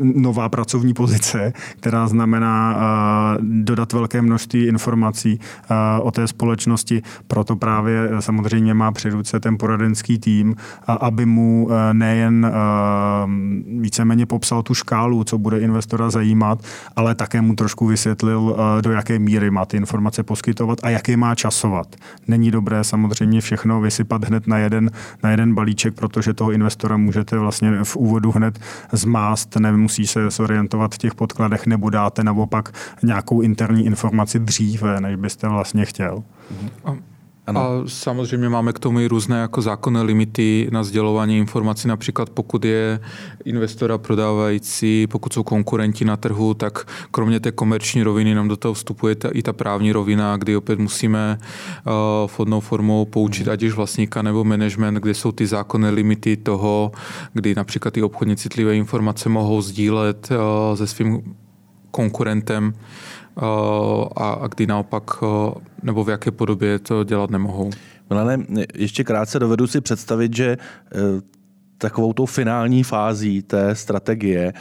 nová 0.00 0.48
pracovní 0.48 0.94
pozice, 0.94 1.52
která 1.80 2.08
znamená 2.08 2.76
dodat 3.40 3.92
velké 3.92 4.09
množství 4.18 4.66
informací 4.66 5.40
eh, 5.40 5.74
o 6.00 6.10
té 6.10 6.26
společnosti, 6.26 7.02
proto 7.26 7.56
právě 7.56 8.08
eh, 8.10 8.22
samozřejmě 8.22 8.74
má 8.74 8.92
při 8.92 9.10
ruce 9.10 9.40
ten 9.40 9.58
poradenský 9.58 10.18
tým, 10.18 10.56
aby 10.86 11.26
mu 11.26 11.68
eh, 11.70 11.94
nejen 11.94 12.52
víceméně 13.80 14.26
popsal 14.26 14.62
tu 14.62 14.74
škálu, 14.74 15.24
co 15.24 15.38
bude 15.38 15.60
investora 15.60 16.10
zajímat, 16.10 16.62
ale 16.96 17.14
také 17.14 17.40
mu 17.40 17.54
trošku 17.54 17.86
vysvětlil, 17.86 18.56
do 18.80 18.92
jaké 18.92 19.18
míry 19.18 19.50
má 19.50 19.64
ty 19.64 19.76
informace 19.76 20.22
poskytovat 20.22 20.78
a 20.82 20.90
jak 20.90 21.08
je 21.08 21.16
má 21.16 21.34
časovat. 21.34 21.96
Není 22.28 22.50
dobré 22.50 22.84
samozřejmě 22.84 23.40
všechno 23.40 23.80
vysypat 23.80 24.24
hned 24.24 24.46
na 24.46 24.58
jeden, 24.58 24.90
na 25.22 25.30
jeden 25.30 25.54
balíček, 25.54 25.94
protože 25.94 26.34
toho 26.34 26.52
investora 26.52 26.96
můžete 26.96 27.38
vlastně 27.38 27.84
v 27.84 27.96
úvodu 27.96 28.32
hned 28.32 28.58
zmást, 28.92 29.56
nemusí 29.56 30.06
se 30.06 30.30
zorientovat 30.30 30.94
v 30.94 30.98
těch 30.98 31.14
podkladech, 31.14 31.66
nebo 31.66 31.90
dáte 31.90 32.24
naopak 32.24 32.74
nějakou 33.02 33.40
interní 33.40 33.86
informaci 33.86 33.99
dříve, 34.38 35.00
než 35.00 35.16
byste 35.16 35.48
vlastně 35.48 35.84
chtěl. 35.84 36.22
A, 36.84 36.96
ano. 37.46 37.60
a 37.60 37.68
samozřejmě 37.86 38.48
máme 38.48 38.72
k 38.72 38.78
tomu 38.78 39.00
i 39.00 39.08
různé 39.08 39.38
jako 39.38 39.62
zákonné 39.62 40.02
limity 40.02 40.68
na 40.72 40.84
sdělování 40.84 41.38
informací. 41.38 41.88
Například 41.88 42.30
pokud 42.30 42.64
je 42.64 43.00
investora 43.44 43.98
prodávající, 43.98 45.06
pokud 45.06 45.32
jsou 45.32 45.42
konkurenti 45.42 46.04
na 46.04 46.16
trhu, 46.16 46.54
tak 46.54 46.86
kromě 47.10 47.40
té 47.40 47.52
komerční 47.52 48.02
roviny 48.02 48.34
nám 48.34 48.48
do 48.48 48.56
toho 48.56 48.74
vstupuje 48.74 49.14
ta, 49.14 49.28
i 49.32 49.42
ta 49.42 49.52
právní 49.52 49.92
rovina, 49.92 50.36
kdy 50.36 50.56
opět 50.56 50.78
musíme 50.78 51.38
uh, 51.38 51.92
vhodnou 52.30 52.60
formou 52.60 53.04
poučit 53.04 53.48
ať 53.48 53.62
už 53.62 53.72
vlastníka 53.72 54.22
nebo 54.22 54.44
management, 54.44 54.94
kde 54.94 55.14
jsou 55.14 55.32
ty 55.32 55.46
zákonné 55.46 55.90
limity 55.90 56.36
toho, 56.36 56.92
kdy 57.32 57.54
například 57.54 57.94
ty 57.94 58.02
obchodně 58.02 58.36
citlivé 58.36 58.76
informace 58.76 59.28
mohou 59.28 59.62
sdílet 59.62 60.28
uh, 60.30 60.76
se 60.76 60.86
svým 60.86 61.22
konkurentem 61.90 62.74
a, 64.16 64.32
a 64.32 64.46
kdy 64.46 64.66
naopak, 64.66 65.10
nebo 65.82 66.04
v 66.04 66.08
jaké 66.08 66.30
podobě 66.30 66.78
to 66.78 67.04
dělat 67.04 67.30
nemohou. 67.30 67.70
Milane, 68.10 68.44
ještě 68.74 69.04
krátce 69.04 69.38
dovedu 69.38 69.66
si 69.66 69.80
představit, 69.80 70.36
že 70.36 70.46
e, 70.46 70.56
takovou 71.80 72.12
tou 72.12 72.26
finální 72.26 72.82
fází 72.82 73.42
té 73.42 73.74
strategie 73.74 74.52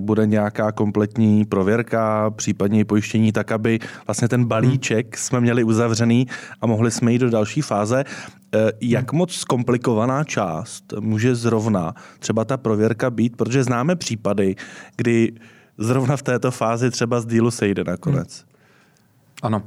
bude 0.00 0.26
nějaká 0.26 0.72
kompletní 0.72 1.44
prověrka, 1.44 2.30
případně 2.30 2.84
pojištění, 2.84 3.32
tak 3.32 3.52
aby 3.52 3.78
vlastně 4.06 4.28
ten 4.28 4.44
balíček 4.44 5.18
jsme 5.18 5.40
měli 5.40 5.64
uzavřený 5.64 6.26
a 6.60 6.66
mohli 6.66 6.90
jsme 6.90 7.12
jít 7.12 7.18
do 7.18 7.30
další 7.30 7.60
fáze. 7.60 8.04
Jak 8.80 9.12
moc 9.12 9.32
zkomplikovaná 9.32 10.24
část 10.24 10.92
může 11.00 11.34
zrovna 11.34 11.94
třeba 12.18 12.44
ta 12.44 12.56
prověrka 12.56 13.10
být, 13.10 13.36
protože 13.36 13.64
známe 13.64 13.96
případy, 13.96 14.56
kdy 14.96 15.32
zrovna 15.78 16.16
v 16.16 16.22
této 16.22 16.50
fázi 16.50 16.90
třeba 16.90 17.20
z 17.20 17.26
dílu 17.26 17.50
sejde 17.50 17.84
nakonec. 17.84 18.36
Hmm. 18.36 18.48
Ano. 19.42 19.62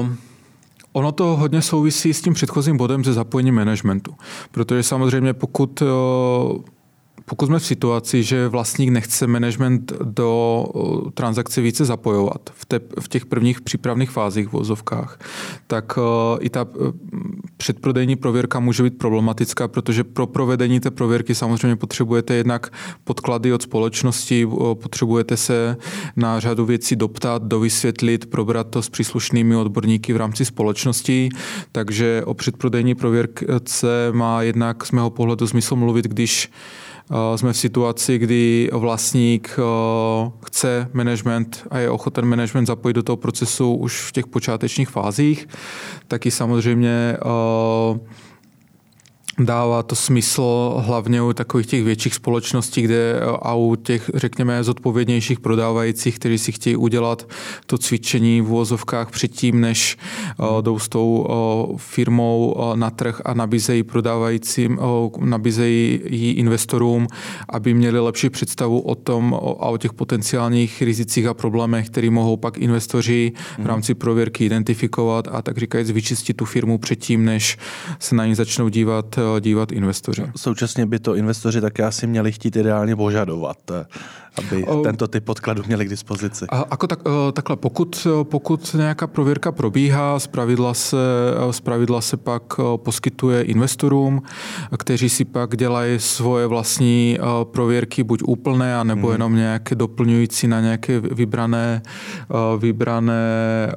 Uh... 0.00 0.08
Ono 0.96 1.12
to 1.12 1.24
hodně 1.24 1.62
souvisí 1.62 2.14
s 2.14 2.20
tím 2.20 2.34
předchozím 2.34 2.76
bodem 2.76 3.04
ze 3.04 3.12
zapojení 3.12 3.52
managementu, 3.52 4.14
protože 4.50 4.82
samozřejmě 4.82 5.34
pokud 5.34 5.82
pokud 7.24 7.46
jsme 7.46 7.58
v 7.58 7.66
situaci, 7.66 8.22
že 8.22 8.48
vlastník 8.48 8.90
nechce 8.90 9.26
management 9.26 9.92
do 10.02 10.64
transakce 11.14 11.60
více 11.60 11.84
zapojovat 11.84 12.50
v, 12.54 12.66
v 13.00 13.08
těch 13.08 13.26
prvních 13.26 13.60
přípravných 13.60 14.10
fázích 14.10 14.48
v 14.48 14.52
vozovkách, 14.52 15.18
tak 15.66 15.98
i 16.40 16.50
ta 16.50 16.60
e, 16.60 16.92
předprodejní 17.56 18.16
prověrka 18.16 18.60
může 18.60 18.82
být 18.82 18.98
problematická, 18.98 19.68
protože 19.68 20.04
pro 20.04 20.26
provedení 20.26 20.80
té 20.80 20.90
prověrky 20.90 21.34
samozřejmě 21.34 21.76
potřebujete 21.76 22.34
jednak 22.34 22.70
podklady 23.04 23.52
od 23.52 23.62
společnosti, 23.62 24.46
potřebujete 24.74 25.36
se 25.36 25.76
na 26.16 26.40
řadu 26.40 26.66
věcí 26.66 26.96
doptat, 26.96 27.42
dovysvětlit, 27.42 28.26
probrat 28.26 28.66
to 28.70 28.82
s 28.82 28.88
příslušnými 28.88 29.56
odborníky 29.56 30.12
v 30.12 30.16
rámci 30.16 30.44
společnosti, 30.44 31.28
takže 31.72 32.22
o 32.24 32.34
předprodejní 32.34 32.94
prověrce 32.94 34.08
má 34.12 34.42
jednak 34.42 34.86
z 34.86 34.92
mého 34.92 35.10
pohledu 35.10 35.46
smysl 35.46 35.76
mluvit, 35.76 36.04
když 36.04 36.50
jsme 37.36 37.52
v 37.52 37.56
situaci, 37.56 38.18
kdy 38.18 38.70
vlastník 38.72 39.58
eh, 39.58 40.30
chce 40.46 40.88
management 40.92 41.66
a 41.70 41.78
je 41.78 41.90
ochoten 41.90 42.24
management 42.24 42.66
zapojit 42.66 42.94
do 42.94 43.02
toho 43.02 43.16
procesu 43.16 43.74
už 43.74 44.00
v 44.02 44.12
těch 44.12 44.26
počátečních 44.26 44.88
fázích, 44.88 45.48
taky 46.08 46.30
samozřejmě 46.30 47.16
uh, 47.24 47.98
dává 49.38 49.82
to 49.82 49.96
smysl 49.96 50.74
hlavně 50.78 51.22
u 51.22 51.32
takových 51.32 51.66
těch 51.66 51.84
větších 51.84 52.14
společností, 52.14 52.82
kde 52.82 53.20
a 53.42 53.54
u 53.54 53.74
těch, 53.76 54.10
řekněme, 54.14 54.64
zodpovědnějších 54.64 55.40
prodávajících, 55.40 56.18
kteří 56.18 56.38
si 56.38 56.52
chtějí 56.52 56.76
udělat 56.76 57.28
to 57.66 57.78
cvičení 57.78 58.40
v 58.40 58.44
úvozovkách 58.44 59.10
předtím, 59.10 59.60
než 59.60 59.96
uh, 60.38 60.62
jdou 60.62 60.78
s 60.78 60.88
tou 60.88 61.26
uh, 61.70 61.78
firmou 61.78 62.52
uh, 62.52 62.76
na 62.76 62.90
trh 62.90 63.20
a 63.24 63.34
nabízejí 63.34 63.82
prodávajícím, 63.82 64.78
nabízejí 65.20 66.00
ji 66.10 66.32
investorům, 66.32 67.06
aby 67.48 67.74
měli 67.74 68.00
lepší 68.00 68.30
představu 68.30 68.80
o 68.80 68.94
tom 68.94 69.34
a 69.34 69.66
o 69.68 69.76
těch 69.76 69.92
potenciálních 69.92 70.82
rizicích 70.82 71.26
a 71.26 71.34
problémech, 71.34 71.86
které 71.86 72.10
mohou 72.10 72.36
pak 72.36 72.58
investoři 72.58 73.32
v 73.54 73.58
mhm. 73.58 73.66
rámci 73.66 73.94
prověrky 73.94 74.44
identifikovat 74.44 75.28
a 75.32 75.42
tak 75.42 75.58
říkajíc 75.58 75.90
vyčistit 75.90 76.36
tu 76.36 76.44
firmu 76.44 76.78
předtím, 76.78 77.24
než 77.24 77.58
se 77.98 78.14
na 78.14 78.26
ní 78.26 78.34
začnou 78.34 78.68
dívat 78.68 79.18
dívat 79.40 79.72
investoři. 79.72 80.22
Současně 80.36 80.86
by 80.86 80.98
to 80.98 81.14
investoři 81.14 81.60
také 81.60 81.84
asi 81.84 82.06
měli 82.06 82.32
chtít 82.32 82.56
ideálně 82.56 82.96
požadovat, 82.96 83.58
aby 84.38 84.64
o, 84.64 84.80
tento 84.82 85.08
typ 85.08 85.24
podkladu 85.24 85.62
měli 85.66 85.84
k 85.84 85.88
dispozici. 85.88 86.44
A, 86.48 86.64
ako 86.70 86.86
tak, 86.86 87.00
takhle, 87.32 87.56
pokud, 87.56 88.06
pokud 88.22 88.74
nějaká 88.74 89.06
prověrka 89.06 89.52
probíhá, 89.52 90.18
zpravidla 90.18 90.74
se, 90.74 90.96
zpravidla 91.50 92.00
se 92.00 92.16
pak 92.16 92.42
poskytuje 92.76 93.42
investorům, 93.42 94.22
kteří 94.78 95.08
si 95.08 95.24
pak 95.24 95.56
dělají 95.56 95.98
svoje 95.98 96.46
vlastní 96.46 97.18
prověrky, 97.44 98.02
buď 98.02 98.22
úplné, 98.22 98.76
anebo 98.76 99.06
hmm. 99.06 99.12
jenom 99.12 99.36
nějaké 99.36 99.74
doplňující 99.74 100.48
na 100.48 100.60
nějaké 100.60 101.00
vybrané, 101.00 101.82
vybrané 102.58 103.72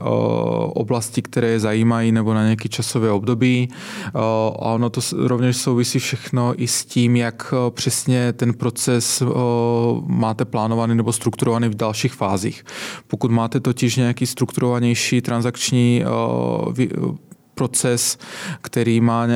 oblasti, 0.74 1.22
které 1.22 1.48
je 1.48 1.60
zajímají, 1.60 2.12
nebo 2.12 2.34
na 2.34 2.44
nějaké 2.44 2.70
časové 2.70 3.12
období. 3.12 3.70
A 4.60 4.74
ono 4.74 4.90
to 4.90 5.02
rovněž 5.18 5.58
souvisí 5.58 6.00
všechno 6.00 6.54
i 6.58 6.68
s 6.68 6.86
tím, 6.86 7.16
jak 7.16 7.54
přesně 7.70 8.34
ten 8.34 8.54
proces 8.54 9.24
máte 10.08 10.47
plánovaný 10.48 10.96
nebo 10.96 11.14
strukturovaný 11.14 11.70
v 11.70 11.76
dalších 11.76 12.14
fázích. 12.14 12.64
Pokud 13.08 13.32
máte 13.32 13.60
totiž 13.60 13.96
nějaký 13.96 14.26
strukturovanější 14.26 15.22
transakční 15.22 16.04
proces, 17.58 18.18
který 18.62 19.02
má 19.02 19.26
uh, 19.26 19.32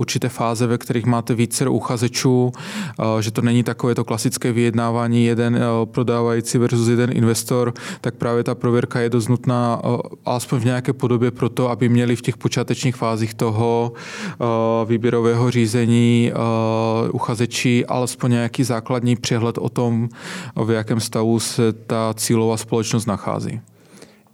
určité 0.00 0.28
fáze, 0.28 0.66
ve 0.66 0.78
kterých 0.78 1.06
máte 1.06 1.34
více 1.34 1.68
uchazečů, 1.68 2.52
uh, 2.98 3.20
že 3.20 3.30
to 3.30 3.42
není 3.42 3.62
takové 3.62 3.94
to 3.94 4.04
klasické 4.04 4.52
vyjednávání 4.52 5.24
jeden 5.24 5.54
uh, 5.54 5.60
prodávající 5.86 6.58
versus 6.58 6.88
jeden 6.88 7.10
investor, 7.12 7.74
tak 8.00 8.14
právě 8.14 8.44
ta 8.44 8.54
prověrka 8.54 9.00
je 9.00 9.10
dost 9.10 9.28
nutná 9.28 9.82
alespoň 10.24 10.60
v 10.60 10.64
nějaké 10.64 10.92
podobě 10.92 11.30
pro 11.30 11.48
to, 11.48 11.70
aby 11.70 11.88
měli 11.88 12.16
v 12.16 12.22
těch 12.22 12.36
počátečních 12.36 12.96
fázích 12.96 13.34
toho 13.34 13.92
výběrového 14.86 15.50
řízení 15.50 16.32
uchazeči 17.12 17.86
alespoň 17.86 18.30
nějaký 18.30 18.64
základní 18.64 19.16
přehled 19.16 19.58
o 19.58 19.68
tom, 19.68 20.08
v 20.64 20.70
jakém 20.70 21.00
stavu 21.00 21.40
se 21.40 21.72
ta 21.72 22.14
cílová 22.16 22.56
společnost 22.56 23.06
nachází. 23.06 23.60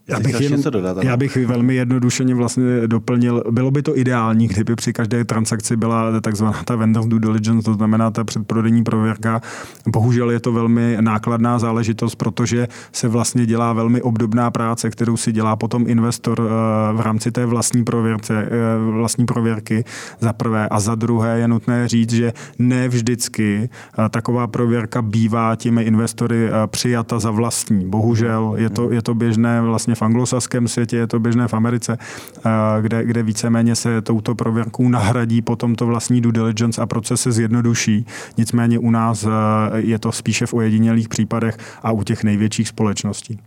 Já 0.08 0.20
bych, 0.20 0.40
jenom, 0.40 0.62
dodat, 0.62 0.96
já 1.02 1.16
bych 1.16 1.36
velmi 1.46 1.74
jednodušeně 1.74 2.34
vlastně 2.34 2.86
doplnil, 2.86 3.42
bylo 3.50 3.70
by 3.70 3.82
to 3.82 3.98
ideální, 3.98 4.48
kdyby 4.48 4.76
při 4.76 4.92
každé 4.92 5.24
transakci 5.24 5.76
byla 5.76 6.20
takzvaná 6.20 6.62
ta 6.64 6.76
vendor 6.76 7.08
due 7.08 7.20
diligence, 7.20 7.64
to 7.64 7.74
znamená 7.74 8.10
ta 8.10 8.24
předprodejní 8.24 8.84
prověrka. 8.84 9.40
Bohužel 9.86 10.30
je 10.30 10.40
to 10.40 10.52
velmi 10.52 10.96
nákladná 11.00 11.58
záležitost, 11.58 12.14
protože 12.14 12.68
se 12.92 13.08
vlastně 13.08 13.46
dělá 13.46 13.72
velmi 13.72 14.02
obdobná 14.02 14.50
práce, 14.50 14.90
kterou 14.90 15.16
si 15.16 15.32
dělá 15.32 15.56
potom 15.56 15.84
investor 15.88 16.40
eh, 16.40 16.92
v 16.92 17.00
rámci 17.00 17.32
té 17.32 17.46
vlastní 17.46 17.84
prověrce, 17.84 18.42
eh, 18.42 18.48
vlastní 18.90 19.26
prověrky 19.26 19.84
za 20.20 20.32
prvé. 20.32 20.68
A 20.68 20.80
za 20.80 20.94
druhé 20.94 21.38
je 21.38 21.48
nutné 21.48 21.88
říct, 21.88 22.12
že 22.12 22.32
ne 22.58 22.88
vždycky 22.88 23.70
eh, 23.98 24.08
taková 24.08 24.46
prověrka 24.46 25.02
bývá 25.02 25.56
těmi 25.56 25.82
investory 25.82 26.50
přijata 26.66 27.18
za 27.18 27.30
vlastní. 27.30 27.88
Bohužel 27.88 28.54
je 28.56 28.70
to, 28.70 28.90
je 28.90 29.02
to 29.02 29.14
běžné 29.14 29.60
vlastně 29.60 29.91
v 29.94 30.02
anglosaském 30.02 30.68
světě, 30.68 30.96
je 30.96 31.06
to 31.06 31.20
běžné 31.20 31.48
v 31.48 31.54
Americe, 31.54 31.98
eh, 31.98 32.50
kde, 32.80 33.04
kde 33.04 33.22
víceméně 33.22 33.74
se 33.74 34.02
touto 34.02 34.34
prověrkou 34.34 34.88
nahradí 34.88 35.42
potom 35.42 35.74
to 35.74 35.86
vlastní 35.86 36.20
due 36.20 36.32
diligence 36.32 36.82
a 36.82 36.86
proces 36.86 37.20
se 37.20 37.32
zjednoduší. 37.32 38.06
Nicméně 38.38 38.78
u 38.78 38.90
nás 38.90 39.24
eh, 39.24 39.28
je 39.76 39.98
to 39.98 40.12
spíše 40.12 40.46
v 40.46 40.54
ojedinělých 40.54 41.08
případech 41.08 41.58
a 41.82 41.92
u 41.92 42.02
těch 42.02 42.24
největších 42.24 42.68
společností. 42.68 43.38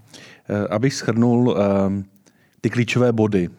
Eh, 0.49 0.67
abych 0.67 0.93
schrnul, 0.93 1.57
ty 2.61 2.69
klíčové 2.69 3.11
body 3.11 3.49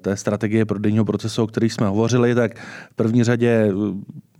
té 0.00 0.16
strategie 0.16 0.64
prodejního 0.64 1.04
procesu, 1.04 1.42
o 1.42 1.46
kterých 1.46 1.72
jsme 1.72 1.86
hovořili, 1.86 2.34
tak 2.34 2.58
v 2.92 2.96
první 2.96 3.24
řadě 3.24 3.72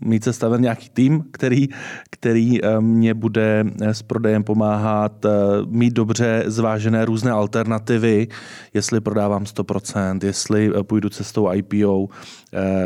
mít 0.00 0.24
sestaven 0.24 0.60
nějaký 0.60 0.88
tým, 0.88 1.24
který, 1.30 1.68
který 2.10 2.64
eh, 2.64 2.80
mě 2.80 3.14
bude 3.14 3.64
eh, 3.80 3.94
s 3.94 4.02
prodejem 4.02 4.44
pomáhat, 4.44 5.24
eh, 5.24 5.28
mít 5.66 5.94
dobře 5.94 6.44
zvážené 6.46 7.04
různé 7.04 7.30
alternativy, 7.30 8.28
jestli 8.74 9.00
prodávám 9.00 9.44
100%, 9.44 10.18
jestli 10.24 10.72
půjdu 10.82 11.08
cestou 11.08 11.52
IPO, 11.52 12.08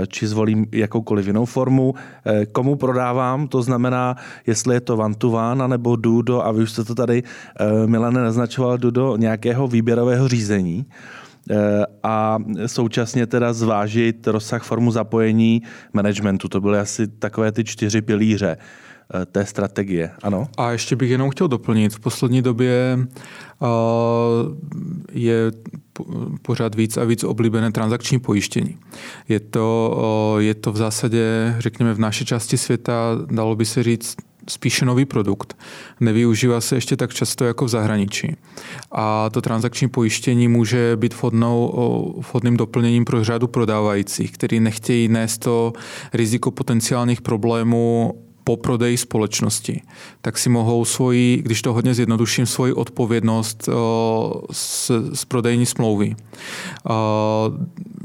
či 0.09 0.27
zvolím 0.27 0.67
jakoukoliv 0.73 1.27
jinou 1.27 1.45
formu, 1.45 1.95
komu 2.53 2.77
prodávám, 2.77 3.49
to 3.49 3.63
znamená, 3.63 4.17
jestli 4.47 4.75
je 4.75 4.81
to 4.81 4.97
one 4.97 5.15
to 5.15 5.31
one, 5.31 5.69
nebo 5.69 5.97
jdu 5.97 6.23
do, 6.23 6.47
a 6.47 6.53
vy 6.53 6.63
už 6.63 6.71
jste 6.71 6.85
to 6.85 6.95
tady, 6.95 7.23
Milane, 7.87 8.21
naznačoval, 8.21 8.79
jdu 8.79 8.91
do 8.91 9.17
nějakého 9.17 9.69
výběrového 9.69 10.29
řízení, 10.29 10.87
a 12.03 12.39
současně 12.67 13.27
teda 13.27 13.53
zvážit 13.53 14.27
rozsah 14.27 14.63
formu 14.63 14.91
zapojení 14.91 15.63
managementu. 15.93 16.49
To 16.49 16.61
byly 16.61 16.79
asi 16.79 17.09
takové 17.09 17.53
ty 17.53 17.65
čtyři 17.65 18.03
pilíře 18.03 18.57
eh, 18.57 19.27
té 19.27 19.47
strategie. 19.47 20.11
Ano? 20.23 20.49
A 20.59 20.71
ještě 20.71 20.97
bych 20.97 21.11
jenom 21.11 21.31
chtěl 21.31 21.49
doplnit. 21.49 21.95
V 21.95 22.01
poslední 22.01 22.43
době 22.43 22.99
uh, 22.99 23.69
je 25.13 25.53
pořád 26.43 26.75
víc 26.75 26.97
a 26.97 27.05
víc 27.05 27.25
oblíbené 27.25 27.73
transakční 27.73 28.19
pojištění. 28.19 28.79
Je 29.29 29.41
to, 29.41 30.37
je 30.39 30.55
to 30.55 30.73
v 30.73 30.77
zásadě, 30.77 31.57
řekněme, 31.59 31.95
v 31.95 31.99
naší 31.99 32.25
části 32.25 32.59
světa, 32.59 33.19
dalo 33.31 33.57
by 33.57 33.65
se 33.65 33.83
říct, 33.83 34.17
spíše 34.49 34.85
nový 34.85 35.05
produkt. 35.05 35.57
Nevyužívá 36.01 36.61
se 36.61 36.75
ještě 36.75 36.97
tak 36.97 37.15
často 37.15 37.45
jako 37.45 37.65
v 37.65 37.69
zahraničí. 37.69 38.37
A 38.93 39.31
to 39.31 39.41
transakční 39.43 39.89
pojištění 39.89 40.49
může 40.49 40.97
být 40.97 41.15
vhodnou, 41.15 42.25
vhodným 42.31 42.57
doplněním 42.57 43.05
pro 43.05 43.25
řadu 43.25 43.47
prodávajících, 43.47 44.33
kteří 44.33 44.61
nechtějí 44.61 45.09
nést 45.09 45.39
to 45.39 45.73
riziko 46.13 46.51
potenciálních 46.51 47.23
problémů 47.23 48.15
po 48.45 48.57
prodeji 48.57 48.97
společnosti, 48.97 49.83
tak 50.21 50.39
si 50.39 50.49
mohou 50.49 50.85
svoji, 50.85 51.43
když 51.43 51.63
to 51.63 51.73
hodně 51.73 51.95
zjednoduším, 51.95 52.47
svoji 52.47 52.73
odpovědnost 52.73 53.69
z, 54.53 54.91
prodejní 55.29 55.67
smlouvy 55.67 56.17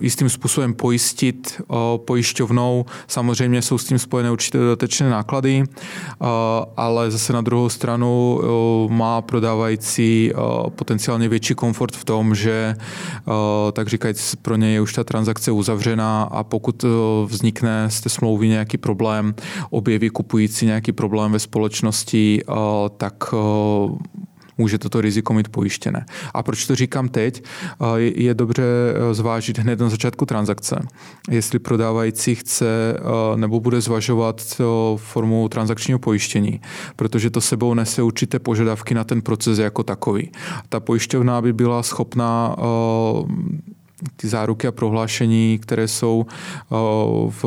jistým 0.01 0.29
způsobem 0.29 0.73
pojistit 0.73 1.61
pojišťovnou. 1.97 2.85
Samozřejmě 3.07 3.61
jsou 3.61 3.77
s 3.77 3.85
tím 3.85 3.99
spojené 3.99 4.31
určité 4.31 4.57
dodatečné 4.57 5.09
náklady, 5.09 5.63
ale 6.77 7.11
zase 7.11 7.33
na 7.33 7.41
druhou 7.41 7.69
stranu 7.69 8.41
má 8.89 9.21
prodávající 9.21 10.31
potenciálně 10.69 11.29
větší 11.29 11.55
komfort 11.55 11.95
v 11.95 12.05
tom, 12.05 12.35
že 12.35 12.75
tak 13.73 13.87
říkajíc 13.87 14.35
pro 14.41 14.55
něj 14.55 14.73
je 14.73 14.81
už 14.81 14.93
ta 14.93 15.03
transakce 15.03 15.51
uzavřená 15.51 16.23
a 16.23 16.43
pokud 16.43 16.85
vznikne 17.25 17.89
z 17.89 18.01
té 18.01 18.09
smlouvy 18.09 18.47
nějaký 18.47 18.77
problém, 18.77 19.35
objeví 19.69 20.09
kupující 20.09 20.65
nějaký 20.65 20.91
problém 20.91 21.31
ve 21.31 21.39
společnosti, 21.39 22.43
tak 22.97 23.33
může 24.59 24.77
toto 24.77 25.01
riziko 25.01 25.33
mít 25.33 25.49
pojištěné. 25.49 26.05
A 26.33 26.43
proč 26.43 26.67
to 26.67 26.75
říkám 26.75 27.09
teď? 27.09 27.43
Je 27.97 28.33
dobře 28.33 28.63
e, 28.63 29.13
zvážit 29.13 29.57
hned 29.57 29.79
na 29.79 29.89
začátku 29.89 30.25
transakce, 30.25 30.79
jestli 31.29 31.59
prodávající 31.59 32.35
chce 32.35 32.65
e, 32.65 33.37
nebo 33.37 33.59
bude 33.59 33.81
zvažovat 33.81 34.61
formu 34.95 35.49
transakčního 35.49 35.99
pojištění, 35.99 36.61
protože 36.95 37.29
to 37.29 37.41
sebou 37.41 37.73
nese 37.73 38.01
určité 38.01 38.39
požadavky 38.39 38.93
na 38.93 39.03
ten 39.03 39.21
proces 39.21 39.59
jako 39.59 39.83
takový. 39.83 40.31
Ta 40.69 40.79
pojišťovna 40.79 41.41
by 41.41 41.53
byla 41.53 41.83
schopná 41.83 42.55
e, 42.57 43.78
ty 44.15 44.27
záruky 44.27 44.67
a 44.67 44.71
prohlášení, 44.71 45.59
které 45.59 45.87
jsou 45.87 46.25
eh, 46.27 46.75
v 47.29 47.45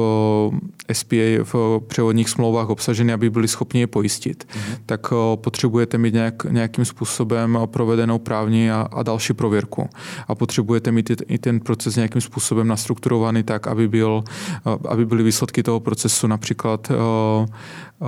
SPA, 0.93 1.17
v 1.43 1.81
převodních 1.87 2.29
smlouvách 2.29 2.69
obsaženy, 2.69 3.13
aby 3.13 3.31
byli 3.31 3.49
schopni 3.49 3.81
je 3.81 3.87
pojistit. 3.87 4.45
Mm-hmm. 4.45 4.79
Tak 4.87 5.07
eh, 5.13 5.37
potřebujete 5.37 5.99
mít 5.99 6.15
nějak, 6.15 6.45
nějakým 6.45 6.85
způsobem 6.85 7.59
provedenou 7.67 8.19
právní 8.19 8.71
a, 8.71 8.89
a 8.93 9.03
další 9.03 9.33
prověrku. 9.33 9.89
A 10.29 10.35
potřebujete 10.35 10.93
mít 10.93 11.11
i, 11.27 11.39
ten 11.39 11.61
proces 11.61 11.97
nějakým 11.97 12.21
způsobem 12.21 12.69
nastrukturovaný 12.69 13.43
tak, 13.43 13.67
aby, 13.67 13.89
byl, 13.89 14.25
eh, 14.67 14.89
aby 14.89 15.07
byly 15.07 15.23
výsledky 15.23 15.63
toho 15.63 15.81
procesu 15.81 16.27
například 16.27 16.91
uh, 16.91 17.47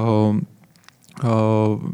uh, 0.01 0.39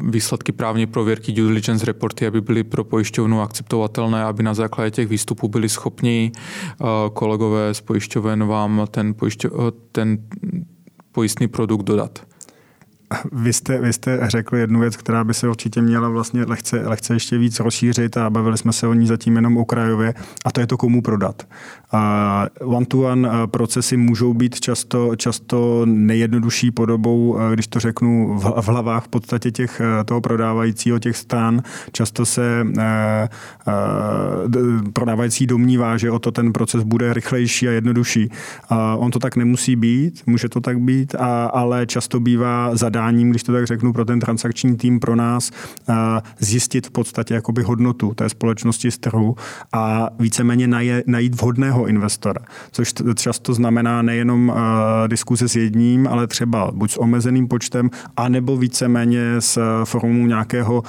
výsledky 0.01 0.51
právní 0.51 0.85
prověrky 0.85 1.31
due 1.31 1.47
diligence 1.47 1.85
reporty, 1.85 2.27
aby 2.27 2.41
byly 2.41 2.63
pro 2.63 2.83
pojišťovnu 2.83 3.41
akceptovatelné, 3.41 4.23
aby 4.23 4.43
na 4.43 4.53
základě 4.53 4.91
těch 4.91 5.07
výstupů 5.07 5.47
byli 5.47 5.69
schopni 5.69 6.31
eh, 6.35 6.85
kolegové 7.13 7.73
z 7.73 7.81
pojišťoven 7.81 8.43
vám 8.43 8.87
ten, 8.91 9.13
pojišťo, 9.13 9.49
eh, 9.67 9.71
ten 9.91 10.17
pojistný 11.11 11.47
produkt 11.47 11.83
dodat. 11.83 12.30
vy 13.31 13.53
jste, 13.53 13.81
vy 13.81 13.93
jste 13.93 14.19
řekl 14.23 14.55
jednu 14.55 14.79
věc, 14.79 14.97
která 14.97 15.23
by 15.23 15.33
se 15.33 15.49
určitě 15.49 15.81
měla 15.81 16.09
vlastně 16.09 16.43
lehce, 16.43 16.81
lehce 16.87 17.13
ještě 17.13 17.37
víc 17.37 17.59
rozšířit 17.59 18.17
a 18.17 18.29
bavili 18.29 18.57
jsme 18.57 18.73
se 18.73 18.87
o 18.87 18.93
ní 18.93 19.07
zatím 19.07 19.35
jenom 19.35 19.57
okrajově 19.57 20.13
a 20.45 20.51
to 20.51 20.59
je 20.59 20.67
to, 20.67 20.77
komu 20.77 21.01
prodat. 21.01 21.43
One-to-one 22.61 23.29
procesy 23.45 23.97
můžou 23.97 24.33
být 24.33 24.59
často, 24.59 25.15
často 25.15 25.81
nejjednodušší 25.85 26.71
podobou, 26.71 27.37
když 27.53 27.67
to 27.67 27.79
řeknu, 27.79 28.39
v 28.39 28.67
hlavách 28.67 29.05
v 29.05 29.07
podstatě 29.07 29.51
těch, 29.51 29.81
toho 30.05 30.21
prodávajícího 30.21 30.99
těch 30.99 31.17
stran. 31.17 31.61
Často 31.91 32.25
se 32.25 32.67
prodávající 34.93 35.47
domnívá, 35.47 35.97
že 35.97 36.11
o 36.11 36.19
to 36.19 36.31
ten 36.31 36.53
proces 36.53 36.83
bude 36.83 37.13
rychlejší 37.13 37.67
a 37.67 37.71
jednodušší. 37.71 38.29
On 38.97 39.11
to 39.11 39.19
tak 39.19 39.35
nemusí 39.35 39.75
být, 39.75 40.23
může 40.25 40.49
to 40.49 40.61
tak 40.61 40.79
být, 40.79 41.15
ale 41.51 41.85
často 41.85 42.19
bývá 42.19 42.75
zadáním, 43.01 43.29
když 43.29 43.43
to 43.43 43.53
tak 43.53 43.67
řeknu, 43.67 43.93
pro 43.93 44.05
ten 44.05 44.19
transakční 44.19 44.77
tým 44.77 44.99
pro 44.99 45.15
nás 45.15 45.51
zjistit 46.39 46.87
v 46.87 46.91
podstatě 46.91 47.33
jakoby 47.33 47.63
hodnotu 47.63 48.13
té 48.13 48.29
společnosti 48.29 48.91
z 48.91 48.97
trhu 48.97 49.35
a 49.73 50.09
víceméně 50.19 50.67
najít 51.05 51.41
vhodného 51.41 51.87
investora, 51.87 52.41
což 52.71 52.93
často 53.15 53.53
znamená 53.53 54.01
nejenom 54.01 54.53
diskuze 55.07 55.49
s 55.49 55.55
jedním, 55.55 56.07
ale 56.07 56.27
třeba 56.27 56.71
buď 56.73 56.91
s 56.91 56.99
omezeným 56.99 57.47
počtem, 57.47 57.89
anebo 58.17 58.57
víceméně 58.57 59.35
s 59.39 59.57
uh, 59.57 59.85
formou 59.85 60.25
nějakého, 60.25 60.83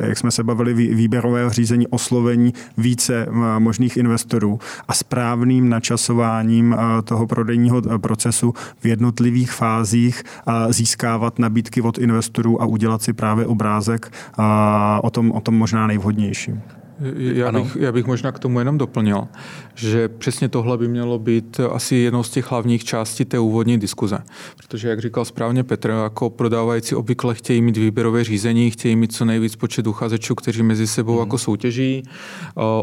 jak 0.00 0.18
jsme 0.18 0.30
se 0.30 0.44
bavili, 0.44 0.74
výběrového 0.74 1.50
řízení, 1.50 1.86
oslovení 1.86 2.54
více 2.76 3.26
uh, 3.26 3.34
možných 3.58 3.96
investorů 3.96 4.58
a 4.88 4.94
správným 4.94 5.68
načasováním 5.68 6.72
uh, 6.72 6.78
toho 7.04 7.26
prodejního 7.26 7.82
procesu 7.98 8.54
v 8.80 8.86
jednotlivých 8.86 9.52
fázích 9.52 10.22
získávat 10.70 11.38
nabídky 11.50 11.82
od 11.82 11.98
investorů 11.98 12.62
a 12.62 12.64
udělat 12.64 13.02
si 13.02 13.12
právě 13.12 13.46
obrázek 13.46 14.12
o, 15.02 15.10
tom, 15.10 15.32
o 15.32 15.40
tom 15.40 15.54
možná 15.54 15.86
nejvhodnějším. 15.86 16.62
Já 17.16 17.52
bych, 17.52 17.76
já 17.80 17.92
bych 17.92 18.06
možná 18.06 18.32
k 18.32 18.38
tomu 18.38 18.58
jenom 18.58 18.78
doplnil, 18.78 19.28
že 19.74 20.08
přesně 20.08 20.48
tohle 20.48 20.78
by 20.78 20.88
mělo 20.88 21.18
být 21.18 21.60
asi 21.72 21.96
jednou 21.96 22.22
z 22.22 22.30
těch 22.30 22.50
hlavních 22.50 22.84
částí 22.84 23.24
té 23.24 23.38
úvodní 23.38 23.78
diskuze. 23.78 24.18
Protože, 24.56 24.88
jak 24.88 25.00
říkal 25.00 25.24
správně 25.24 25.64
Petr, 25.64 25.90
jako 25.90 26.30
prodávající 26.30 26.94
obvykle 26.94 27.34
chtějí 27.34 27.62
mít 27.62 27.76
výběrové 27.76 28.24
řízení, 28.24 28.70
chtějí 28.70 28.96
mít 28.96 29.12
co 29.12 29.24
nejvíc 29.24 29.56
počet 29.56 29.86
uchazečů, 29.86 30.34
kteří 30.34 30.62
mezi 30.62 30.86
sebou 30.86 31.14
mm. 31.14 31.18
jako 31.18 31.38
soutěží. 31.38 32.02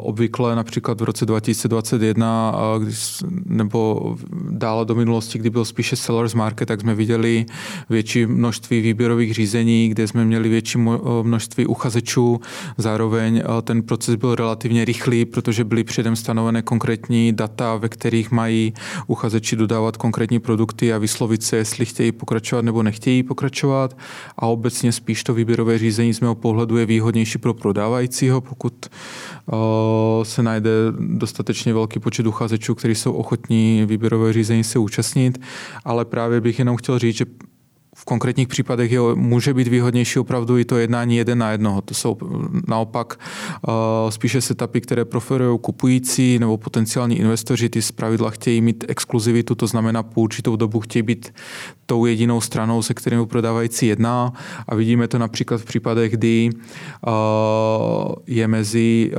Obvykle 0.01 0.55
například 0.55 1.01
v 1.01 1.03
roce 1.03 1.25
2021, 1.25 2.55
když, 2.83 3.23
nebo 3.45 4.15
dále 4.49 4.85
do 4.85 4.95
minulosti, 4.95 5.39
kdy 5.39 5.49
byl 5.49 5.65
spíše 5.65 5.95
sellers 5.95 6.33
market, 6.33 6.67
tak 6.67 6.81
jsme 6.81 6.95
viděli 6.95 7.45
větší 7.89 8.25
množství 8.25 8.81
výběrových 8.81 9.33
řízení, 9.33 9.89
kde 9.89 10.07
jsme 10.07 10.25
měli 10.25 10.49
větší 10.49 10.77
množství 11.23 11.65
uchazečů. 11.65 12.41
Zároveň 12.77 13.43
ten 13.63 13.83
proces 13.83 14.06
proces 14.07 14.19
byl 14.19 14.35
relativně 14.35 14.85
rychlý, 14.85 15.25
protože 15.25 15.63
byly 15.63 15.83
předem 15.83 16.15
stanovené 16.15 16.61
konkrétní 16.61 17.33
data, 17.33 17.75
ve 17.75 17.89
kterých 17.89 18.31
mají 18.31 18.73
uchazeči 19.07 19.55
dodávat 19.55 19.97
konkrétní 19.97 20.39
produkty 20.39 20.93
a 20.93 20.97
vyslovit 20.97 21.43
se, 21.43 21.57
jestli 21.57 21.85
chtějí 21.85 22.11
pokračovat 22.11 22.65
nebo 22.65 22.83
nechtějí 22.83 23.23
pokračovat. 23.23 23.97
A 24.37 24.45
obecně 24.45 24.91
spíš 24.91 25.23
to 25.23 25.33
výběrové 25.33 25.77
řízení 25.77 26.13
z 26.13 26.19
mého 26.19 26.35
pohledu 26.35 26.77
je 26.77 26.85
výhodnější 26.85 27.37
pro 27.37 27.53
prodávajícího, 27.53 28.41
pokud 28.41 28.73
uh, 28.85 30.23
se 30.23 30.43
najde 30.43 30.69
dostatečně 30.99 31.73
velký 31.73 31.99
počet 31.99 32.27
uchazečů, 32.27 32.75
kteří 32.75 32.95
jsou 32.95 33.13
ochotní 33.13 33.85
výběrové 33.85 34.33
řízení 34.33 34.63
se 34.63 34.79
účastnit. 34.79 35.37
Ale 35.85 36.05
právě 36.05 36.41
bych 36.41 36.59
jenom 36.59 36.77
chtěl 36.77 36.99
říct, 36.99 37.17
že 37.17 37.25
konkrétních 38.07 38.47
případech 38.47 38.91
je, 38.91 38.99
může 39.15 39.53
být 39.53 39.67
výhodnější 39.67 40.19
opravdu 40.19 40.57
i 40.57 40.65
to 40.65 40.77
jednání 40.77 41.17
jeden 41.17 41.37
na 41.37 41.51
jednoho. 41.51 41.81
To 41.81 41.93
jsou 41.93 42.17
naopak 42.67 43.19
uh, 43.19 43.73
spíše 44.09 44.41
setupy, 44.41 44.81
které 44.81 45.05
preferují 45.05 45.59
kupující 45.59 46.39
nebo 46.39 46.57
potenciální 46.57 47.19
investoři. 47.19 47.69
Ty 47.69 47.81
zpravidla 47.81 48.29
chtějí 48.29 48.61
mít 48.61 48.85
exkluzivitu, 48.87 49.55
to 49.55 49.67
znamená 49.67 50.03
po 50.03 50.21
určitou 50.21 50.55
dobu 50.55 50.79
chtějí 50.79 51.03
být 51.03 51.33
tou 51.85 52.05
jedinou 52.05 52.41
stranou, 52.41 52.81
se 52.81 52.93
kterou 52.93 53.25
prodávající 53.25 53.87
jedná. 53.87 54.33
A 54.67 54.75
vidíme 54.75 55.07
to 55.07 55.17
například 55.17 55.61
v 55.61 55.65
případech, 55.65 56.11
kdy 56.11 56.49
uh, 56.49 58.15
je 58.27 58.47
mezi 58.47 59.11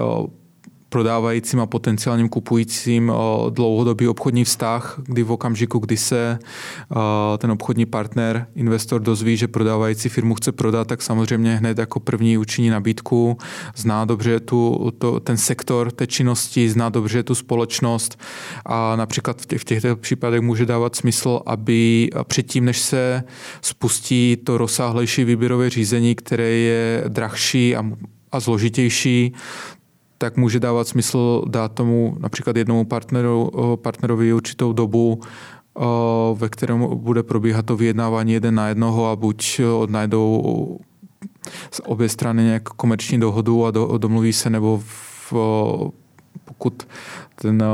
prodávajícím 0.88 1.60
a 1.60 1.66
potenciálním 1.66 2.28
kupujícím 2.28 3.12
eh, 3.12 3.50
dlouhodobý 3.50 4.08
obchodní 4.08 4.44
vztah, 4.44 5.00
kdy 5.04 5.22
v 5.22 5.32
okamžiku, 5.32 5.78
kdy 5.78 5.96
se 5.96 6.38
eh, 6.38 7.38
ten 7.38 7.50
obchodní 7.50 7.86
partner, 7.86 8.46
investor 8.54 9.00
dozví, 9.00 9.36
že 9.36 9.48
prodávající 9.48 10.08
firmu 10.08 10.34
chce 10.34 10.52
prodat, 10.52 10.88
tak 10.88 11.02
samozřejmě 11.02 11.56
hned 11.56 11.78
jako 11.78 12.00
první 12.00 12.38
učiní 12.38 12.70
nabídku, 12.70 13.38
zná 13.76 14.04
dobře 14.04 14.40
tu, 14.40 14.90
to, 14.98 15.20
ten 15.20 15.36
sektor 15.36 15.90
té 15.90 16.06
činnosti, 16.06 16.70
zná 16.70 16.88
dobře 16.88 17.22
tu 17.22 17.34
společnost 17.34 18.20
a 18.66 18.96
například 18.96 19.42
v, 19.42 19.46
těch, 19.46 19.60
v 19.60 19.64
těchto 19.64 19.96
případech 19.96 20.40
může 20.40 20.66
dávat 20.66 20.96
smysl, 20.96 21.40
aby 21.46 22.10
předtím, 22.24 22.64
než 22.64 22.78
se 22.78 23.22
spustí 23.60 24.36
to 24.44 24.58
rozsáhlejší 24.58 25.24
výběrové 25.24 25.70
řízení, 25.70 26.14
které 26.14 26.50
je 26.50 27.04
drahší 27.08 27.76
a 27.76 27.84
a 28.32 28.40
zložitější, 28.40 29.32
tak 30.18 30.36
může 30.36 30.60
dávat 30.60 30.88
smysl 30.88 31.42
dát 31.48 31.72
tomu 31.72 32.16
například 32.18 32.56
jednomu 32.56 32.84
partneru, 32.84 33.50
partnerovi 33.82 34.32
určitou 34.32 34.72
dobu, 34.72 35.20
ve 36.34 36.48
kterém 36.48 36.86
bude 36.94 37.22
probíhat 37.22 37.66
to 37.66 37.76
vyjednávání 37.76 38.32
jeden 38.32 38.54
na 38.54 38.68
jednoho 38.68 39.06
a 39.10 39.16
buď 39.16 39.60
odnajdou 39.78 40.78
z 41.70 41.80
obě 41.84 42.08
strany 42.08 42.42
nějak 42.42 42.62
komerční 42.62 43.20
dohodu 43.20 43.66
a 43.66 43.70
do, 43.70 43.98
domluví 43.98 44.32
se, 44.32 44.50
nebo 44.50 44.82
v, 44.84 45.32
pokud 46.44 46.88
ten, 47.34 47.64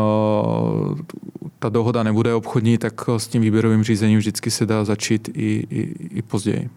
ta 1.59 1.69
dohoda 1.69 2.03
nebude 2.03 2.35
obchodní, 2.35 2.79
tak 2.79 2.95
s 3.17 3.29
tím 3.29 3.43
výběrovým 3.43 3.83
řízením 3.83 4.19
vždycky 4.19 4.51
se 4.51 4.67
dá 4.67 4.85
začít 4.85 5.29
i, 5.35 5.67
i, 5.71 5.95
i 6.19 6.23
později. 6.23 6.71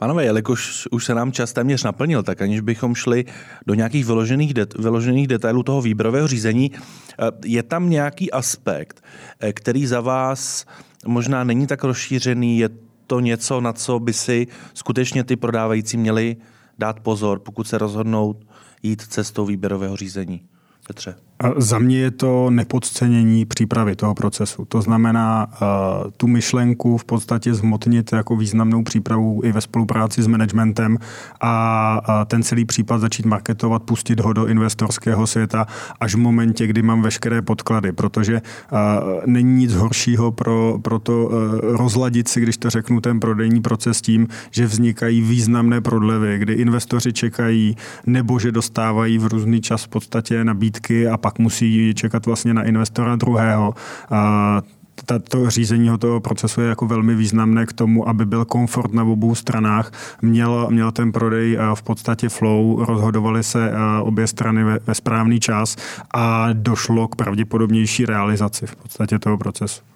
Pánové, 0.00 0.24
jelikož 0.24 0.88
už 0.90 1.04
se 1.04 1.14
nám 1.14 1.32
čas 1.32 1.52
téměř 1.52 1.84
naplnil, 1.84 2.22
tak 2.22 2.42
aniž 2.42 2.60
bychom 2.60 2.94
šli 2.94 3.24
do 3.66 3.74
nějakých 3.74 4.06
vyložených, 4.06 4.54
det, 4.54 4.74
vyložených 4.78 5.28
detailů 5.28 5.62
toho 5.62 5.82
výběrového 5.82 6.26
řízení, 6.26 6.70
eh, 6.72 7.30
je 7.44 7.62
tam 7.62 7.90
nějaký 7.90 8.30
aspekt, 8.32 9.04
eh, 9.40 9.52
který 9.52 9.86
za 9.86 10.00
vás 10.00 10.64
možná 11.06 11.44
není 11.44 11.66
tak 11.66 11.84
rozšířený, 11.84 12.58
je 12.58 12.68
to 13.06 13.20
něco, 13.20 13.60
na 13.60 13.72
co 13.72 13.98
by 13.98 14.12
si 14.12 14.46
skutečně 14.74 15.24
ty 15.24 15.36
prodávající 15.36 15.96
měli 15.96 16.36
dát 16.78 17.00
pozor, 17.00 17.38
pokud 17.38 17.68
se 17.68 17.78
rozhodnou 17.78 18.40
jít 18.82 19.02
cestou 19.02 19.46
výběrového 19.46 19.96
řízení? 19.96 20.40
Petře. 20.86 21.29
Za 21.56 21.78
mě 21.78 21.98
je 21.98 22.10
to 22.10 22.50
nepodcenění 22.50 23.44
přípravy 23.44 23.96
toho 23.96 24.14
procesu. 24.14 24.64
To 24.64 24.82
znamená 24.82 25.46
uh, 25.46 26.10
tu 26.16 26.26
myšlenku 26.26 26.96
v 26.96 27.04
podstatě 27.04 27.54
zhmotnit 27.54 28.12
jako 28.12 28.36
významnou 28.36 28.82
přípravu 28.82 29.40
i 29.44 29.52
ve 29.52 29.60
spolupráci 29.60 30.22
s 30.22 30.26
managementem 30.26 30.98
a 31.40 32.24
ten 32.26 32.42
celý 32.42 32.64
případ 32.64 32.98
začít 32.98 33.26
marketovat, 33.26 33.82
pustit 33.82 34.20
ho 34.20 34.32
do 34.32 34.46
investorského 34.46 35.26
světa 35.26 35.66
až 36.00 36.14
v 36.14 36.18
momentě, 36.18 36.66
kdy 36.66 36.82
mám 36.82 37.02
veškeré 37.02 37.42
podklady, 37.42 37.92
protože 37.92 38.42
uh, 38.72 38.78
není 39.26 39.54
nic 39.54 39.74
horšího 39.74 40.32
pro, 40.32 40.78
pro 40.82 40.98
to 40.98 41.26
uh, 41.26 41.58
rozladit 41.60 42.28
si, 42.28 42.40
když 42.40 42.56
to 42.56 42.70
řeknu, 42.70 43.00
ten 43.00 43.20
prodejní 43.20 43.60
proces 43.60 44.00
tím, 44.00 44.28
že 44.50 44.66
vznikají 44.66 45.20
významné 45.20 45.80
prodlevy, 45.80 46.38
kdy 46.38 46.52
investoři 46.52 47.12
čekají 47.12 47.76
nebo 48.06 48.38
že 48.38 48.52
dostávají 48.52 49.18
v 49.18 49.26
různý 49.26 49.60
čas 49.60 49.84
v 49.84 49.88
podstatě 49.88 50.44
nabídky 50.44 51.08
a 51.08 51.16
pak 51.16 51.29
pak 51.30 51.38
musí 51.38 51.94
čekat 51.94 52.26
vlastně 52.26 52.54
na 52.54 52.62
investora 52.62 53.16
druhého. 53.16 53.74
A 54.10 54.62
tato 55.06 55.50
řízení 55.50 55.90
toho 55.98 56.20
procesu 56.20 56.60
je 56.60 56.68
jako 56.68 56.86
velmi 56.86 57.14
významné 57.14 57.66
k 57.66 57.72
tomu, 57.72 58.08
aby 58.08 58.26
byl 58.26 58.44
komfort 58.44 58.92
na 58.92 59.04
obou 59.04 59.34
stranách, 59.34 59.92
měl, 60.22 60.66
měl 60.70 60.92
ten 60.92 61.12
prodej 61.12 61.58
v 61.74 61.82
podstatě 61.82 62.28
flow, 62.28 62.84
rozhodovaly 62.84 63.42
se 63.42 63.72
obě 64.02 64.26
strany 64.26 64.64
ve, 64.64 64.78
ve 64.86 64.94
správný 64.94 65.40
čas 65.40 65.76
a 66.14 66.48
došlo 66.52 67.08
k 67.08 67.16
pravděpodobnější 67.16 68.06
realizaci 68.06 68.66
v 68.66 68.76
podstatě 68.76 69.18
toho 69.18 69.38
procesu. 69.38 69.89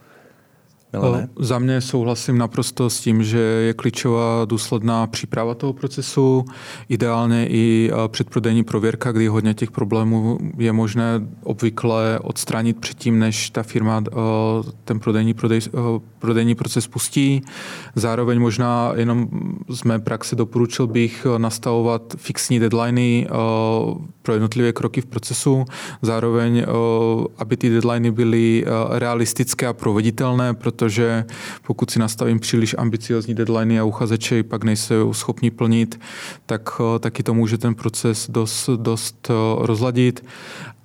Milane? 1.00 1.28
Za 1.38 1.58
mě 1.58 1.80
souhlasím 1.80 2.38
naprosto 2.38 2.90
s 2.90 3.00
tím, 3.00 3.24
že 3.24 3.38
je 3.38 3.74
klíčová 3.74 4.44
důsledná 4.44 5.06
příprava 5.06 5.54
toho 5.54 5.72
procesu, 5.72 6.44
ideálně 6.88 7.46
i 7.48 7.90
předprodejní 8.08 8.64
prověrka, 8.64 9.12
kdy 9.12 9.26
hodně 9.26 9.54
těch 9.54 9.70
problémů 9.70 10.38
je 10.58 10.72
možné 10.72 11.04
obvykle 11.42 12.18
odstranit 12.22 12.76
předtím, 12.80 13.18
než 13.18 13.50
ta 13.50 13.62
firma 13.62 14.02
ten 14.84 15.00
prodejní, 15.00 15.34
prodej, 15.34 15.60
prodejní 16.18 16.54
proces 16.54 16.86
pustí. 16.86 17.42
Zároveň 17.94 18.40
možná 18.40 18.92
jenom 18.96 19.28
z 19.68 19.82
mé 19.82 19.98
praxe 19.98 20.36
doporučil 20.36 20.86
bych 20.86 21.26
nastavovat 21.38 22.14
fixní 22.16 22.58
deadliny 22.58 23.28
pro 24.22 24.32
jednotlivé 24.32 24.72
kroky 24.72 25.00
v 25.00 25.06
procesu. 25.06 25.64
Zároveň, 26.02 26.66
aby 27.38 27.56
ty 27.56 27.70
deadliny 27.70 28.10
byly 28.10 28.64
realistické 28.90 29.66
a 29.66 29.72
proveditelné, 29.72 30.54
protože 30.54 30.83
protože 30.84 31.24
pokud 31.66 31.90
si 31.90 31.98
nastavím 31.98 32.40
příliš 32.40 32.74
ambiciozní 32.78 33.34
deadliny 33.34 33.80
a 33.80 33.84
uchazeči 33.84 34.42
pak 34.42 34.64
nejsou 34.64 35.12
schopni 35.12 35.50
plnit, 35.50 36.00
tak 36.46 36.80
taky 37.00 37.22
to 37.22 37.34
může 37.34 37.58
ten 37.58 37.74
proces 37.74 38.30
dost, 38.30 38.70
dost 38.76 39.30
rozladit. 39.58 40.24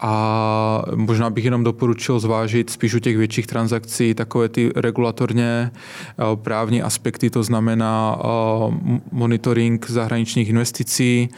A 0.01 0.83
možná 0.95 1.29
bych 1.29 1.45
jenom 1.45 1.63
doporučil 1.63 2.19
zvážit 2.19 2.69
spíš 2.69 2.93
u 2.93 2.99
těch 2.99 3.17
větších 3.17 3.47
transakcí 3.47 4.13
takové 4.13 4.49
ty 4.49 4.71
regulatorně 4.75 5.71
právní 6.35 6.81
aspekty, 6.81 7.29
to 7.29 7.43
znamená 7.43 8.17
monitoring 9.11 9.89
zahraničních 9.89 10.49
investicí. 10.49 11.29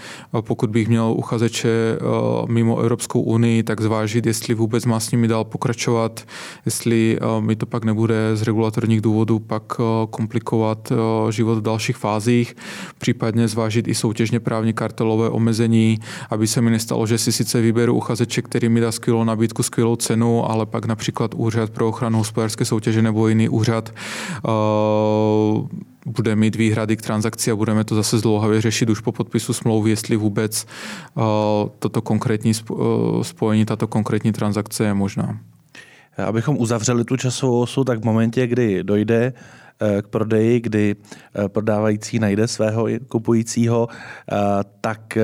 Pokud 0.42 0.70
bych 0.70 0.88
měl 0.88 1.14
uchazeče 1.18 1.98
mimo 2.48 2.80
Evropskou 2.80 3.22
unii, 3.22 3.64
tak 3.64 3.82
zvážit, 3.82 4.26
jestli 4.26 4.54
vůbec 4.54 4.86
má 4.86 5.00
s 5.00 5.12
nimi 5.12 5.28
dál 5.28 5.44
pokračovat, 5.44 6.24
jestli 6.66 7.20
mi 7.40 7.56
to 7.56 7.66
pak 7.66 7.86
nebude 7.86 8.36
z 8.36 8.42
regulatorních 8.52 9.02
důvodů 9.02 9.40
pak 9.40 9.64
komplikovat 10.10 10.92
život 11.30 11.58
v 11.58 11.62
dalších 11.62 11.98
fázích, 11.98 12.56
případně 12.98 13.48
zvážit 13.48 13.88
i 13.88 13.96
soutěžně 13.96 14.40
právní 14.40 14.74
kartelové 14.74 15.30
omezení, 15.30 16.00
aby 16.30 16.48
se 16.48 16.62
mi 16.62 16.72
nestalo, 16.72 17.08
že 17.08 17.18
si 17.18 17.32
sice 17.32 17.62
vyberu 17.62 17.96
uchazeče, 17.96 18.42
který 18.42 18.70
mi 18.70 18.80
dá 18.80 18.92
skvělou 18.92 19.24
nabídku, 19.24 19.64
skvělou 19.64 19.96
cenu, 19.96 20.52
ale 20.52 20.66
pak 20.66 20.86
například 20.86 21.32
úřad 21.34 21.70
pro 21.70 21.88
ochranu 21.88 22.18
hospodářské 22.18 22.66
soutěže 22.66 23.02
nebo 23.02 23.28
jiný 23.28 23.50
úřad 23.50 23.94
uh, 24.44 25.68
bude 26.06 26.36
mít 26.36 26.56
výhrady 26.56 26.98
k 26.98 27.02
transakci 27.02 27.52
a 27.52 27.56
budeme 27.56 27.84
to 27.84 27.96
zase 27.96 28.18
zdlouhavě 28.20 28.62
řešit 28.62 28.90
už 28.90 29.00
po 29.00 29.12
podpisu 29.12 29.54
smlouvy, 29.54 29.90
jestli 29.90 30.16
vůbec 30.18 30.68
uh, 31.16 31.24
toto 31.80 32.02
konkrétní 32.02 32.54
spojení, 33.22 33.66
tato 33.66 33.88
konkrétní 33.88 34.32
transakce 34.32 34.84
je 34.84 34.94
možná. 34.94 35.51
Abychom 36.18 36.58
uzavřeli 36.58 37.06
tu 37.06 37.18
časovou 37.18 37.62
osu, 37.62 37.84
tak 37.84 38.00
v 38.00 38.06
momentě, 38.06 38.48
kdy 38.48 38.84
dojde 38.84 39.34
k 40.02 40.08
prodeji, 40.08 40.60
kdy 40.60 40.96
prodávající 41.48 42.20
najde 42.20 42.48
svého 42.48 42.88
kupujícího, 43.08 43.88
tak 44.82 45.18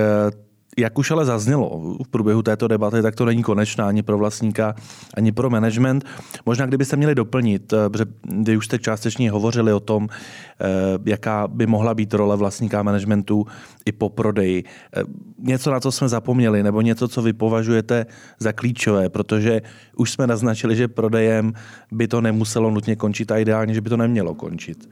jak 0.78 0.98
už 0.98 1.12
ale 1.12 1.26
zaznělo 1.26 1.82
v 2.04 2.08
průběhu 2.08 2.42
této 2.42 2.68
debaty, 2.68 3.02
tak 3.02 3.16
to 3.16 3.26
není 3.26 3.44
konečná 3.44 3.88
ani 3.88 4.04
pro 4.04 4.18
vlastníka, 4.18 4.76
ani 5.14 5.32
pro 5.32 5.50
management. 5.50 6.06
Možná 6.46 6.66
kdybyste 6.66 6.96
měli 6.96 7.16
doplnit, 7.16 7.74
eh, 7.74 7.90
protože 7.90 8.06
vy 8.44 8.58
už 8.58 8.66
jste 8.66 8.80
částečně 8.80 9.32
hovořili 9.32 9.74
o 9.74 9.80
tom, 9.80 10.08
eh, 10.10 10.66
jaká 11.06 11.48
by 11.48 11.68
mohla 11.68 11.94
být 11.94 12.14
role 12.14 12.38
vlastníka 12.38 12.84
managementu 12.84 13.46
i 13.86 13.92
po 13.92 14.10
prodeji. 14.10 14.64
Eh, 14.96 15.04
něco, 15.40 15.72
na 15.72 15.80
co 15.80 15.92
jsme 15.92 16.10
zapomněli, 16.10 16.64
nebo 16.64 16.82
něco, 16.82 17.08
co 17.08 17.22
vy 17.22 17.34
považujete 17.34 18.06
za 18.40 18.52
klíčové, 18.52 19.10
protože 19.10 19.62
už 19.96 20.12
jsme 20.12 20.28
naznačili, 20.28 20.76
že 20.76 20.88
prodejem 20.88 21.54
by 21.92 22.08
to 22.08 22.22
nemuselo 22.22 22.72
nutně 22.72 22.96
končit 22.96 23.32
a 23.32 23.38
ideálně, 23.38 23.74
že 23.74 23.82
by 23.82 23.90
to 23.90 23.98
nemělo 23.98 24.36
končit. 24.36 24.90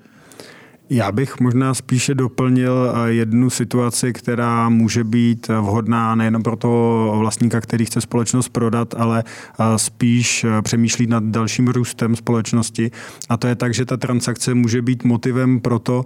Já 0.89 1.11
bych 1.11 1.39
možná 1.39 1.73
spíše 1.73 2.15
doplnil 2.15 2.93
eh, 2.93 3.11
jednu 3.11 3.49
situaci, 3.49 4.13
která 4.13 4.69
může 4.69 5.03
být 5.03 5.47
vhodná 5.47 6.15
nejen 6.15 6.43
pro 6.43 6.55
toho 6.55 7.15
vlastníka, 7.19 7.61
který 7.61 7.85
chce 7.85 8.01
společnost 8.01 8.49
prodat, 8.49 8.93
ale 8.97 9.23
eh, 9.25 9.63
spíš 9.77 10.43
eh, 10.43 10.61
přemýšlí 10.61 11.07
nad 11.07 11.23
dalším 11.23 11.67
růstem 11.67 12.15
společnosti. 12.15 12.91
A 13.29 13.37
to 13.37 13.47
je 13.47 13.55
tak, 13.55 13.73
že 13.73 13.85
ta 13.85 13.97
transakce 13.97 14.53
může 14.53 14.81
být 14.81 15.03
motivem 15.03 15.59
pro 15.59 15.79
to, 15.79 16.05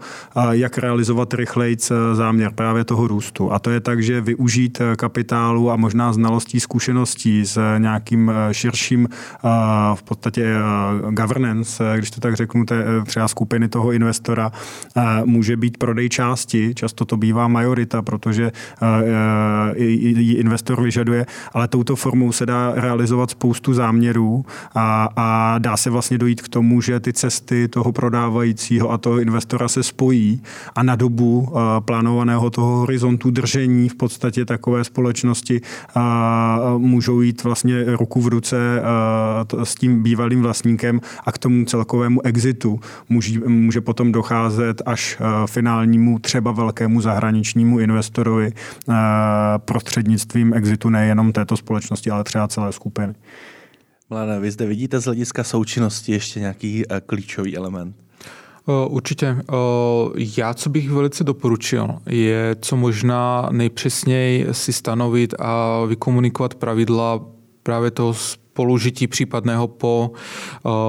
jak 0.51 0.77
realizovat 0.77 1.33
rychleji 1.33 1.77
záměr 2.13 2.51
právě 2.55 2.83
toho 2.83 3.07
růstu. 3.07 3.51
A 3.51 3.59
to 3.59 3.69
je 3.69 3.79
tak, 3.79 4.03
že 4.03 4.21
využít 4.21 4.81
kapitálu 4.95 5.71
a 5.71 5.75
možná 5.75 6.13
znalostí, 6.13 6.59
zkušeností 6.59 7.45
s 7.45 7.77
nějakým 7.77 8.31
širším 8.51 9.09
v 9.95 10.03
podstatě 10.03 10.55
governance, 11.09 11.93
když 11.97 12.11
to 12.11 12.21
tak 12.21 12.35
řeknu, 12.35 12.65
třeba 13.05 13.27
skupiny 13.27 13.67
toho 13.67 13.91
investora, 13.91 14.51
může 15.25 15.57
být 15.57 15.77
prodej 15.77 16.09
části, 16.09 16.75
často 16.75 17.05
to 17.05 17.17
bývá 17.17 17.47
majorita, 17.47 18.01
protože 18.01 18.51
ji 19.77 20.33
investor 20.33 20.81
vyžaduje, 20.83 21.25
ale 21.53 21.67
touto 21.67 21.95
formou 21.95 22.31
se 22.31 22.45
dá 22.45 22.71
realizovat 22.75 23.29
spoustu 23.29 23.73
záměrů 23.73 24.45
a, 24.75 25.09
a 25.15 25.57
dá 25.57 25.77
se 25.77 25.89
vlastně 25.89 26.17
dojít 26.17 26.41
k 26.41 26.49
tomu, 26.49 26.81
že 26.81 26.99
ty 26.99 27.13
cesty 27.13 27.67
toho 27.67 27.91
prodávajícího 27.91 28.91
a 28.91 28.97
toho 28.97 29.19
investora 29.19 29.67
se 29.67 29.83
spojí 29.83 30.41
a 30.75 30.83
na 30.83 30.95
dobu 30.95 31.53
plánovaného 31.79 32.49
toho 32.49 32.77
horizontu 32.77 33.31
držení 33.31 33.89
v 33.89 33.95
podstatě 33.95 34.45
takové 34.45 34.83
společnosti 34.83 35.61
můžou 36.77 37.21
jít 37.21 37.43
vlastně 37.43 37.83
ruku 37.95 38.21
v 38.21 38.27
ruce 38.27 38.81
s 39.63 39.75
tím 39.75 40.03
bývalým 40.03 40.41
vlastníkem 40.41 41.01
a 41.25 41.31
k 41.31 41.37
tomu 41.37 41.65
celkovému 41.65 42.25
exitu. 42.25 42.79
Může, 43.09 43.39
může 43.39 43.81
potom 43.81 44.11
docházet 44.11 44.58
docházet 44.59 44.81
až 44.85 45.17
eh, 45.19 45.47
finálnímu 45.47 46.19
třeba 46.19 46.51
velkému 46.51 47.01
zahraničnímu 47.01 47.79
investorovi 47.79 48.51
eh, 48.53 48.93
prostřednictvím 49.57 50.53
exitu 50.53 50.89
nejenom 50.89 51.31
této 51.31 51.57
společnosti, 51.57 52.09
ale 52.09 52.23
třeba 52.23 52.47
celé 52.47 52.71
skupiny. 52.71 53.13
Mladé, 54.09 54.39
vy 54.39 54.51
zde 54.51 54.65
vidíte 54.65 54.99
z 54.99 55.05
hlediska 55.05 55.43
součinnosti 55.43 56.11
ještě 56.11 56.39
nějaký 56.39 56.83
eh, 56.89 57.01
klíčový 57.05 57.57
element? 57.57 57.95
Určitě. 58.87 59.37
Já, 60.37 60.53
co 60.53 60.69
bych 60.69 60.89
velice 60.89 61.23
doporučil, 61.23 61.99
je 62.05 62.55
co 62.61 62.75
možná 62.77 63.49
nejpřesněji 63.51 64.47
si 64.51 64.73
stanovit 64.73 65.33
a 65.39 65.85
vykomunikovat 65.85 66.55
pravidla 66.55 67.25
právě 67.63 67.91
toho 67.91 68.13
spolužití 68.53 69.07
případného 69.07 69.67
po, 69.67 70.11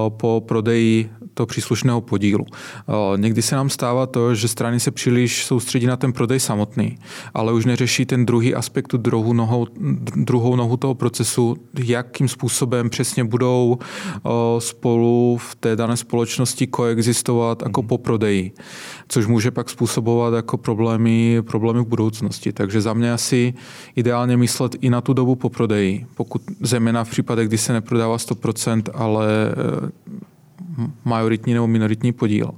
po 0.09 0.43
prodeji 0.49 1.11
toho 1.35 1.47
příslušného 1.47 2.01
podílu. 2.01 2.47
Někdy 3.17 3.43
se 3.43 3.57
nám 3.57 3.71
stává 3.71 4.07
to, 4.07 4.35
že 4.35 4.49
strany 4.49 4.81
se 4.81 4.91
příliš 4.91 5.45
soustředí 5.45 5.87
na 5.87 5.97
ten 5.97 6.13
prodej 6.13 6.41
samotný, 6.41 6.99
ale 7.35 7.53
už 7.53 7.65
neřeší 7.65 8.07
ten 8.07 8.27
druhý 8.27 8.55
aspekt, 8.55 8.89
tu 8.89 8.97
druhou 8.97 9.33
nohou, 9.33 9.67
druhou 10.17 10.57
nohu 10.57 10.77
toho 10.77 10.95
procesu, 10.95 11.57
jakým 11.85 12.29
způsobem 12.29 12.91
přesně 12.91 13.25
budou 13.25 13.79
spolu 14.59 15.39
v 15.41 15.55
té 15.55 15.77
dané 15.77 15.97
společnosti 15.97 16.67
koexistovat 16.67 17.63
jako 17.63 17.83
po 17.83 17.99
prodeji, 17.99 18.53
což 19.09 19.27
může 19.27 19.51
pak 19.51 19.71
způsobovat 19.71 20.35
jako 20.35 20.57
problémy, 20.57 21.43
problémy 21.43 21.81
v 21.81 21.87
budoucnosti. 21.87 22.53
Takže 22.53 22.81
za 22.81 22.95
mě 22.95 23.13
asi 23.13 23.55
ideálně 23.97 24.37
myslet 24.37 24.77
i 24.81 24.91
na 24.91 25.01
tu 25.01 25.13
dobu 25.13 25.35
po 25.35 25.51
prodeji, 25.51 26.07
pokud 26.15 26.43
zejména 26.61 27.05
v 27.05 27.11
případech, 27.11 27.49
kdy 27.49 27.59
se 27.61 27.73
neprodává 27.73 28.17
100%, 28.17 28.83
ale 28.95 29.27
majoritní 31.05 31.55
nebo 31.55 31.67
minoritní 31.67 32.13
podíl. 32.13 32.51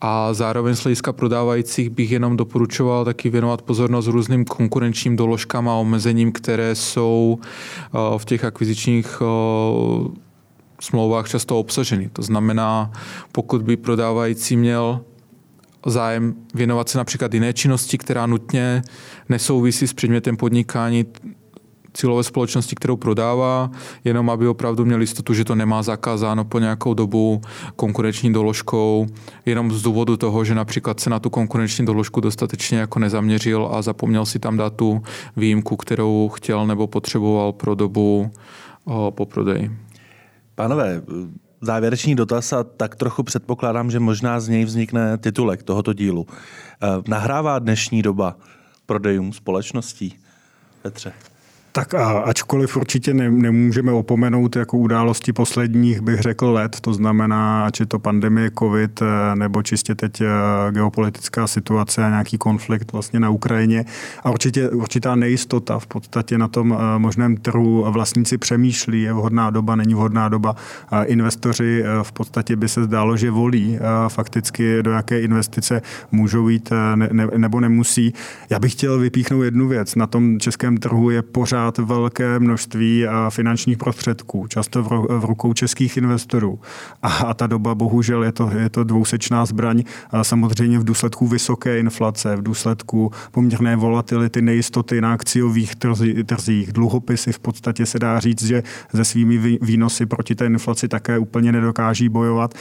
A 0.00 0.34
zároveň 0.34 0.74
z 0.74 0.82
hlediska 0.82 1.12
prodávajících 1.12 1.90
bych 1.90 2.10
jenom 2.10 2.36
doporučoval 2.36 3.04
taky 3.04 3.30
věnovat 3.30 3.62
pozornost 3.62 4.06
různým 4.06 4.44
konkurenčním 4.44 5.16
doložkám 5.16 5.68
a 5.68 5.74
omezením, 5.74 6.32
které 6.32 6.74
jsou 6.74 7.38
eh, 7.40 8.18
v 8.18 8.24
těch 8.24 8.44
akvizičních 8.44 9.22
eh, 9.22 9.26
smlouvách 10.80 11.28
často 11.28 11.58
obsaženy. 11.58 12.10
To 12.12 12.22
znamená, 12.22 12.92
pokud 13.32 13.62
by 13.62 13.76
prodávající 13.76 14.56
měl 14.56 15.00
zájem 15.86 16.34
věnovat 16.54 16.88
se 16.88 16.98
například 16.98 17.34
jiné 17.34 17.52
činnosti, 17.52 17.98
která 17.98 18.26
nutně 18.26 18.82
nesouvisí 19.28 19.86
s 19.86 19.92
předmětem 19.92 20.36
podnikání, 20.36 21.04
cílové 21.96 22.22
společnosti, 22.22 22.76
kterou 22.76 22.96
prodává, 22.96 23.70
jenom 24.04 24.30
aby 24.30 24.48
opravdu 24.48 24.84
měl 24.84 25.00
jistotu, 25.00 25.34
že 25.34 25.44
to 25.44 25.54
nemá 25.54 25.82
zakázáno 25.82 26.44
po 26.44 26.58
nějakou 26.58 26.94
dobu 26.94 27.40
konkurenční 27.76 28.32
doložkou, 28.32 29.06
jenom 29.46 29.72
z 29.72 29.82
důvodu 29.82 30.16
toho, 30.16 30.44
že 30.44 30.54
například 30.54 31.00
se 31.00 31.10
na 31.10 31.18
tu 31.18 31.30
konkurenční 31.30 31.86
doložku 31.86 32.20
dostatečně 32.20 32.78
jako 32.78 32.98
nezaměřil 32.98 33.68
a 33.72 33.82
zapomněl 33.82 34.26
si 34.26 34.38
tam 34.38 34.56
dát 34.56 34.76
tu 34.76 35.02
výjimku, 35.36 35.76
kterou 35.76 36.28
chtěl 36.28 36.66
nebo 36.66 36.86
potřeboval 36.86 37.52
pro 37.52 37.74
dobu 37.74 38.30
po 39.10 39.26
prodeji. 39.26 39.70
Pánové, 40.54 41.02
závěrečný 41.60 42.14
dotaz 42.14 42.52
a 42.52 42.64
tak 42.64 42.96
trochu 42.96 43.22
předpokládám, 43.22 43.90
že 43.90 44.00
možná 44.00 44.40
z 44.40 44.48
něj 44.48 44.64
vznikne 44.64 45.18
titulek 45.18 45.62
tohoto 45.62 45.92
dílu. 45.92 46.26
Eh, 46.30 46.86
nahrává 47.08 47.58
dnešní 47.58 48.02
doba 48.02 48.36
prodejům 48.86 49.32
společností? 49.32 50.18
Petře. 50.82 51.12
Tak 51.76 51.94
a 51.94 52.18
ačkoliv 52.18 52.76
určitě 52.76 53.14
ne, 53.14 53.30
nemůžeme 53.30 53.92
opomenout 53.92 54.56
jako 54.56 54.78
události 54.78 55.32
posledních, 55.32 56.00
bych 56.00 56.20
řekl, 56.20 56.46
let, 56.52 56.76
to 56.80 56.94
znamená, 56.94 57.70
či 57.70 57.86
to 57.86 57.98
pandemie 57.98 58.50
COVID, 58.58 59.02
eh, 59.02 59.36
nebo 59.36 59.62
čistě 59.62 59.94
teď 59.94 60.20
eh, 60.20 60.26
geopolitická 60.70 61.46
situace 61.46 62.04
a 62.04 62.08
nějaký 62.08 62.38
konflikt 62.38 62.92
vlastně 62.92 63.20
na 63.20 63.30
Ukrajině. 63.30 63.84
A 64.24 64.30
určitě 64.30 64.68
určitá 64.68 65.14
nejistota 65.14 65.78
v 65.78 65.86
podstatě 65.86 66.38
na 66.38 66.48
tom 66.48 66.72
eh, 66.78 66.98
možném 66.98 67.36
trhu. 67.36 67.84
Vlastníci 67.90 68.38
přemýšlí, 68.38 69.02
je 69.02 69.12
vhodná 69.12 69.50
doba, 69.50 69.76
není 69.76 69.94
vhodná 69.94 70.28
doba. 70.28 70.56
Investoři 71.04 71.84
v 72.02 72.12
podstatě 72.12 72.56
by 72.56 72.68
se 72.68 72.84
zdálo, 72.84 73.16
že 73.16 73.30
volí 73.30 73.78
fakticky, 74.08 74.82
do 74.82 74.90
jaké 74.90 75.20
investice 75.20 75.82
můžou 76.12 76.48
jít 76.48 76.70
ne, 76.94 77.28
nebo 77.36 77.60
nemusí. 77.60 78.14
Já 78.50 78.58
bych 78.58 78.72
chtěl 78.72 78.98
vypíchnout 78.98 79.44
jednu 79.44 79.68
věc. 79.68 79.94
Na 79.94 80.06
tom 80.06 80.40
českém 80.40 80.76
trhu 80.76 81.10
je 81.10 81.22
pořád 81.22 81.65
tenkrát 81.72 81.88
velké 81.88 82.38
množství 82.38 83.06
finančních 83.30 83.78
prostředků, 83.78 84.46
často 84.46 84.82
v 85.08 85.24
rukou 85.24 85.52
českých 85.52 85.96
investorů. 85.96 86.58
A 87.02 87.34
ta 87.34 87.46
doba 87.46 87.74
bohužel 87.74 88.24
je 88.24 88.32
to, 88.32 88.50
je 88.58 88.68
to 88.68 88.84
dvousečná 88.84 89.46
zbraň. 89.46 89.82
Samozřejmě 90.22 90.78
v 90.78 90.84
důsledku 90.84 91.26
vysoké 91.26 91.78
inflace, 91.78 92.36
v 92.36 92.42
důsledku 92.42 93.12
poměrné 93.30 93.76
volatility, 93.76 94.42
nejistoty 94.42 95.00
na 95.00 95.12
akciových 95.12 95.72
trzích, 96.26 96.72
dluhopisy 96.72 97.32
v 97.32 97.38
podstatě 97.38 97.86
se 97.86 97.98
dá 97.98 98.20
říct, 98.20 98.42
že 98.42 98.62
se 98.94 99.04
svými 99.04 99.58
výnosy 99.62 100.06
proti 100.06 100.34
té 100.34 100.46
inflaci 100.46 100.88
také 100.88 101.18
úplně 101.18 101.52
nedokáží 101.52 102.08
bojovat, 102.08 102.54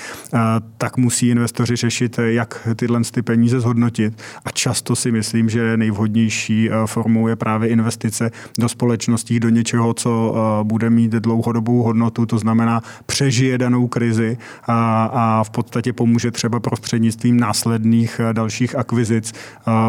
tak 0.78 0.98
musí 0.98 1.28
investoři 1.28 1.76
řešit, 1.76 2.20
jak 2.24 2.68
tyhle 2.76 3.02
ty 3.12 3.22
peníze 3.22 3.60
zhodnotit. 3.60 4.22
A 4.46 4.52
často 4.52 4.96
si 4.96 5.12
myslím, 5.12 5.50
že 5.50 5.78
nejvhodnější 5.78 6.70
formou 6.86 7.28
je 7.28 7.36
právě 7.36 7.70
investice 7.70 8.32
do 8.60 8.70
společností, 8.96 9.40
do 9.40 9.50
něčeho, 9.50 9.94
co 9.94 10.36
bude 10.64 10.90
mít 10.90 11.12
dlouhodobou 11.12 11.84
hodnotu, 11.84 12.26
to 12.26 12.38
znamená 12.38 12.82
přežije 13.06 13.58
danou 13.58 13.88
krizi 13.88 14.38
a, 14.68 15.10
a 15.14 15.44
v 15.44 15.50
podstatě 15.50 15.94
pomůže 15.94 16.32
třeba 16.32 16.60
prostřednictvím 16.60 17.40
následných 17.40 18.22
dalších 18.34 18.76
akvizic 18.76 19.34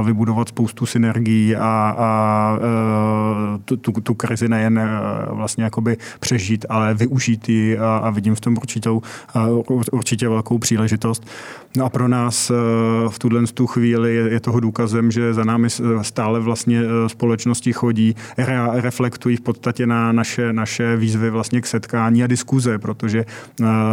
vybudovat 0.04 0.48
spoustu 0.48 0.86
synergií 0.86 1.57
a, 1.57 1.94
a 1.98 2.59
tu, 3.64 3.76
tu, 3.76 3.92
tu 3.92 4.14
krizi 4.14 4.48
nejen 4.48 4.80
vlastně 5.30 5.64
jakoby 5.64 5.96
přežít, 6.20 6.66
ale 6.68 6.94
využít 6.94 7.48
ji 7.48 7.78
a, 7.78 7.96
a 7.96 8.11
vidím 8.11 8.34
v 8.34 8.40
tom 8.40 8.57
určitou, 8.57 9.02
určitě 9.92 10.28
velkou 10.28 10.59
příležitost. 10.59 11.26
No 11.76 11.84
a 11.84 11.88
pro 11.88 12.09
nás 12.09 12.52
v 13.09 13.18
tuhle 13.18 13.42
tu 13.54 13.66
chvíli 13.66 14.14
je, 14.14 14.32
je 14.32 14.40
toho 14.40 14.61
důkazem, 14.61 15.11
že 15.11 15.34
za 15.34 15.44
námi 15.44 15.68
stále 16.02 16.40
vlastně 16.40 16.80
společnosti 17.07 17.72
chodí, 17.72 18.16
re, 18.38 18.57
reflektují 18.97 19.36
v 19.36 19.40
podstatě 19.40 19.86
na 19.86 20.12
naše, 20.12 20.53
naše 20.53 20.97
výzvy 20.97 21.30
vlastně 21.30 21.61
k 21.61 21.66
setkání 21.66 22.24
a 22.24 22.26
diskuze, 22.26 22.78
protože 22.78 23.24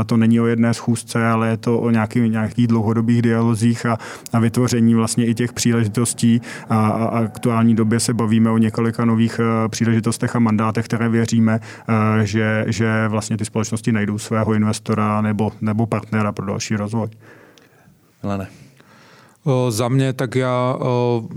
to 0.05 0.17
není 0.17 0.39
o 0.39 0.45
jedné 0.45 0.73
schůzce, 0.73 1.27
ale 1.27 1.49
je 1.49 1.57
to 1.57 1.79
o 1.79 1.89
nějaký, 1.89 2.19
nějakých 2.29 2.67
dlouhodobých 2.67 3.21
dialozích 3.21 3.85
a, 3.85 3.97
a 4.33 4.39
vytvoření 4.39 4.95
vlastně 4.95 5.25
i 5.25 5.33
těch 5.33 5.53
příležitostí 5.53 6.41
a, 6.69 6.87
a 6.87 7.19
aktuální 7.19 7.75
době 7.75 7.99
se 7.99 8.13
bavíme 8.13 8.51
o 8.51 8.57
několika 8.57 9.05
nových 9.05 9.39
příležitostech 9.67 10.35
a 10.35 10.39
mandátech, 10.39 10.85
které 10.85 11.09
věříme, 11.09 11.59
že, 12.23 12.65
že 12.67 13.07
vlastně 13.07 13.37
ty 13.37 13.45
společnosti 13.45 13.91
najdou 13.91 14.17
svého 14.17 14.53
investora 14.53 15.21
nebo, 15.21 15.51
nebo 15.61 15.85
partnera 15.85 16.31
pro 16.31 16.45
další 16.45 16.75
rozvoj. 16.75 17.07
Milane. 18.23 18.62
Za 19.69 19.87
mě, 19.87 20.13
tak 20.13 20.35
já 20.35 20.77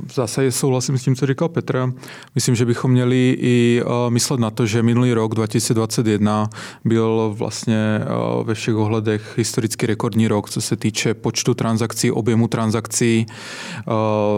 v 0.07 0.15
zásadě 0.15 0.53
souhlasím 0.53 0.99
s 0.99 1.03
tím, 1.03 1.17
co 1.17 1.27
říkal 1.27 1.49
Petr. 1.49 1.93
Myslím, 2.35 2.55
že 2.55 2.65
bychom 2.65 2.91
měli 2.91 3.37
i 3.41 3.83
myslet 4.09 4.41
na 4.41 4.51
to, 4.51 4.67
že 4.67 4.83
minulý 4.83 5.13
rok 5.13 5.35
2021 5.35 6.51
byl 6.85 7.35
vlastně 7.39 8.01
ve 8.43 8.55
všech 8.55 8.75
ohledech 8.75 9.39
historicky 9.39 9.87
rekordní 9.87 10.29
rok, 10.29 10.51
co 10.51 10.61
se 10.61 10.77
týče 10.77 11.15
počtu 11.15 11.55
transakcí, 11.55 12.11
objemu 12.11 12.49
transakcí, 12.49 13.27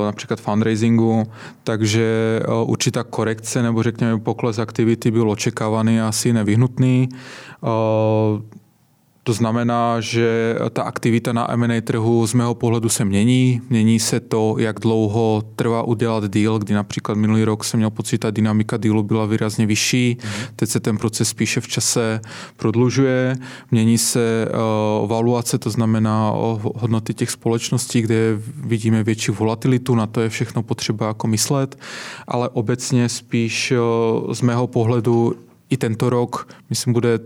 například 0.04 0.40
fundraisingu, 0.40 1.26
takže 1.64 2.40
určitá 2.64 3.04
korekce 3.04 3.62
nebo 3.62 3.82
řekněme 3.82 4.18
pokles 4.18 4.58
aktivity 4.58 5.10
byl 5.10 5.30
očekávaný 5.30 6.00
a 6.00 6.08
asi 6.08 6.32
nevyhnutný. 6.32 7.08
To 9.28 9.32
znamená, 9.32 10.00
že 10.00 10.56
ta 10.72 10.82
aktivita 10.82 11.32
na 11.32 11.52
M&A 11.52 11.80
trhu 11.80 12.26
z 12.26 12.34
mého 12.34 12.54
pohledu 12.54 12.88
se 12.88 13.04
mění. 13.04 13.60
Mění 13.70 14.00
se 14.00 14.20
to, 14.20 14.56
jak 14.58 14.80
dlouho 14.80 15.42
trvá 15.56 15.82
udělat 15.82 16.24
deal, 16.24 16.58
kdy 16.58 16.74
například 16.74 17.18
minulý 17.18 17.44
rok 17.44 17.64
jsem 17.64 17.78
měl 17.78 17.90
pocit, 17.90 18.10
že 18.10 18.18
ta 18.18 18.30
dynamika 18.30 18.76
dealu 18.76 19.02
byla 19.02 19.26
výrazně 19.26 19.66
vyšší. 19.66 20.16
Mm. 20.24 20.30
Teď 20.56 20.68
se 20.68 20.80
ten 20.80 20.98
proces 20.98 21.28
spíše 21.28 21.60
v 21.60 21.68
čase 21.68 22.20
prodlužuje. 22.56 23.36
Mění 23.70 23.98
se 23.98 24.48
uh, 25.00 25.08
valuace, 25.08 25.58
to 25.58 25.70
znamená 25.70 26.32
o 26.32 26.60
hodnoty 26.74 27.14
těch 27.14 27.30
společností, 27.30 28.02
kde 28.02 28.40
vidíme 28.56 29.04
větší 29.04 29.32
volatilitu, 29.32 29.94
na 29.94 30.06
to 30.06 30.20
je 30.20 30.28
všechno 30.28 30.62
potřeba 30.62 31.06
jako 31.06 31.26
myslet, 31.26 31.78
ale 32.28 32.48
obecně 32.48 33.08
spíš 33.08 33.72
uh, 33.72 34.32
z 34.32 34.40
mého 34.40 34.66
pohledu 34.66 35.34
i 35.70 35.76
tento 35.76 36.10
rok, 36.10 36.48
myslím, 36.70 36.92
bude 36.92 37.18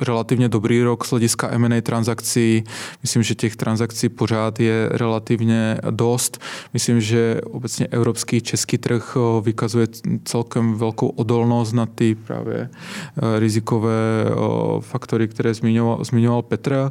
relativně 0.00 0.48
dobrý 0.48 0.82
rok 0.82 1.04
z 1.04 1.10
hlediska 1.10 1.48
M&A 1.50 1.80
transakcí. 1.80 2.64
Myslím, 3.02 3.22
že 3.22 3.34
těch 3.34 3.56
transakcí 3.56 4.08
pořád 4.08 4.60
je 4.60 4.88
relativně 4.92 5.78
dost. 5.90 6.38
Myslím, 6.74 7.00
že 7.00 7.40
obecně 7.50 7.86
evropský 7.86 8.40
český 8.40 8.78
trh 8.78 9.16
eh, 9.16 9.40
vykazuje 9.42 9.86
celkem 10.24 10.74
velkou 10.74 11.08
odolnost 11.08 11.72
na 11.72 11.86
ty 11.86 12.14
právě 12.14 12.68
eh, 12.70 13.40
rizikové 13.40 14.24
eh, 14.26 14.34
faktory, 14.80 15.28
které 15.28 15.54
zmiňoval, 15.54 16.04
zmiňoval 16.04 16.42
Petr. 16.42 16.90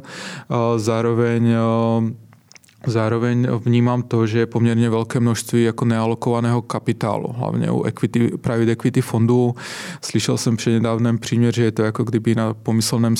Zároveň 0.76 1.54
Zároveň 2.86 3.48
vnímám 3.64 4.02
to, 4.02 4.26
že 4.26 4.38
je 4.38 4.46
poměrně 4.46 4.90
velké 4.90 5.20
množství 5.20 5.62
jako 5.62 5.84
nealokovaného 5.84 6.62
kapitálu, 6.62 7.32
hlavně 7.36 7.70
u 7.70 7.82
equity, 7.82 8.28
private 8.28 8.72
equity 8.72 9.00
fondů. 9.00 9.54
Slyšel 10.02 10.38
jsem 10.38 10.56
při 10.56 10.70
nedávném 10.70 11.18
příměr, 11.18 11.54
že 11.54 11.64
je 11.64 11.72
to 11.72 11.82
jako 11.82 12.04
kdyby 12.04 12.34
na 12.34 12.54
pomyslném 12.54 13.16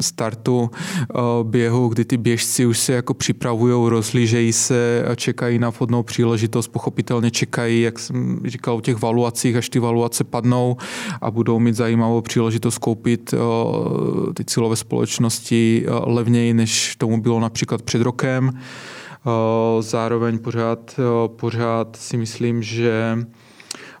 startu 0.00 0.70
eh, 0.72 1.14
běhu, 1.42 1.88
kdy 1.88 2.04
ty 2.04 2.16
běžci 2.16 2.66
už 2.66 2.78
se 2.78 2.92
jako 2.92 3.14
připravují, 3.14 3.90
rozlížejí 3.90 4.52
se 4.52 5.04
a 5.04 5.14
čekají 5.14 5.58
na 5.58 5.70
vhodnou 5.70 6.02
příležitost, 6.02 6.68
pochopitelně 6.68 7.30
čekají, 7.30 7.82
jak 7.82 7.98
jsem 7.98 8.40
říkal, 8.44 8.76
u 8.76 8.80
těch 8.80 9.02
valuacích, 9.02 9.56
až 9.56 9.68
ty 9.68 9.78
valuace 9.78 10.24
padnou 10.24 10.76
a 11.20 11.30
budou 11.30 11.58
mít 11.58 11.74
zajímavou 11.74 12.20
příležitost 12.20 12.78
koupit 12.78 13.34
eh, 13.34 13.38
ty 14.34 14.44
cílové 14.44 14.76
společnosti 14.76 15.84
eh, 15.86 15.90
levněji, 15.90 16.54
než 16.54 16.96
tomu 16.96 17.20
bylo 17.20 17.40
například 17.40 17.82
před 17.82 18.02
rokem. 18.02 18.52
Zároveň 19.80 20.38
pořád, 20.38 21.00
pořád 21.26 21.96
si 21.96 22.16
myslím, 22.16 22.62
že 22.62 23.18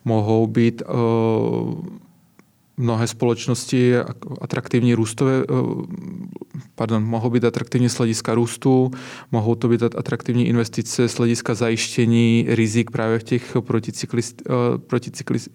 mohou 0.04 0.46
být 0.46 0.82
mnohé 2.76 3.06
společnosti 3.06 3.94
atraktivní 4.40 4.94
růstové, 4.94 5.32
eh, 5.32 5.54
pardon, 6.74 7.04
mohou 7.04 7.30
být 7.30 7.44
atraktivní 7.44 7.88
z 7.88 7.94
hlediska 7.94 8.34
růstu, 8.34 8.90
mohou 9.32 9.54
to 9.54 9.68
být 9.68 9.82
atraktivní 9.82 10.48
investice 10.48 11.08
z 11.08 11.14
hlediska 11.14 11.54
zajištění 11.54 12.46
rizik 12.48 12.90
právě 12.90 13.18
v 13.18 13.22
těch 13.22 13.56
proticyklist, 13.60 14.42
eh, 14.46 14.78
proticyklist, 14.78 15.50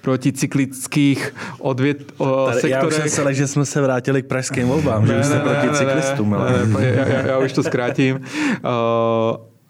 proticyklických 0.00 1.34
odvět, 1.58 2.12
Tady, 2.18 2.60
sektorech. 2.60 2.70
Já 2.70 2.86
už 2.86 2.94
jsem 2.94 3.08
se 3.08 3.34
že 3.34 3.46
jsme 3.46 3.66
se 3.66 3.80
vrátili 3.80 4.22
k 4.22 4.26
pražským 4.26 4.68
volbám, 4.68 5.06
že 5.06 5.20
už 5.20 5.26
jste 5.26 5.38
proti 5.38 5.76
cyklistům. 5.76 6.30
Ne, 6.30 6.66
ne, 6.66 6.86
já, 6.86 7.08
já, 7.08 7.26
já 7.26 7.38
už 7.38 7.52
to 7.52 7.62
zkrátím. 7.62 8.16
Uh, 8.16 8.20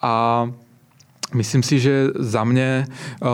a 0.02 0.46
myslím 1.34 1.62
si, 1.62 1.80
že 1.80 2.06
za 2.18 2.44
mě 2.44 2.86
uh, 3.22 3.28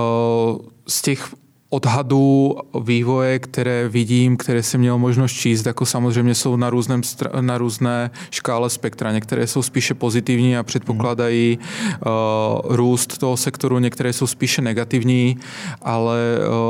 z 0.88 1.02
těch 1.02 1.28
odhadů 1.70 2.56
vývoje, 2.82 3.38
které 3.38 3.88
vidím, 3.88 4.36
které 4.36 4.62
jsem 4.62 4.80
měl 4.80 4.98
možnost 4.98 5.32
číst, 5.32 5.66
jako 5.66 5.86
samozřejmě 5.86 6.34
jsou 6.34 6.56
na, 6.56 6.70
různém, 6.70 7.00
na 7.40 7.58
různé 7.58 8.10
škále 8.30 8.70
spektra. 8.70 9.12
Některé 9.12 9.46
jsou 9.46 9.62
spíše 9.62 9.94
pozitivní 9.94 10.56
a 10.56 10.62
předpokládají 10.62 11.58
uh, 11.58 12.76
růst 12.76 13.18
toho 13.18 13.36
sektoru, 13.36 13.78
některé 13.78 14.12
jsou 14.12 14.26
spíše 14.26 14.62
negativní, 14.62 15.36
ale 15.82 16.18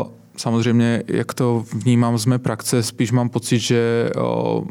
uh, 0.02 0.10
samozřejmě, 0.36 1.02
jak 1.08 1.34
to 1.34 1.64
vnímám 1.72 2.18
z 2.18 2.26
mé 2.26 2.38
praxe, 2.38 2.82
spíš 2.82 3.12
mám 3.12 3.28
pocit, 3.28 3.58
že 3.58 4.10
uh, 4.16 4.66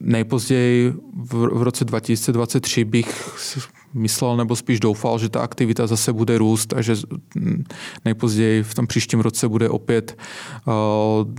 nejpozději 0.00 0.92
v, 1.14 1.34
v 1.34 1.62
roce 1.62 1.84
2023 1.84 2.84
bych 2.84 3.38
myslel 3.94 4.36
nebo 4.36 4.56
spíš 4.56 4.80
doufal, 4.80 5.18
že 5.18 5.28
ta 5.28 5.40
aktivita 5.40 5.86
zase 5.86 6.12
bude 6.12 6.38
růst 6.38 6.72
a 6.72 6.82
že 6.82 6.96
nejpozději 8.04 8.62
v 8.62 8.74
tom 8.74 8.86
příštím 8.86 9.20
roce 9.20 9.48
bude 9.48 9.68
opět 9.68 10.18
uh, 10.66 10.74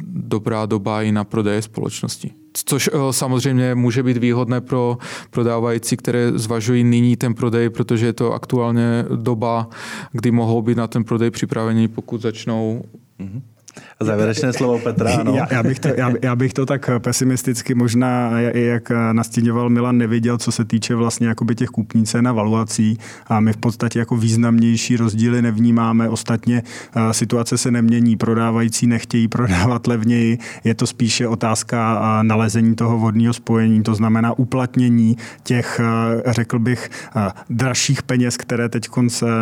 dobrá 0.04 0.66
doba 0.66 1.02
i 1.02 1.12
na 1.12 1.24
prodeje 1.24 1.62
společnosti. 1.62 2.32
Což 2.54 2.90
uh, 2.90 3.10
samozřejmě 3.12 3.76
může 3.76 4.04
být 4.04 4.18
výhodné 4.18 4.62
pro 4.62 4.98
prodávající, 5.30 5.98
které 5.98 6.32
zvažují 6.32 6.84
nyní 6.84 7.18
ten 7.18 7.34
prodej, 7.34 7.70
protože 7.70 8.06
je 8.06 8.14
to 8.14 8.34
aktuálně 8.34 9.06
doba, 9.16 9.70
kdy 10.12 10.32
mohou 10.32 10.62
být 10.62 10.78
na 10.78 10.88
ten 10.88 11.04
prodej 11.04 11.32
připraveni, 11.32 11.88
pokud 11.88 12.22
začnou 12.22 12.84
mm-hmm 13.20 13.42
Závěrečné 14.04 14.54
slovo 14.58 14.80
Petra, 14.80 15.14
ano. 15.20 15.36
Já, 15.36 15.48
já, 15.52 15.64
bych 15.64 15.80
to, 15.80 15.88
já, 15.98 16.12
já 16.22 16.36
bych 16.36 16.54
to 16.54 16.66
tak 16.66 16.90
pesimisticky 17.00 17.76
možná, 17.76 18.40
jak 18.40 18.92
nastíňoval 19.12 19.70
Milan, 19.70 19.98
neviděl, 19.98 20.38
co 20.38 20.52
se 20.52 20.66
týče 20.66 20.96
vlastně 20.96 21.28
jakoby 21.28 21.56
těch 21.56 21.70
kupní 21.70 22.06
cen 22.06 22.28
a 22.28 22.32
valuací. 22.32 22.98
A 23.28 23.40
my 23.40 23.54
v 23.54 23.58
podstatě 23.58 24.00
jako 24.00 24.18
významnější 24.18 24.98
rozdíly 24.98 25.42
nevnímáme. 25.42 26.10
Ostatně 26.10 26.64
situace 27.12 27.58
se 27.58 27.72
nemění, 27.72 28.16
prodávající 28.18 28.88
nechtějí 28.88 29.28
prodávat 29.28 29.88
levněji. 29.88 30.38
Je 30.64 30.76
to 30.76 30.88
spíše 30.88 31.28
otázka 31.28 32.00
nalezení 32.22 32.76
toho 32.76 33.00
vodního 33.00 33.34
spojení, 33.34 33.84
to 33.84 33.96
znamená 33.96 34.40
uplatnění 34.40 35.18
těch, 35.44 35.82
řekl 36.26 36.60
bych, 36.60 36.90
dražších 37.50 38.04
peněz, 38.04 38.38
které 38.38 38.70
teď 38.70 38.88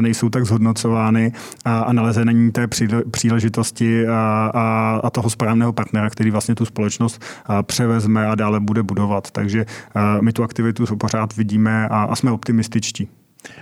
nejsou 0.01 0.29
tak 0.29 0.45
zhodnocovány 0.45 1.31
a, 1.65 1.79
a 1.79 1.93
nalezení 1.93 2.51
té 2.51 2.67
příležitosti 3.11 4.05
a, 4.47 4.59
a, 4.59 4.99
a 5.03 5.09
toho 5.09 5.29
správného 5.29 5.73
partnera, 5.73 6.09
který 6.09 6.31
vlastně 6.31 6.55
tu 6.55 6.65
společnost 6.65 7.21
převezme 7.61 8.27
a 8.27 8.35
dále 8.35 8.59
bude 8.59 8.83
budovat. 8.83 9.31
Takže 9.31 9.65
my 10.21 10.33
tu 10.33 10.43
aktivitu 10.43 10.97
pořád 10.97 11.35
vidíme 11.35 11.87
a, 11.87 12.03
a 12.03 12.15
jsme 12.15 12.31
optimističtí. 12.31 13.09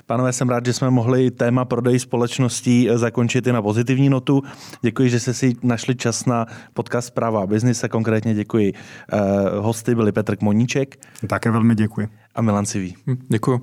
Pánové, 0.05 0.33
jsem 0.33 0.49
rád, 0.49 0.65
že 0.65 0.73
jsme 0.73 0.89
mohli 0.89 1.31
téma 1.31 1.65
prodej 1.65 1.99
společností 1.99 2.89
e, 2.89 2.97
zakončit 2.97 3.47
i 3.47 3.51
na 3.51 3.61
pozitivní 3.61 4.09
notu. 4.09 4.43
Děkuji, 4.81 5.09
že 5.09 5.19
jste 5.19 5.33
si 5.33 5.53
našli 5.63 5.95
čas 5.95 6.25
na 6.25 6.45
podcast 6.73 7.13
Práva 7.13 7.43
a 7.43 7.47
biznise. 7.47 7.89
Konkrétně 7.89 8.33
děkuji. 8.33 8.73
E, 8.73 9.59
hosty 9.59 9.95
byli 9.95 10.11
Petr 10.11 10.35
Kmoníček. 10.35 10.95
Také 11.27 11.51
velmi 11.51 11.75
děkuji. 11.75 12.07
A 12.35 12.41
Milan 12.41 12.65
Sivý. 12.65 12.95
Hm, 13.07 13.17
děkuji. 13.29 13.61